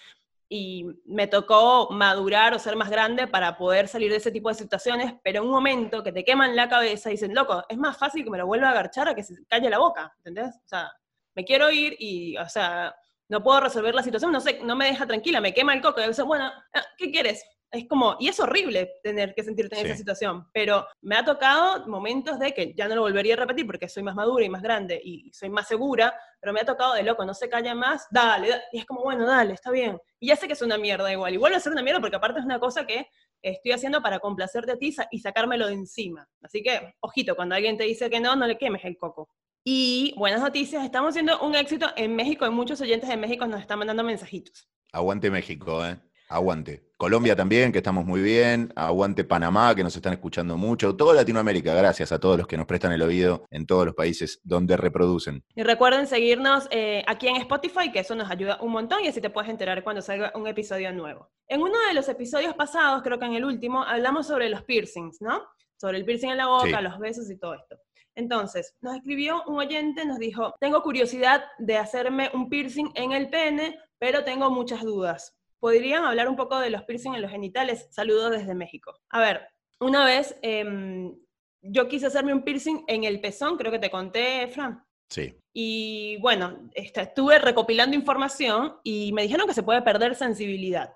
y 0.53 0.85
me 1.07 1.29
tocó 1.29 1.89
madurar 1.93 2.53
o 2.53 2.59
ser 2.59 2.75
más 2.75 2.91
grande 2.91 3.29
para 3.29 3.57
poder 3.57 3.87
salir 3.87 4.11
de 4.11 4.17
ese 4.17 4.33
tipo 4.33 4.49
de 4.49 4.57
situaciones, 4.57 5.15
pero 5.23 5.39
en 5.39 5.45
un 5.47 5.53
momento 5.53 6.03
que 6.03 6.11
te 6.11 6.25
queman 6.25 6.57
la 6.57 6.69
cabeza 6.69 7.09
y 7.09 7.13
dicen, 7.13 7.33
loco, 7.33 7.65
es 7.69 7.79
más 7.79 7.97
fácil 7.97 8.25
que 8.25 8.31
me 8.31 8.37
lo 8.37 8.47
vuelva 8.47 8.67
a 8.67 8.73
agarchar 8.73 9.09
a 9.09 9.15
que 9.15 9.23
se 9.23 9.35
calle 9.47 9.71
la 9.71 9.79
boca, 9.79 10.13
¿entendés? 10.19 10.57
O 10.57 10.69
sea, 10.69 10.93
me 11.35 11.45
quiero 11.45 11.71
ir 11.71 11.97
y, 11.99 12.37
o 12.37 12.49
sea, 12.49 12.95
no 13.29 13.43
puedo 13.43 13.61
resolver 13.61 13.95
la 13.95 14.03
situación, 14.03 14.33
no 14.33 14.41
sé, 14.41 14.61
no 14.63 14.77
me 14.77 14.87
deja 14.87 15.07
tranquila, 15.07 15.41
me 15.41 15.55
quema 15.55 15.73
el 15.73 15.81
coco, 15.81 16.01
y 16.01 16.13
yo 16.13 16.27
bueno, 16.27 16.51
ah, 16.75 16.83
¿qué 16.99 17.11
quieres? 17.11 17.45
Es 17.73 17.87
como, 17.87 18.17
y 18.19 18.27
es 18.27 18.41
horrible 18.41 18.95
tener 19.01 19.33
que 19.33 19.45
sentirte 19.45 19.79
en 19.79 19.87
esa 19.87 19.97
situación, 19.97 20.49
pero 20.53 20.89
me 21.03 21.15
ha 21.17 21.25
tocado 21.25 21.87
momentos 21.87 22.41
de 22.41 22.53
que 22.53 22.75
ya 22.75 22.89
no 22.89 22.97
lo 22.97 23.03
volvería 23.03 23.35
a 23.35 23.37
repetir 23.37 23.65
porque 23.65 23.89
soy 23.89 24.03
más 24.03 24.17
madura 24.17 24.45
y 24.45 24.49
más 24.49 24.61
grande 24.61 25.01
y 25.05 25.33
soy 25.33 25.51
más 25.51 25.69
segura, 25.69 26.13
pero 26.41 26.53
me 26.53 26.59
ha 26.59 26.65
tocado 26.65 26.95
de 26.95 27.05
loco, 27.05 27.25
no 27.25 27.33
se 27.33 27.49
calla 27.49 27.73
más, 27.77 28.09
dale, 28.11 28.49
dale, 28.49 28.63
y 28.73 28.79
es 28.79 28.87
como, 28.87 29.05
bueno, 29.05 29.25
dale, 29.25 29.55
está 29.55 29.71
bien. 29.71 29.97
Y 30.19 30.27
ya 30.27 30.35
sé 30.35 30.49
que 30.49 30.55
es 30.55 30.63
una 30.63 30.79
mierda 30.79 31.13
igual, 31.13 31.33
y 31.33 31.37
vuelve 31.37 31.57
a 31.57 31.61
ser 31.61 31.71
una 31.71 31.83
mierda 31.83 32.01
porque 32.01 32.17
aparte 32.17 32.41
es 32.41 32.45
una 32.45 32.59
cosa 32.59 32.85
que 32.85 33.07
estoy 33.41 33.71
haciendo 33.71 34.03
para 34.03 34.19
complacerte 34.19 34.73
a 34.73 34.77
ti 34.77 34.93
y 35.13 35.21
sacármelo 35.21 35.69
de 35.69 35.75
encima. 35.75 36.29
Así 36.43 36.65
que, 36.65 36.95
ojito, 36.99 37.37
cuando 37.37 37.55
alguien 37.55 37.77
te 37.77 37.85
dice 37.85 38.11
que 38.11 38.19
no, 38.19 38.35
no 38.35 38.49
le 38.49 38.59
quemes 38.59 38.85
el 38.85 38.99
coco. 38.99 39.29
Y 39.63 40.15
buenas 40.17 40.41
noticias, 40.41 40.83
estamos 40.85 41.11
haciendo 41.11 41.39
un 41.41 41.55
éxito 41.55 41.87
en 41.95 42.17
México 42.17 42.47
y 42.47 42.51
muchos 42.51 42.81
oyentes 42.81 43.11
de 43.11 43.19
México 43.19 43.47
nos 43.47 43.61
están 43.61 43.79
mandando 43.79 44.03
mensajitos. 44.03 44.71
Aguante 44.91 45.31
México, 45.31 45.85
¿eh? 45.85 45.99
Aguante. 46.31 46.89
Colombia 46.97 47.37
también, 47.37 47.71
que 47.71 47.79
estamos 47.79 48.07
muy 48.07 48.23
bien. 48.23 48.73
Aguante 48.75 49.25
Panamá, 49.25 49.75
que 49.75 49.83
nos 49.83 49.95
están 49.95 50.15
escuchando 50.15 50.57
mucho. 50.57 50.97
Toda 50.97 51.13
Latinoamérica, 51.13 51.75
gracias 51.75 52.11
a 52.13 52.19
todos 52.19 52.39
los 52.39 52.47
que 52.47 52.57
nos 52.57 52.67
prestan 52.67 52.93
el 52.93 53.03
oído 53.03 53.45
en 53.51 53.67
todos 53.67 53.85
los 53.85 53.95
países 53.95 54.41
donde 54.45 54.79
reproducen. 54.79 55.45
Y 55.55 55.63
recuerden 55.63 56.07
seguirnos 56.07 56.67
eh, 56.71 57.05
aquí 57.07 57.29
en 57.29 57.37
Spotify, 57.37 57.93
que 57.93 57.99
eso 57.99 58.15
nos 58.15 58.31
ayuda 58.31 58.59
un 58.63 58.73
montón 58.73 59.05
y 59.05 59.09
así 59.09 59.21
te 59.21 59.29
puedes 59.29 59.51
enterar 59.51 59.83
cuando 59.85 60.01
salga 60.01 60.33
un 60.35 60.47
episodio 60.47 60.91
nuevo. 60.93 61.29
En 61.49 61.61
uno 61.61 61.77
de 61.89 61.95
los 61.95 62.09
episodios 62.09 62.55
pasados, 62.55 63.03
creo 63.03 63.19
que 63.19 63.27
en 63.27 63.35
el 63.35 63.45
último, 63.45 63.83
hablamos 63.83 64.27
sobre 64.27 64.49
los 64.49 64.63
piercings, 64.63 65.21
¿no? 65.21 65.43
Sobre 65.77 65.99
el 65.99 66.05
piercing 66.07 66.31
en 66.31 66.37
la 66.39 66.47
boca, 66.47 66.81
los 66.81 66.99
besos 66.99 67.31
y 67.31 67.39
todo 67.39 67.55
esto. 67.55 67.77
Entonces, 68.15 68.75
nos 68.81 68.97
escribió 68.97 69.43
un 69.47 69.59
oyente, 69.59 70.05
nos 70.05 70.19
dijo, 70.19 70.55
tengo 70.61 70.83
curiosidad 70.83 71.45
de 71.59 71.77
hacerme 71.77 72.31
un 72.35 72.49
piercing 72.49 72.91
en 72.95 73.13
el 73.13 73.31
pene, 73.31 73.79
pero 73.99 74.25
tengo 74.25 74.51
muchas 74.51 74.83
dudas. 74.83 75.37
¿Podrían 75.59 76.05
hablar 76.05 76.29
un 76.29 76.37
poco 76.37 76.59
de 76.59 76.71
los 76.71 76.83
piercing 76.85 77.15
en 77.15 77.23
los 77.23 77.31
genitales? 77.31 77.89
Saludos 77.91 78.31
desde 78.31 78.55
México. 78.55 78.99
A 79.11 79.21
ver, 79.21 79.47
una 79.79 80.05
vez 80.05 80.37
em, 80.43 81.15
yo 81.63 81.89
quise 81.89 82.07
hacerme 82.07 82.33
un 82.33 82.43
piercing 82.43 82.85
en 82.87 83.05
el 83.05 83.21
pezón, 83.21 83.57
creo 83.57 83.71
que 83.71 83.79
te 83.79 83.91
conté, 83.91 84.49
Fran. 84.49 84.83
Sí. 85.09 85.35
Y 85.53 86.17
bueno, 86.21 86.71
estuve 86.75 87.39
recopilando 87.39 87.97
información 87.97 88.77
y 88.85 89.13
me 89.13 89.23
dijeron 89.23 89.47
que 89.47 89.55
se 89.55 89.63
puede 89.63 89.83
perder 89.83 90.15
sensibilidad. 90.15 90.95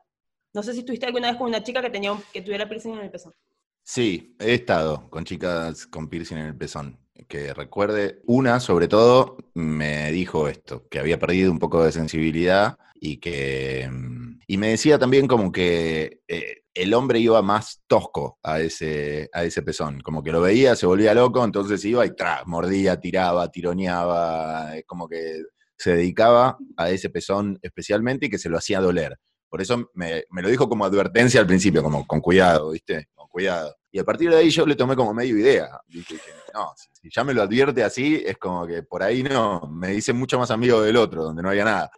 No 0.52 0.62
sé 0.62 0.72
si 0.72 0.80
estuviste 0.80 1.06
alguna 1.06 1.28
vez 1.28 1.36
con 1.36 1.48
una 1.48 1.62
chica 1.62 1.82
que, 1.82 1.90
tenía, 1.90 2.12
que 2.32 2.40
tuviera 2.40 2.68
piercing 2.68 2.94
en 2.94 3.00
el 3.00 3.10
pezón. 3.10 3.34
Sí, 3.82 4.34
he 4.38 4.54
estado 4.54 5.10
con 5.10 5.24
chicas 5.24 5.86
con 5.86 6.08
piercing 6.08 6.38
en 6.38 6.46
el 6.46 6.56
pezón. 6.56 6.98
Que 7.28 7.54
recuerde, 7.54 8.20
una 8.26 8.58
sobre 8.58 8.88
todo 8.88 9.36
me 9.54 10.10
dijo 10.10 10.48
esto, 10.48 10.88
que 10.88 10.98
había 10.98 11.18
perdido 11.18 11.52
un 11.52 11.58
poco 11.58 11.84
de 11.84 11.92
sensibilidad 11.92 12.76
y 12.94 13.18
que... 13.18 13.88
Mm, 13.90 14.40
y 14.46 14.58
me 14.58 14.68
decía 14.68 14.98
también 14.98 15.26
como 15.26 15.52
que 15.52 16.20
eh, 16.28 16.64
el 16.74 16.92
hombre 16.92 17.20
iba 17.20 17.40
más 17.40 17.82
tosco 17.86 18.38
a 18.42 18.60
ese, 18.60 19.30
a 19.32 19.44
ese 19.44 19.62
pezón, 19.62 20.00
como 20.00 20.22
que 20.22 20.32
lo 20.32 20.40
veía, 20.40 20.76
se 20.76 20.86
volvía 20.86 21.14
loco, 21.14 21.44
entonces 21.44 21.84
iba 21.84 22.04
y 22.04 22.14
tra, 22.14 22.42
mordía, 22.46 23.00
tiraba, 23.00 23.50
tironeaba, 23.50 24.72
como 24.86 25.08
que 25.08 25.42
se 25.78 25.96
dedicaba 25.96 26.58
a 26.76 26.90
ese 26.90 27.10
pezón 27.10 27.58
especialmente 27.62 28.26
y 28.26 28.30
que 28.30 28.38
se 28.38 28.48
lo 28.48 28.58
hacía 28.58 28.80
doler. 28.80 29.16
Por 29.48 29.62
eso 29.62 29.88
me, 29.94 30.24
me, 30.30 30.42
lo 30.42 30.48
dijo 30.48 30.68
como 30.68 30.84
advertencia 30.84 31.40
al 31.40 31.46
principio, 31.46 31.82
como 31.82 32.06
con 32.06 32.20
cuidado, 32.20 32.70
¿viste? 32.72 33.08
Cuidado. 33.34 33.74
Y 33.90 33.98
a 33.98 34.04
partir 34.04 34.30
de 34.30 34.36
ahí 34.36 34.48
yo 34.48 34.64
le 34.64 34.76
tomé 34.76 34.94
como 34.94 35.12
medio 35.12 35.36
idea. 35.36 35.68
Dije, 35.88 36.20
no, 36.54 36.72
si, 36.76 37.10
ya 37.10 37.24
me 37.24 37.34
lo 37.34 37.42
advierte 37.42 37.82
así, 37.82 38.22
es 38.24 38.38
como 38.38 38.64
que 38.64 38.84
por 38.84 39.02
ahí 39.02 39.24
no, 39.24 39.62
me 39.72 39.88
dice 39.88 40.12
mucho 40.12 40.38
más 40.38 40.52
amigo 40.52 40.80
del 40.80 40.94
otro, 40.94 41.24
donde 41.24 41.42
no 41.42 41.48
había 41.48 41.64
nada. 41.64 41.90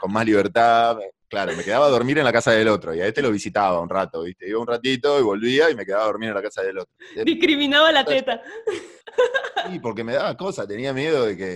Con 0.00 0.12
más 0.12 0.26
libertad, 0.26 0.98
claro, 1.32 1.56
me 1.56 1.64
quedaba 1.64 1.86
a 1.86 1.88
dormir 1.88 2.18
en 2.18 2.24
la 2.24 2.32
casa 2.32 2.50
del 2.50 2.68
otro 2.68 2.94
y 2.94 3.00
a 3.00 3.06
este 3.06 3.22
lo 3.22 3.30
visitaba 3.30 3.80
un 3.80 3.88
rato, 3.88 4.22
¿viste? 4.22 4.46
Iba 4.46 4.60
un 4.60 4.66
ratito 4.66 5.18
y 5.18 5.22
volvía 5.22 5.70
y 5.70 5.74
me 5.74 5.86
quedaba 5.86 6.02
a 6.02 6.06
dormir 6.08 6.28
en 6.28 6.34
la 6.34 6.42
casa 6.42 6.60
del 6.60 6.76
otro. 6.76 6.92
Discriminaba 7.24 7.90
la 7.90 8.04
teta. 8.04 8.42
Sí, 9.70 9.78
porque 9.78 10.04
me 10.04 10.12
daba 10.12 10.36
cosas, 10.36 10.68
tenía 10.68 10.92
miedo 10.92 11.24
de, 11.24 11.36
que, 11.36 11.46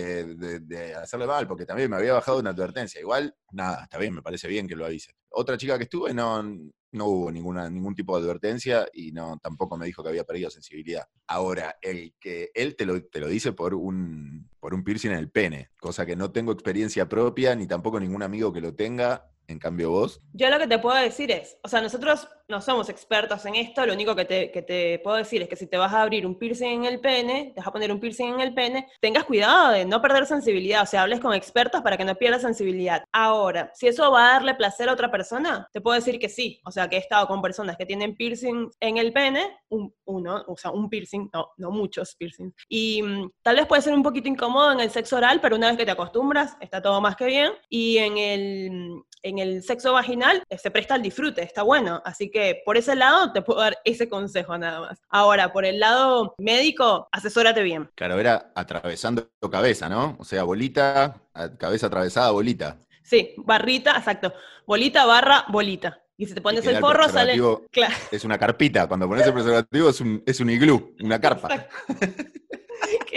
de, 0.60 0.94
hacerle 0.94 1.26
mal, 1.26 1.46
porque 1.46 1.66
también 1.66 1.90
me 1.90 1.96
había 1.96 2.14
bajado 2.14 2.38
una 2.38 2.50
advertencia. 2.50 3.00
Igual, 3.00 3.34
nada, 3.50 3.82
está 3.82 3.98
bien, 3.98 4.14
me 4.14 4.22
parece 4.22 4.48
bien 4.48 4.66
que 4.66 4.76
lo 4.76 4.86
avise. 4.86 5.14
Otra 5.28 5.58
chica 5.58 5.76
que 5.76 5.84
estuve 5.84 6.14
no, 6.14 6.42
no 6.42 7.06
hubo 7.06 7.30
ninguna, 7.30 7.68
ningún 7.68 7.94
tipo 7.94 8.16
de 8.16 8.24
advertencia 8.24 8.88
y 8.94 9.12
no, 9.12 9.38
tampoco 9.42 9.76
me 9.76 9.84
dijo 9.84 10.02
que 10.02 10.08
había 10.08 10.24
perdido 10.24 10.48
sensibilidad. 10.48 11.04
Ahora, 11.26 11.76
el 11.82 12.14
que 12.18 12.50
él 12.54 12.76
te 12.76 12.86
lo, 12.86 13.02
te 13.04 13.20
lo 13.20 13.28
dice 13.28 13.52
por 13.52 13.74
un, 13.74 14.48
por 14.58 14.72
un 14.72 14.84
piercing 14.84 15.10
en 15.10 15.18
el 15.18 15.30
pene, 15.30 15.68
cosa 15.78 16.06
que 16.06 16.16
no 16.16 16.32
tengo 16.32 16.52
experiencia 16.52 17.08
propia, 17.08 17.54
ni 17.54 17.66
tampoco 17.66 18.00
ningún 18.00 18.22
amigo 18.22 18.52
que 18.52 18.62
lo 18.62 18.74
tenga, 18.74 19.30
en 19.48 19.58
cambio 19.58 19.90
vos. 19.90 20.20
Yo 20.32 20.50
lo 20.50 20.58
que 20.58 20.66
te 20.66 20.78
puedo 20.78 20.96
decir 20.96 21.30
es, 21.30 21.58
o 21.62 21.68
sea, 21.68 21.80
nosotros 21.80 22.28
no 22.48 22.60
somos 22.60 22.88
expertos 22.88 23.44
en 23.46 23.56
esto, 23.56 23.84
lo 23.86 23.94
único 23.94 24.14
que 24.14 24.24
te, 24.24 24.50
que 24.52 24.62
te, 24.62 25.00
puedo 25.00 25.16
decir 25.16 25.42
es 25.42 25.48
que 25.48 25.56
si 25.56 25.66
te 25.66 25.76
vas 25.76 25.92
a 25.92 26.02
abrir 26.02 26.26
un 26.26 26.38
piercing 26.38 26.68
en 26.68 26.84
el 26.84 27.00
pene, 27.00 27.52
te 27.54 27.60
vas 27.60 27.66
a 27.66 27.72
poner 27.72 27.90
un 27.90 27.98
piercing 27.98 28.34
en 28.34 28.40
el 28.40 28.54
pene, 28.54 28.88
tengas 29.00 29.24
cuidado 29.24 29.72
de 29.72 29.84
no 29.84 30.00
perder 30.00 30.26
sensibilidad, 30.26 30.82
o 30.82 30.86
sea, 30.86 31.02
hables 31.02 31.20
con 31.20 31.34
expertos 31.34 31.82
para 31.82 31.96
que 31.96 32.04
no 32.04 32.14
pierdas 32.14 32.42
sensibilidad. 32.42 33.04
Ahora, 33.12 33.72
si 33.74 33.88
eso 33.88 34.10
va 34.12 34.28
a 34.28 34.32
darle 34.34 34.54
placer 34.54 34.88
a 34.88 34.92
otra 34.92 35.10
persona, 35.10 35.68
te 35.72 35.80
puedo 35.80 35.96
decir 35.96 36.18
que 36.18 36.28
sí, 36.28 36.60
o 36.64 36.70
sea, 36.70 36.88
que 36.88 36.96
he 36.96 37.00
estado 37.00 37.26
con 37.26 37.42
personas 37.42 37.76
que 37.76 37.86
tienen 37.86 38.14
piercing 38.16 38.70
en 38.80 38.96
el 38.96 39.12
pene, 39.12 39.58
uno, 39.68 40.44
o 40.46 40.56
sea, 40.56 40.70
un 40.70 40.88
piercing, 40.88 41.28
no, 41.32 41.48
no 41.56 41.70
muchos 41.70 42.14
piercings, 42.14 42.54
y 42.68 43.02
mm, 43.02 43.30
tal 43.42 43.56
vez 43.56 43.66
puede 43.66 43.82
ser 43.82 43.94
un 43.94 44.02
poquito 44.02 44.28
incómodo 44.28 44.72
en 44.72 44.80
el 44.80 44.90
sexo 44.90 45.16
oral, 45.16 45.40
pero 45.40 45.56
una 45.56 45.68
vez 45.68 45.78
que 45.78 45.84
te 45.84 45.90
acostumbras, 45.90 46.56
está 46.60 46.80
todo 46.80 47.00
más 47.00 47.16
que 47.16 47.26
bien, 47.26 47.52
y 47.68 47.98
en 47.98 48.18
el, 48.18 49.02
en 49.22 49.35
el 49.38 49.62
sexo 49.62 49.92
vaginal 49.92 50.42
eh, 50.48 50.58
se 50.58 50.70
presta 50.70 50.94
al 50.94 51.02
disfrute, 51.02 51.42
está 51.42 51.62
bueno, 51.62 52.02
así 52.04 52.30
que 52.30 52.62
por 52.64 52.76
ese 52.76 52.94
lado 52.94 53.32
te 53.32 53.42
puedo 53.42 53.60
dar 53.60 53.78
ese 53.84 54.08
consejo 54.08 54.56
nada 54.58 54.80
más. 54.80 54.98
Ahora, 55.08 55.52
por 55.52 55.64
el 55.64 55.80
lado 55.80 56.34
médico, 56.38 57.08
asesórate 57.12 57.62
bien. 57.62 57.90
Claro, 57.94 58.18
era 58.18 58.52
atravesando 58.54 59.28
tu 59.40 59.50
cabeza, 59.50 59.88
¿no? 59.88 60.16
O 60.18 60.24
sea, 60.24 60.44
bolita, 60.44 61.16
cabeza 61.58 61.86
atravesada, 61.86 62.30
bolita. 62.30 62.78
Sí, 63.02 63.34
barrita, 63.38 63.92
exacto. 63.96 64.32
Bolita, 64.66 65.06
barra, 65.06 65.44
bolita. 65.48 66.00
Y 66.18 66.26
si 66.26 66.34
te 66.34 66.40
pones 66.40 66.66
el 66.66 66.78
forro, 66.78 67.08
sale. 67.08 67.38
Claro. 67.70 67.94
Es 68.10 68.24
una 68.24 68.38
carpita. 68.38 68.88
Cuando 68.88 69.06
pones 69.06 69.26
el 69.26 69.34
preservativo 69.34 69.90
es 69.90 70.00
un, 70.00 70.22
es 70.26 70.40
un 70.40 70.50
iglú, 70.50 70.96
una 71.00 71.20
carpa. 71.20 71.66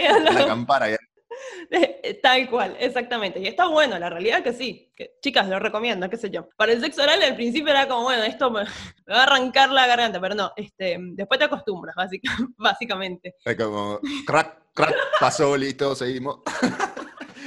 una 0.20 0.46
campara. 0.46 0.86
Tal 2.22 2.48
cual, 2.50 2.76
exactamente. 2.80 3.40
Y 3.40 3.46
está 3.46 3.66
bueno, 3.66 3.98
la 3.98 4.10
realidad 4.10 4.42
que 4.42 4.52
sí. 4.52 4.92
Que, 4.96 5.12
chicas, 5.22 5.48
lo 5.48 5.58
recomiendo, 5.58 6.08
qué 6.10 6.16
sé 6.16 6.30
yo. 6.30 6.48
Para 6.56 6.72
el 6.72 6.80
sexo 6.80 7.02
oral 7.02 7.22
al 7.22 7.36
principio 7.36 7.70
era 7.70 7.88
como, 7.88 8.02
bueno, 8.02 8.22
esto 8.24 8.50
me, 8.50 8.64
va 9.10 9.20
a 9.20 9.22
arrancar 9.24 9.70
la 9.70 9.86
garganta, 9.86 10.20
pero 10.20 10.34
no, 10.34 10.52
este, 10.56 10.96
después 11.00 11.38
te 11.38 11.44
acostumbras, 11.44 11.94
básicamente. 12.56 13.36
Es 13.44 13.56
como, 13.56 14.00
crack, 14.26 14.72
crack, 14.74 14.94
pasó, 15.18 15.56
listo, 15.56 15.94
seguimos. 15.94 16.40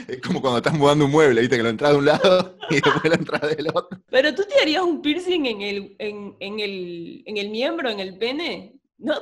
Es 0.08 0.20
como 0.22 0.42
cuando 0.42 0.58
estás 0.58 0.74
mudando 0.74 1.06
un 1.06 1.12
mueble, 1.12 1.42
viste 1.42 1.56
que 1.56 1.64
lo 1.64 1.70
entras 1.70 1.92
de 1.92 1.98
un 1.98 2.06
lado 2.06 2.58
y 2.70 2.76
después 2.76 3.04
lo 3.06 3.14
entras 3.14 3.42
del 3.56 3.68
otro. 3.74 3.98
Pero 4.10 4.36
tú 4.36 4.44
te 4.44 4.62
harías 4.62 4.84
un 4.84 5.02
piercing 5.02 5.46
en 5.46 5.62
el, 5.62 5.96
en, 5.98 6.36
en 6.40 6.60
el, 6.60 7.24
en 7.26 7.38
el 7.38 7.50
miembro, 7.50 7.90
en 7.90 8.00
el 8.02 8.18
pene. 8.18 8.76
No, 9.04 9.16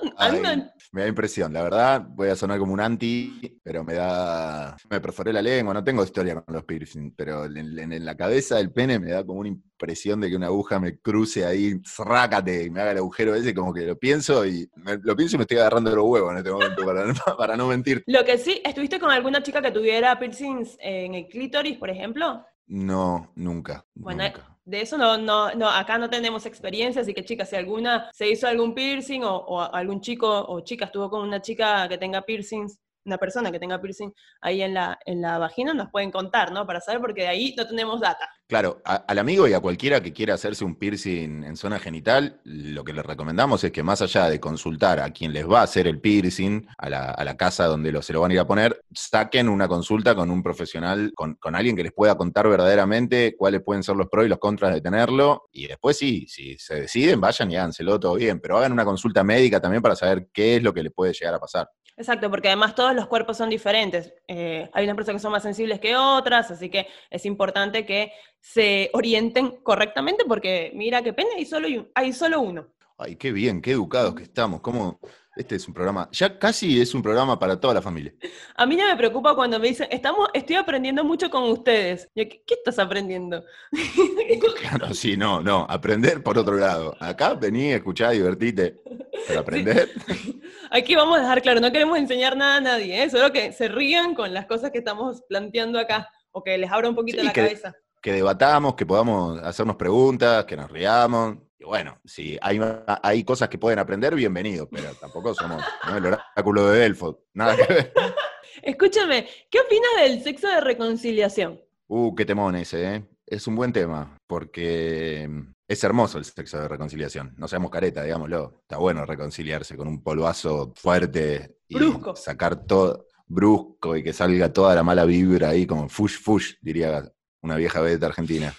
me... 0.91 1.01
da 1.01 1.07
impresión, 1.07 1.51
la 1.51 1.63
verdad, 1.63 2.05
voy 2.07 2.29
a 2.29 2.35
sonar 2.35 2.59
como 2.59 2.71
un 2.71 2.79
anti, 2.79 3.59
pero 3.63 3.83
me 3.83 3.95
da. 3.95 4.77
Me 4.91 5.01
perforé 5.01 5.33
la 5.33 5.41
lengua, 5.41 5.73
no 5.73 5.83
tengo 5.83 6.03
historia 6.03 6.39
con 6.39 6.53
los 6.53 6.65
piercing, 6.65 7.15
pero 7.15 7.45
en, 7.45 8.05
la 8.05 8.15
cabeza 8.15 8.57
del 8.57 8.71
pene 8.71 8.99
me 8.99 9.09
da 9.09 9.25
como 9.25 9.39
una 9.39 9.49
impresión 9.49 10.21
de 10.21 10.29
que 10.29 10.35
una 10.35 10.47
aguja 10.47 10.79
me 10.79 10.99
cruce 10.99 11.45
ahí, 11.45 11.81
zrácate, 11.83 12.65
y 12.65 12.69
me 12.69 12.81
haga 12.81 12.91
el 12.91 12.99
agujero 12.99 13.33
ese, 13.33 13.55
como 13.55 13.73
que 13.73 13.81
lo 13.87 13.97
pienso 13.97 14.45
y 14.45 14.69
lo 15.01 15.15
pienso 15.15 15.35
y 15.35 15.39
me 15.39 15.43
estoy 15.43 15.57
agarrando 15.57 15.95
los 15.95 16.05
huevos 16.05 16.31
en 16.31 16.37
este 16.37 16.51
momento, 16.51 16.85
para, 17.37 17.57
no 17.57 17.67
mentir. 17.67 18.03
Lo 18.05 18.23
que 18.23 18.37
sí, 18.37 18.61
¿estuviste 18.63 18.99
con 18.99 19.09
alguna 19.09 19.41
chica 19.41 19.63
que 19.63 19.71
tuviera 19.71 20.19
piercings 20.19 20.77
en 20.79 21.15
el 21.15 21.27
clítoris, 21.27 21.79
por 21.79 21.89
ejemplo? 21.89 22.45
No, 22.67 23.31
nunca. 23.35 23.83
Bueno, 23.95 24.23
de 24.65 24.81
eso 24.81 24.97
no, 24.97 25.17
no, 25.17 25.53
no, 25.55 25.69
acá 25.69 25.97
no 25.97 26.09
tenemos 26.09 26.45
experiencia, 26.45 27.01
así 27.01 27.13
que 27.13 27.25
chicas, 27.25 27.49
si 27.49 27.55
alguna 27.55 28.09
se 28.13 28.29
hizo 28.29 28.47
algún 28.47 28.73
piercing 28.75 29.21
o, 29.23 29.61
algún 29.61 30.01
chico 30.01 30.27
o 30.47 30.61
chica 30.61 30.85
estuvo 30.85 31.09
con 31.09 31.27
una 31.27 31.41
chica 31.41 31.87
que 31.89 31.97
tenga 31.97 32.21
piercings 32.21 32.77
una 33.05 33.17
persona 33.17 33.51
que 33.51 33.59
tenga 33.59 33.81
piercing 33.81 34.13
ahí 34.41 34.61
en 34.61 34.73
la, 34.73 34.99
en 35.05 35.21
la 35.21 35.37
vagina, 35.37 35.73
nos 35.73 35.89
pueden 35.89 36.11
contar, 36.11 36.51
¿no? 36.51 36.65
Para 36.65 36.81
saber, 36.81 37.01
porque 37.01 37.21
de 37.21 37.27
ahí 37.29 37.55
no 37.57 37.67
tenemos 37.67 37.99
data. 37.99 38.29
Claro, 38.51 38.81
al 38.83 39.17
amigo 39.17 39.47
y 39.47 39.53
a 39.53 39.61
cualquiera 39.61 40.03
que 40.03 40.11
quiera 40.11 40.33
hacerse 40.33 40.65
un 40.65 40.75
piercing 40.75 41.45
en 41.45 41.55
zona 41.55 41.79
genital, 41.79 42.41
lo 42.43 42.83
que 42.83 42.91
le 42.91 43.01
recomendamos 43.01 43.63
es 43.63 43.71
que 43.71 43.81
más 43.81 44.01
allá 44.01 44.27
de 44.27 44.41
consultar 44.41 44.99
a 44.99 45.09
quien 45.11 45.31
les 45.31 45.49
va 45.49 45.61
a 45.61 45.63
hacer 45.63 45.87
el 45.87 46.01
piercing, 46.01 46.67
a 46.77 46.89
la, 46.89 47.37
casa 47.37 47.67
donde 47.67 47.93
lo, 47.93 48.01
se 48.01 48.11
lo 48.11 48.19
van 48.19 48.31
a 48.31 48.33
ir 48.33 48.41
a 48.41 48.45
poner, 48.45 48.83
saquen 48.93 49.47
una 49.47 49.69
consulta 49.69 50.15
con 50.15 50.29
un 50.29 50.43
profesional, 50.43 51.13
con, 51.15 51.35
con, 51.35 51.55
alguien 51.55 51.77
que 51.77 51.83
les 51.83 51.93
pueda 51.93 52.17
contar 52.17 52.49
verdaderamente 52.49 53.37
cuáles 53.37 53.63
pueden 53.63 53.83
ser 53.83 53.95
los 53.95 54.09
pros 54.09 54.25
y 54.25 54.27
los 54.27 54.39
contras 54.39 54.73
de 54.73 54.81
tenerlo. 54.81 55.47
Y 55.53 55.67
después 55.67 55.97
sí, 55.97 56.27
si 56.27 56.57
se 56.57 56.81
deciden, 56.81 57.21
vayan 57.21 57.49
y 57.51 57.55
háganselo 57.55 58.01
todo 58.01 58.15
bien, 58.15 58.41
pero 58.41 58.57
hagan 58.57 58.73
una 58.73 58.83
consulta 58.83 59.23
médica 59.23 59.61
también 59.61 59.81
para 59.81 59.95
saber 59.95 60.27
qué 60.33 60.57
es 60.57 60.61
lo 60.61 60.73
que 60.73 60.83
les 60.83 60.91
puede 60.91 61.13
llegar 61.13 61.35
a 61.35 61.39
pasar. 61.39 61.69
Exacto, 61.97 62.29
porque 62.31 62.47
además 62.47 62.73
todos 62.73 62.95
los 62.95 63.07
cuerpos 63.07 63.37
son 63.37 63.49
diferentes. 63.49 64.13
Eh, 64.27 64.69
hay 64.73 64.85
unas 64.85 64.95
personas 64.95 65.19
que 65.19 65.23
son 65.23 65.31
más 65.31 65.43
sensibles 65.43 65.79
que 65.79 65.95
otras, 65.95 66.49
así 66.49 66.69
que 66.69 66.87
es 67.09 67.25
importante 67.25 67.85
que 67.85 68.11
se 68.41 68.89
orienten 68.93 69.61
correctamente 69.63 70.25
porque 70.27 70.71
mira 70.75 71.01
qué 71.01 71.13
pena, 71.13 71.29
hay 71.37 71.45
solo, 71.45 71.67
hay 71.93 72.11
solo 72.11 72.41
uno. 72.41 72.67
Ay, 72.97 73.15
qué 73.15 73.31
bien, 73.31 73.61
qué 73.61 73.71
educados 73.71 74.15
que 74.15 74.23
estamos. 74.23 74.61
¿Cómo? 74.61 74.99
Este 75.33 75.55
es 75.55 75.65
un 75.65 75.73
programa, 75.73 76.09
ya 76.11 76.37
casi 76.37 76.81
es 76.81 76.93
un 76.93 77.01
programa 77.01 77.39
para 77.39 77.57
toda 77.57 77.73
la 77.73 77.81
familia. 77.81 78.13
A 78.55 78.65
mí 78.65 78.75
ya 78.75 78.85
me 78.85 78.97
preocupa 78.97 79.33
cuando 79.33 79.59
me 79.59 79.69
dicen, 79.69 79.87
estamos, 79.89 80.27
estoy 80.33 80.57
aprendiendo 80.57 81.05
mucho 81.05 81.29
con 81.29 81.43
ustedes. 81.43 82.09
¿qué, 82.13 82.43
estás 82.47 82.79
aprendiendo? 82.79 83.41
claro, 84.59 84.93
sí, 84.93 85.15
no, 85.15 85.41
no, 85.41 85.65
aprender 85.69 86.21
por 86.21 86.37
otro 86.37 86.57
lado. 86.57 86.97
Acá 86.99 87.33
vení, 87.35 87.71
escuchá, 87.71 88.09
divertite, 88.09 88.81
pero 89.25 89.39
aprender. 89.39 89.89
Aquí 90.69 90.95
vamos 90.95 91.17
a 91.17 91.21
dejar 91.21 91.41
claro, 91.41 91.61
no 91.61 91.71
queremos 91.71 91.97
enseñar 91.97 92.35
nada 92.35 92.57
a 92.57 92.61
nadie, 92.61 93.01
¿eh? 93.01 93.09
solo 93.09 93.31
que 93.31 93.53
se 93.53 93.69
rían 93.69 94.13
con 94.13 94.33
las 94.33 94.47
cosas 94.47 94.71
que 94.71 94.79
estamos 94.79 95.21
planteando 95.29 95.79
acá, 95.79 96.09
o 96.31 96.43
que 96.43 96.57
les 96.57 96.69
abra 96.69 96.89
un 96.89 96.95
poquito 96.95 97.23
la 97.23 97.31
cabeza. 97.31 97.73
Que 98.01 98.13
debatamos, 98.13 98.75
que 98.75 98.85
podamos 98.85 99.39
hacernos 99.43 99.75
preguntas, 99.75 100.45
que 100.45 100.57
nos 100.57 100.71
riamos, 100.71 101.37
y 101.61 101.63
bueno, 101.63 101.99
si 102.03 102.39
hay, 102.41 102.59
hay 103.03 103.23
cosas 103.23 103.47
que 103.47 103.59
pueden 103.59 103.77
aprender, 103.77 104.15
bienvenido, 104.15 104.67
pero 104.67 104.95
tampoco 104.95 105.35
somos 105.35 105.63
el 105.95 106.07
oráculo 106.07 106.67
de 106.67 106.79
Delfos, 106.79 107.17
nada 107.35 107.55
que 107.55 107.71
ver. 107.71 107.93
Escúchame, 108.63 109.27
¿qué 109.47 109.59
opinas 109.59 109.91
del 109.99 110.23
sexo 110.23 110.47
de 110.47 110.59
reconciliación? 110.59 111.61
Uh, 111.87 112.15
qué 112.15 112.25
temón 112.25 112.55
ese, 112.55 112.95
¿eh? 112.95 113.05
Es 113.27 113.45
un 113.45 113.55
buen 113.55 113.71
tema, 113.71 114.17
porque 114.25 115.27
mm, 115.29 115.53
es 115.67 115.83
hermoso 115.83 116.17
el 116.17 116.25
sexo 116.25 116.59
de 116.59 116.67
reconciliación. 116.67 117.35
No 117.37 117.47
seamos 117.47 117.69
careta, 117.69 118.01
digámoslo. 118.01 118.61
Está 118.61 118.77
bueno 118.77 119.05
reconciliarse 119.05 119.77
con 119.77 119.87
un 119.87 120.01
polvazo 120.01 120.73
fuerte 120.75 121.57
y 121.67 121.75
brusco. 121.75 122.15
sacar 122.15 122.65
todo 122.65 123.05
brusco 123.27 123.95
y 123.95 124.03
que 124.03 124.13
salga 124.13 124.51
toda 124.51 124.73
la 124.73 124.81
mala 124.81 125.05
vibra 125.05 125.49
ahí, 125.49 125.67
como 125.67 125.87
fush 125.87 126.19
fush, 126.19 126.55
diría 126.59 127.07
una 127.41 127.55
vieja 127.55 127.81
de 127.81 128.05
argentina. 128.05 128.53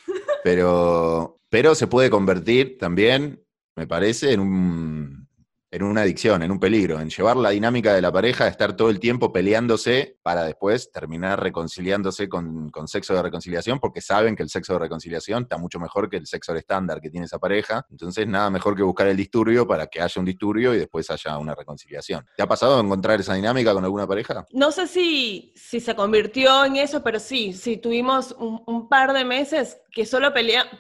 Pero 0.45 1.39
pero 1.53 1.75
se 1.75 1.87
puede 1.87 2.09
convertir 2.09 2.79
también, 2.79 3.45
me 3.77 3.87
parece, 3.87 4.33
en, 4.33 4.41
un, 4.41 5.22
en 5.73 5.83
una 5.83 6.03
adicción, 6.03 6.43
en 6.43 6.51
un 6.51 6.61
peligro, 6.61 7.01
en 7.01 7.09
llevar 7.09 7.37
la 7.39 7.49
dinámica 7.49 7.95
de 7.95 8.03
la 8.03 8.13
pareja 8.13 8.47
estar 8.47 8.77
todo 8.77 8.91
el 8.91 9.01
tiempo 9.01 9.33
peleándose 9.33 10.19
para 10.23 10.45
después 10.45 10.93
terminar 10.93 11.43
reconciliándose 11.43 12.29
con, 12.29 12.69
con 12.71 12.87
sexo 12.87 13.15
de 13.15 13.23
reconciliación, 13.23 13.81
porque 13.81 14.03
saben 14.03 14.37
que 14.37 14.43
el 14.43 14.51
sexo 14.51 14.75
de 14.75 14.81
reconciliación 14.81 15.45
está 15.45 15.57
mucho 15.57 15.81
mejor 15.81 16.11
que 16.11 16.19
el 16.19 16.27
sexo 16.27 16.53
estándar 16.55 17.01
que 17.01 17.09
tiene 17.09 17.25
esa 17.25 17.39
pareja. 17.39 17.87
Entonces, 17.91 18.27
nada 18.27 18.51
mejor 18.51 18.77
que 18.77 18.83
buscar 18.83 19.07
el 19.07 19.17
disturbio 19.17 19.67
para 19.67 19.87
que 19.87 20.03
haya 20.03 20.21
un 20.21 20.27
disturbio 20.27 20.75
y 20.75 20.79
después 20.79 21.11
haya 21.11 21.39
una 21.39 21.55
reconciliación. 21.55 22.27
¿Te 22.37 22.43
ha 22.43 22.47
pasado 22.47 22.79
encontrar 22.79 23.19
esa 23.21 23.33
dinámica 23.33 23.73
con 23.73 23.83
alguna 23.83 24.07
pareja? 24.07 24.45
No 24.53 24.73
sé 24.73 24.87
si, 24.87 25.55
si 25.57 25.81
se 25.81 25.95
convirtió 25.95 26.67
en 26.67 26.77
eso, 26.77 27.03
pero 27.03 27.19
sí, 27.19 27.55
sí, 27.55 27.79
tuvimos 27.79 28.33
un, 28.33 28.63
un 28.67 28.91
par 28.91 29.15
de 29.15 29.25
meses 29.25 29.81
que 29.91 30.05
solo 30.05 30.35
peleamos 30.35 30.73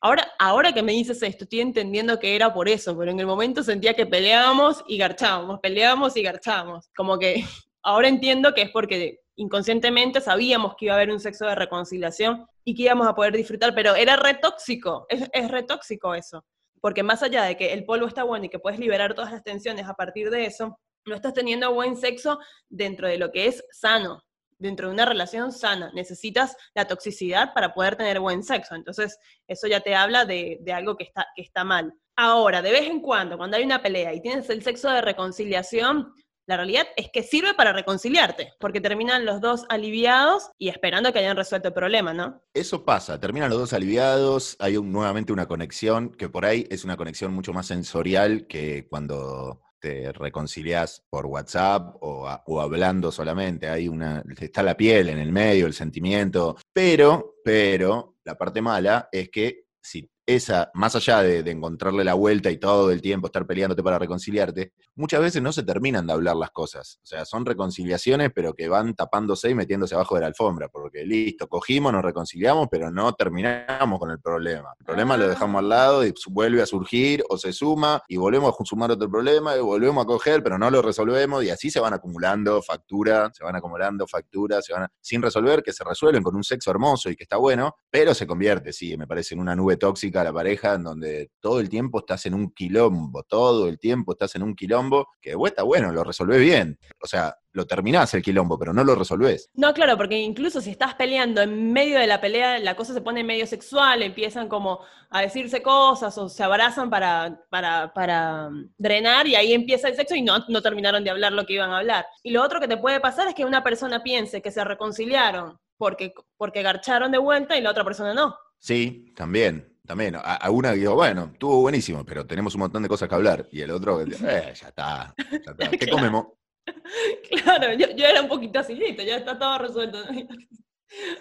Ahora, 0.00 0.30
ahora 0.38 0.72
que 0.72 0.82
me 0.82 0.92
dices 0.92 1.20
esto, 1.22 1.42
estoy 1.44 1.60
entendiendo 1.60 2.20
que 2.20 2.36
era 2.36 2.54
por 2.54 2.68
eso, 2.68 2.96
pero 2.96 3.10
en 3.10 3.18
el 3.18 3.26
momento 3.26 3.64
sentía 3.64 3.94
que 3.94 4.06
peleábamos 4.06 4.84
y 4.86 4.96
garchábamos, 4.96 5.58
peleábamos 5.60 6.16
y 6.16 6.22
garchábamos. 6.22 6.88
Como 6.96 7.18
que 7.18 7.42
ahora 7.82 8.06
entiendo 8.06 8.54
que 8.54 8.62
es 8.62 8.70
porque 8.70 9.20
inconscientemente 9.34 10.20
sabíamos 10.20 10.76
que 10.76 10.86
iba 10.86 10.94
a 10.94 10.98
haber 10.98 11.10
un 11.10 11.18
sexo 11.18 11.46
de 11.46 11.56
reconciliación 11.56 12.46
y 12.64 12.74
que 12.74 12.84
íbamos 12.84 13.08
a 13.08 13.14
poder 13.14 13.34
disfrutar, 13.34 13.74
pero 13.74 13.96
era 13.96 14.16
retóxico, 14.16 15.06
es, 15.08 15.28
es 15.32 15.50
retóxico 15.50 16.14
eso. 16.14 16.44
Porque 16.80 17.02
más 17.02 17.24
allá 17.24 17.42
de 17.42 17.56
que 17.56 17.72
el 17.72 17.84
polvo 17.84 18.06
está 18.06 18.22
bueno 18.22 18.44
y 18.44 18.48
que 18.50 18.60
puedes 18.60 18.78
liberar 18.78 19.14
todas 19.14 19.32
las 19.32 19.42
tensiones 19.42 19.88
a 19.88 19.94
partir 19.94 20.30
de 20.30 20.46
eso, 20.46 20.78
no 21.06 21.14
estás 21.16 21.34
teniendo 21.34 21.74
buen 21.74 21.96
sexo 21.96 22.38
dentro 22.68 23.08
de 23.08 23.18
lo 23.18 23.32
que 23.32 23.46
es 23.46 23.64
sano, 23.72 24.22
dentro 24.58 24.88
de 24.88 24.94
una 24.94 25.04
relación 25.04 25.52
sana. 25.52 25.90
Necesitas 25.94 26.56
la 26.74 26.86
toxicidad 26.86 27.54
para 27.54 27.74
poder 27.74 27.96
tener 27.96 28.20
buen 28.20 28.42
sexo. 28.42 28.74
Entonces, 28.74 29.18
eso 29.46 29.66
ya 29.66 29.80
te 29.80 29.94
habla 29.94 30.24
de, 30.24 30.60
algo 30.72 30.96
que 30.96 31.10
está, 31.36 31.64
mal. 31.64 31.92
Ahora, 32.16 32.62
de 32.62 32.72
vez 32.72 32.88
en 32.88 33.00
cuando, 33.00 33.36
cuando 33.36 33.56
hay 33.56 33.64
una 33.64 33.82
pelea 33.82 34.12
y 34.14 34.20
tienes 34.20 34.48
el 34.50 34.62
sexo 34.62 34.90
de 34.90 35.00
reconciliación, 35.00 36.12
la 36.46 36.56
realidad 36.56 36.86
es 36.96 37.10
que 37.12 37.22
sirve 37.22 37.52
para 37.52 37.74
reconciliarte, 37.74 38.54
porque 38.58 38.80
terminan 38.80 39.26
los 39.26 39.40
dos 39.42 39.66
aliviados 39.68 40.50
y 40.56 40.70
esperando 40.70 41.12
que 41.12 41.18
hayan 41.18 41.36
resuelto 41.36 41.68
el 41.68 41.74
problema, 41.74 42.14
¿no? 42.14 42.42
Eso 42.54 42.86
pasa, 42.86 43.20
terminan 43.20 43.50
los 43.50 43.58
dos 43.58 43.72
aliviados, 43.74 44.56
hay 44.58 44.80
nuevamente 44.80 45.30
una 45.32 45.46
conexión, 45.46 46.10
que 46.10 46.30
por 46.30 46.46
ahí 46.46 46.66
es 46.70 46.84
una 46.84 46.96
conexión 46.96 47.34
mucho 47.34 47.52
más 47.52 47.66
sensorial 47.66 48.46
que 48.46 48.88
cuando 48.88 49.60
te 49.80 50.12
reconcilias 50.12 51.04
por 51.08 51.26
WhatsApp 51.26 51.96
o, 52.00 52.28
o, 52.46 52.60
hablando 52.60 53.12
solamente, 53.12 53.68
hay 53.68 53.88
una, 53.88 54.22
está 54.38 54.62
la 54.62 54.76
piel 54.76 55.08
en 55.08 55.18
el 55.18 55.32
medio, 55.32 55.66
el 55.66 55.74
sentimiento, 55.74 56.56
pero, 56.72 57.36
pero, 57.44 58.16
la 58.24 58.36
parte 58.36 58.60
mala 58.60 59.08
es 59.10 59.30
que 59.30 59.66
si 59.80 60.10
esa, 60.28 60.70
más 60.74 60.94
allá 60.94 61.22
de, 61.22 61.38
encontrarle 61.50 62.04
la 62.04 62.12
vuelta 62.12 62.50
y 62.50 62.58
todo 62.58 62.90
el 62.90 63.00
tiempo 63.00 63.28
estar 63.28 63.46
peleándote 63.46 63.82
para 63.82 63.98
reconciliarte, 63.98 64.74
muchas 64.94 65.22
veces 65.22 65.40
no 65.40 65.52
se 65.52 65.62
terminan 65.62 66.06
de 66.06 66.12
hablar 66.12 66.36
las 66.36 66.50
cosas. 66.50 67.00
O 67.02 67.06
sea, 67.06 67.24
son 67.24 67.46
reconciliaciones, 67.46 68.30
pero 68.34 68.52
que 68.52 68.68
van 68.68 68.94
tapándose 68.94 69.48
y 69.48 69.54
metiéndose 69.54 69.94
abajo 69.94 70.16
de 70.16 70.20
la 70.20 70.26
alfombra, 70.26 70.68
porque 70.68 71.06
listo, 71.06 71.48
cogimos, 71.48 71.94
nos 71.94 72.02
reconciliamos, 72.04 72.68
pero 72.70 72.90
no 72.90 73.14
terminamos 73.14 73.98
con 73.98 74.10
el 74.10 74.20
problema. 74.20 74.68
El 74.78 74.84
problema 74.84 75.16
lo 75.16 75.28
dejamos 75.28 75.60
al 75.60 75.68
lado 75.70 76.06
y 76.06 76.12
vuelve 76.28 76.60
a 76.60 76.66
surgir 76.66 77.24
o 77.30 77.38
se 77.38 77.54
suma 77.54 78.02
y 78.06 78.18
volvemos 78.18 78.54
a 78.54 78.64
sumar 78.66 78.90
otro 78.90 79.10
problema 79.10 79.56
y 79.56 79.60
volvemos 79.60 80.04
a 80.04 80.06
coger, 80.06 80.42
pero 80.42 80.58
no 80.58 80.70
lo 80.70 80.82
resolvemos 80.82 81.42
y 81.42 81.48
así 81.48 81.70
se 81.70 81.80
van 81.80 81.94
acumulando 81.94 82.60
facturas, 82.60 83.34
se 83.34 83.44
van 83.44 83.56
acumulando 83.56 84.06
facturas, 84.06 84.66
se 84.66 84.74
van 84.74 84.88
sin 85.00 85.22
resolver, 85.22 85.62
que 85.62 85.72
se 85.72 85.84
resuelven 85.84 86.22
con 86.22 86.36
un 86.36 86.44
sexo 86.44 86.70
hermoso 86.70 87.08
y 87.08 87.16
que 87.16 87.22
está 87.22 87.38
bueno, 87.38 87.76
pero 87.90 88.12
se 88.12 88.26
convierte, 88.26 88.74
sí, 88.74 88.94
me 88.98 89.06
parece, 89.06 89.34
en 89.34 89.40
una 89.40 89.56
nube 89.56 89.78
tóxica 89.78 90.17
a 90.18 90.24
la 90.24 90.32
pareja 90.32 90.74
en 90.74 90.84
donde 90.84 91.30
todo 91.40 91.60
el 91.60 91.68
tiempo 91.68 92.00
estás 92.00 92.26
en 92.26 92.34
un 92.34 92.50
quilombo, 92.52 93.22
todo 93.22 93.68
el 93.68 93.78
tiempo 93.78 94.12
estás 94.12 94.34
en 94.36 94.42
un 94.42 94.54
quilombo, 94.54 95.08
que 95.20 95.30
de 95.30 95.36
está 95.46 95.62
bueno, 95.62 95.92
lo 95.92 96.04
resolvés 96.04 96.40
bien. 96.40 96.78
O 97.02 97.06
sea, 97.06 97.34
lo 97.52 97.66
terminás 97.66 98.12
el 98.14 98.22
quilombo, 98.22 98.58
pero 98.58 98.72
no 98.72 98.84
lo 98.84 98.94
resolvés. 98.94 99.50
No, 99.54 99.72
claro, 99.74 99.96
porque 99.96 100.18
incluso 100.18 100.60
si 100.60 100.70
estás 100.70 100.94
peleando 100.94 101.42
en 101.42 101.72
medio 101.72 101.98
de 101.98 102.06
la 102.06 102.20
pelea, 102.20 102.58
la 102.58 102.76
cosa 102.76 102.94
se 102.94 103.00
pone 103.00 103.24
medio 103.24 103.46
sexual, 103.46 104.02
empiezan 104.02 104.48
como 104.48 104.80
a 105.10 105.22
decirse 105.22 105.62
cosas 105.62 106.16
o 106.18 106.28
se 106.28 106.42
abrazan 106.42 106.90
para, 106.90 107.42
para, 107.50 107.92
para 107.94 108.50
drenar 108.76 109.26
y 109.26 109.34
ahí 109.34 109.52
empieza 109.52 109.88
el 109.88 109.96
sexo 109.96 110.14
y 110.14 110.22
no, 110.22 110.44
no 110.48 110.62
terminaron 110.62 111.02
de 111.02 111.10
hablar 111.10 111.32
lo 111.32 111.46
que 111.46 111.54
iban 111.54 111.70
a 111.70 111.78
hablar. 111.78 112.06
Y 112.22 112.30
lo 112.30 112.42
otro 112.42 112.60
que 112.60 112.68
te 112.68 112.76
puede 112.76 113.00
pasar 113.00 113.28
es 113.28 113.34
que 113.34 113.44
una 113.44 113.62
persona 113.62 114.02
piense 114.02 114.42
que 114.42 114.50
se 114.50 114.64
reconciliaron 114.64 115.58
porque, 115.78 116.12
porque 116.36 116.62
garcharon 116.62 117.10
de 117.10 117.18
vuelta 117.18 117.56
y 117.56 117.62
la 117.62 117.70
otra 117.70 117.84
persona 117.84 118.12
no. 118.12 118.36
Sí, 118.58 119.12
también. 119.16 119.77
También, 119.88 120.16
a, 120.22 120.50
una 120.50 120.72
digo, 120.72 120.94
bueno, 120.96 121.30
estuvo 121.32 121.62
buenísimo, 121.62 122.04
pero 122.04 122.26
tenemos 122.26 122.54
un 122.54 122.60
montón 122.60 122.82
de 122.82 122.90
cosas 122.90 123.08
que 123.08 123.14
hablar. 123.14 123.48
Y 123.50 123.62
el 123.62 123.70
otro, 123.70 124.02
eh, 124.02 124.06
ya 124.10 124.68
está, 124.68 125.14
ya 125.16 125.50
está. 125.50 125.70
¿Qué 125.70 125.86
comemos? 125.90 126.26
Claro, 127.42 127.72
yo, 127.72 127.86
era 127.96 128.20
un 128.20 128.28
poquito 128.28 128.58
así, 128.58 128.74
listo, 128.74 129.02
ya 129.02 129.16
está 129.16 129.38
todo 129.38 129.56
resuelto. 129.56 129.98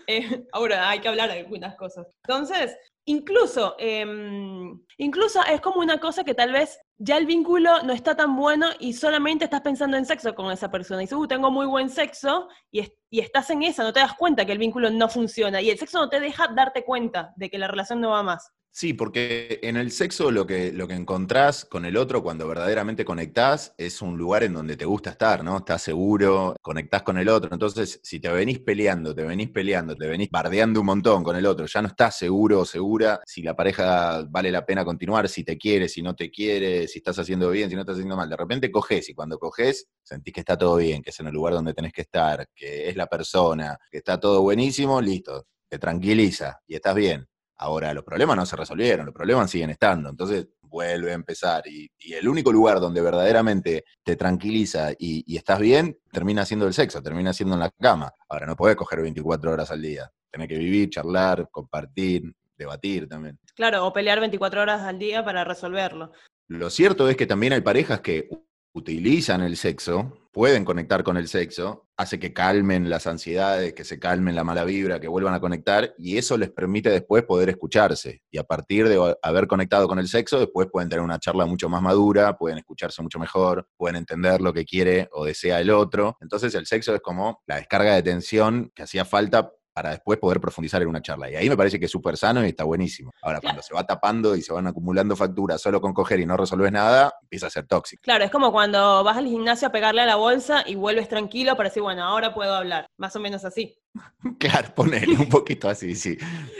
Eh, 0.07 0.45
ahora 0.53 0.89
hay 0.89 0.99
que 0.99 1.09
hablar 1.09 1.29
de 1.29 1.39
algunas 1.39 1.75
cosas. 1.75 2.07
Entonces, 2.23 2.77
incluso, 3.05 3.75
em, 3.77 4.79
incluso 4.97 5.43
es 5.45 5.59
como 5.61 5.79
una 5.79 5.99
cosa 5.99 6.23
que 6.23 6.33
tal 6.33 6.51
vez 6.51 6.79
ya 6.97 7.17
el 7.17 7.25
vínculo 7.25 7.83
no 7.83 7.93
está 7.93 8.15
tan 8.15 8.35
bueno 8.35 8.67
y 8.79 8.93
solamente 8.93 9.45
estás 9.45 9.61
pensando 9.61 9.97
en 9.97 10.05
sexo 10.05 10.33
con 10.35 10.51
esa 10.51 10.71
persona. 10.71 11.01
Y 11.01 11.05
dices, 11.05 11.17
uh, 11.17 11.27
tengo 11.27 11.51
muy 11.51 11.65
buen 11.65 11.89
sexo 11.89 12.47
y, 12.71 12.81
y 13.09 13.19
estás 13.19 13.49
en 13.49 13.63
esa, 13.63 13.83
no 13.83 13.93
te 13.93 13.99
das 13.99 14.15
cuenta 14.15 14.45
que 14.45 14.53
el 14.53 14.57
vínculo 14.57 14.89
no 14.89 15.09
funciona. 15.09 15.61
Y 15.61 15.69
el 15.69 15.77
sexo 15.77 15.99
no 15.99 16.09
te 16.09 16.19
deja 16.19 16.47
darte 16.47 16.83
cuenta 16.83 17.33
de 17.35 17.49
que 17.49 17.57
la 17.57 17.67
relación 17.67 18.01
no 18.01 18.11
va 18.11 18.23
más. 18.23 18.51
Sí, 18.79 18.93
porque 18.93 19.59
en 19.63 19.75
el 19.75 19.91
sexo 19.91 20.29
lo 20.29 20.45
que, 20.45 20.71
lo 20.71 20.87
que 20.87 20.93
encontrás 20.93 21.65
con 21.65 21.83
el 21.85 21.97
otro 21.97 22.21
cuando 22.21 22.47
verdaderamente 22.47 23.05
conectás 23.05 23.73
es 23.75 24.03
un 24.03 24.19
lugar 24.19 24.43
en 24.43 24.53
donde 24.53 24.77
te 24.77 24.85
gusta 24.85 25.09
estar, 25.09 25.43
¿no? 25.43 25.57
Estás 25.57 25.81
seguro, 25.81 26.55
conectás 26.61 27.01
con 27.01 27.17
el 27.17 27.27
otro. 27.27 27.49
Entonces, 27.51 27.99
si 28.03 28.19
te 28.19 28.29
venís 28.29 28.59
peleando, 28.59 29.15
te 29.15 29.23
venís 29.23 29.49
peleando, 29.49 29.95
te 29.95 30.05
venís 30.05 30.29
bardeando 30.29 30.81
un 30.81 30.85
montón 30.85 31.23
con 31.23 31.35
el 31.35 31.47
otro, 31.47 31.65
ya 31.65 31.81
no 31.81 31.87
estás 31.87 32.19
seguro 32.19 32.59
o 32.59 32.65
seguro 32.65 32.97
madura, 32.97 33.19
si 33.25 33.41
la 33.41 33.55
pareja 33.55 34.23
vale 34.29 34.51
la 34.51 34.65
pena 34.65 34.83
continuar, 34.85 35.27
si 35.29 35.43
te 35.43 35.57
quiere, 35.57 35.87
si 35.89 36.01
no 36.01 36.15
te 36.15 36.29
quiere, 36.31 36.87
si 36.87 36.99
estás 36.99 37.19
haciendo 37.19 37.49
bien, 37.51 37.69
si 37.69 37.75
no 37.75 37.81
estás 37.81 37.95
haciendo 37.95 38.15
mal. 38.15 38.29
De 38.29 38.37
repente 38.37 38.71
coges 38.71 39.09
y 39.09 39.13
cuando 39.13 39.37
coges 39.39 39.87
sentís 40.03 40.33
que 40.33 40.41
está 40.41 40.57
todo 40.57 40.77
bien, 40.77 41.01
que 41.01 41.09
es 41.11 41.19
en 41.19 41.27
el 41.27 41.33
lugar 41.33 41.53
donde 41.53 41.73
tenés 41.73 41.93
que 41.93 42.01
estar, 42.01 42.47
que 42.55 42.89
es 42.89 42.95
la 42.95 43.07
persona, 43.07 43.77
que 43.91 43.97
está 43.99 44.19
todo 44.19 44.41
buenísimo, 44.41 45.01
listo, 45.01 45.45
te 45.69 45.79
tranquiliza 45.79 46.59
y 46.67 46.75
estás 46.75 46.95
bien. 46.95 47.27
Ahora, 47.59 47.93
los 47.93 48.03
problemas 48.03 48.37
no 48.37 48.45
se 48.45 48.55
resolvieron, 48.55 49.07
los 49.07 49.15
problemas 49.15 49.49
siguen 49.49 49.71
estando. 49.71 50.09
Entonces, 50.09 50.47
vuelve 50.61 51.11
a 51.11 51.15
empezar. 51.15 51.63
Y, 51.67 51.89
el 52.13 52.27
único 52.27 52.51
lugar 52.51 52.79
donde 52.79 53.01
verdaderamente 53.01 53.85
te 54.03 54.15
tranquiliza 54.15 54.91
y, 54.97 55.35
estás 55.35 55.59
bien, 55.59 55.97
termina 56.11 56.45
siendo 56.45 56.67
el 56.67 56.73
sexo, 56.73 57.01
termina 57.01 57.33
siendo 57.33 57.55
en 57.55 57.61
la 57.61 57.71
cama. 57.71 58.13
Ahora, 58.29 58.45
no 58.45 58.55
podés 58.55 58.75
coger 58.75 59.01
24 59.01 59.51
horas 59.51 59.71
al 59.71 59.81
día. 59.81 60.11
Tenés 60.29 60.47
que 60.47 60.57
vivir, 60.57 60.89
charlar, 60.89 61.49
compartir, 61.49 62.31
debatir 62.57 63.07
también. 63.07 63.39
Claro, 63.55 63.85
o 63.85 63.93
pelear 63.93 64.19
24 64.19 64.61
horas 64.61 64.81
al 64.81 64.99
día 64.99 65.23
para 65.23 65.43
resolverlo. 65.43 66.11
Lo 66.47 66.69
cierto 66.69 67.09
es 67.09 67.17
que 67.17 67.25
también 67.25 67.53
hay 67.53 67.61
parejas 67.61 68.01
que 68.01 68.29
utilizan 68.73 69.41
el 69.41 69.57
sexo, 69.57 70.29
pueden 70.31 70.65
conectar 70.65 71.03
con 71.03 71.17
el 71.17 71.27
sexo, 71.27 71.87
hace 71.97 72.19
que 72.19 72.31
calmen 72.31 72.91
las 72.91 73.07
ansiedades, 73.07 73.73
que 73.73 73.83
se 73.83 73.97
calmen 73.97 74.35
la 74.35 74.43
mala 74.43 74.63
vibra, 74.65 74.99
que 74.99 75.07
vuelvan 75.07 75.33
a 75.33 75.39
conectar, 75.39 75.95
y 75.97 76.17
eso 76.17 76.37
les 76.37 76.51
permite 76.51 76.91
después 76.91 77.23
poder 77.23 77.49
escucharse. 77.49 78.21
Y 78.29 78.37
a 78.37 78.43
partir 78.43 78.87
de 78.87 79.15
haber 79.23 79.47
conectado 79.47 79.87
con 79.87 79.97
el 79.97 80.07
sexo, 80.07 80.39
después 80.39 80.67
pueden 80.71 80.89
tener 80.89 81.03
una 81.03 81.17
charla 81.17 81.47
mucho 81.47 81.69
más 81.69 81.81
madura, 81.81 82.37
pueden 82.37 82.59
escucharse 82.59 83.01
mucho 83.01 83.17
mejor, 83.17 83.67
pueden 83.77 83.95
entender 83.95 84.41
lo 84.41 84.53
que 84.53 84.63
quiere 84.63 85.09
o 85.11 85.25
desea 85.25 85.59
el 85.59 85.71
otro. 85.71 86.17
Entonces 86.21 86.53
el 86.53 86.67
sexo 86.67 86.93
es 86.93 87.01
como 87.01 87.41
la 87.47 87.55
descarga 87.55 87.95
de 87.95 88.03
tensión 88.03 88.71
que 88.75 88.83
hacía 88.83 89.05
falta 89.05 89.51
para 89.77 89.91
después 89.91 90.17
poder 90.17 90.41
profundizar 90.41 90.81
en 90.81 90.87
una 90.87 91.03
charla. 91.03 91.29
Y 91.29 91.35
ahí 91.35 91.47
me 91.47 91.55
parece 91.55 91.79
que 91.79 91.85
es 91.85 91.91
súper 91.91 92.17
sano 92.17 92.43
y 92.43 92.49
está 92.49 92.63
buenísimo. 92.63 93.13
Ahora, 93.21 93.39
cuando 93.39 93.61
se 93.61 93.75
va 93.75 93.85
tapando 93.85 94.35
y 94.35 94.41
se 94.41 94.51
van 94.51 94.65
acumulando 94.65 95.15
facturas 95.15 95.61
solo 95.61 95.79
con 95.79 95.93
coger 95.93 96.19
y 96.19 96.25
no 96.25 96.35
resolves 96.35 96.71
nada, 96.71 97.13
empieza 97.21 97.45
a 97.45 97.51
ser 97.51 97.67
tóxico. 97.67 98.01
Claro, 98.01 98.23
es 98.23 98.31
como 98.31 98.51
cuando 98.51 99.03
vas 99.03 99.17
al 99.17 99.27
gimnasio 99.27 99.67
a 99.67 99.71
pegarle 99.71 100.01
a 100.01 100.07
la 100.07 100.15
bolsa 100.15 100.63
y 100.65 100.73
vuelves 100.73 101.07
tranquilo 101.07 101.55
para 101.55 101.69
decir, 101.69 101.83
bueno, 101.83 102.03
ahora 102.03 102.33
puedo 102.33 102.55
hablar. 102.55 102.87
Más 102.97 103.15
o 103.17 103.19
menos 103.19 103.45
así. 103.45 103.77
Claro, 104.39 104.73
ponele 104.73 105.15
un 105.15 105.29
poquito 105.29 105.69
así, 105.69 105.93
sí. 105.93 106.17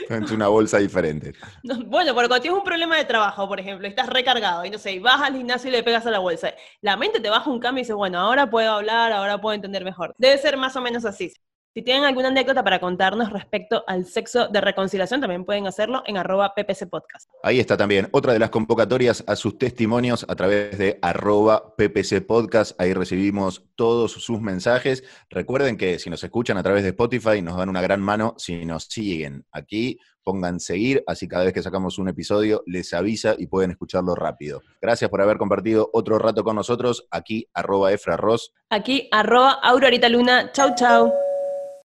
Es 0.08 0.30
una 0.30 0.46
bolsa 0.46 0.78
diferente. 0.78 1.32
bueno, 1.86 2.14
porque 2.14 2.28
cuando 2.28 2.40
tienes 2.40 2.58
un 2.58 2.64
problema 2.64 2.96
de 2.96 3.04
trabajo, 3.04 3.48
por 3.48 3.58
ejemplo, 3.58 3.88
estás 3.88 4.08
recargado 4.08 4.64
y 4.64 4.70
no 4.70 4.78
sé, 4.78 5.00
vas 5.00 5.20
al 5.22 5.36
gimnasio 5.36 5.70
y 5.70 5.72
le 5.72 5.82
pegas 5.82 6.06
a 6.06 6.12
la 6.12 6.20
bolsa, 6.20 6.54
la 6.82 6.96
mente 6.96 7.18
te 7.18 7.30
baja 7.30 7.50
un 7.50 7.58
cambio 7.58 7.80
y 7.80 7.82
dices, 7.82 7.96
bueno, 7.96 8.20
ahora 8.20 8.48
puedo 8.48 8.70
hablar, 8.70 9.12
ahora 9.12 9.40
puedo 9.40 9.54
entender 9.54 9.84
mejor. 9.84 10.14
Debe 10.18 10.38
ser 10.38 10.56
más 10.56 10.76
o 10.76 10.80
menos 10.80 11.04
así. 11.04 11.32
Si 11.78 11.82
tienen 11.82 12.02
alguna 12.02 12.26
anécdota 12.26 12.64
para 12.64 12.80
contarnos 12.80 13.30
respecto 13.30 13.84
al 13.86 14.04
sexo 14.04 14.48
de 14.48 14.60
reconciliación, 14.60 15.20
también 15.20 15.44
pueden 15.44 15.68
hacerlo 15.68 16.02
en 16.06 16.16
arroba 16.16 16.52
ppc 16.52 16.88
podcast. 16.88 17.30
Ahí 17.44 17.60
está 17.60 17.76
también 17.76 18.08
otra 18.10 18.32
de 18.32 18.40
las 18.40 18.50
convocatorias 18.50 19.22
a 19.28 19.36
sus 19.36 19.58
testimonios 19.58 20.26
a 20.28 20.34
través 20.34 20.76
de 20.76 20.98
arroba 21.02 21.76
ppc 21.76 22.20
podcast. 22.26 22.72
Ahí 22.80 22.94
recibimos 22.94 23.62
todos 23.76 24.10
sus 24.10 24.40
mensajes. 24.40 25.04
Recuerden 25.30 25.76
que 25.76 26.00
si 26.00 26.10
nos 26.10 26.24
escuchan 26.24 26.56
a 26.56 26.64
través 26.64 26.82
de 26.82 26.88
Spotify, 26.88 27.42
nos 27.42 27.56
dan 27.56 27.68
una 27.68 27.80
gran 27.80 28.00
mano 28.00 28.34
si 28.38 28.64
nos 28.64 28.86
siguen 28.86 29.46
aquí 29.52 30.00
pongan 30.24 30.60
seguir, 30.60 31.02
así 31.06 31.26
cada 31.26 31.44
vez 31.44 31.54
que 31.54 31.62
sacamos 31.62 31.98
un 31.98 32.10
episodio 32.10 32.62
les 32.66 32.92
avisa 32.92 33.34
y 33.38 33.46
pueden 33.46 33.70
escucharlo 33.70 34.14
rápido. 34.14 34.60
Gracias 34.82 35.08
por 35.08 35.22
haber 35.22 35.38
compartido 35.38 35.88
otro 35.94 36.18
rato 36.18 36.44
con 36.44 36.54
nosotros. 36.54 37.06
Aquí, 37.10 37.48
arroba 37.54 37.92
Efra 37.92 38.18
Ross. 38.18 38.52
Aquí, 38.68 39.08
arroba 39.10 39.52
Aurorita 39.52 40.10
Luna. 40.10 40.52
Chau, 40.52 40.74
chau. 40.74 41.14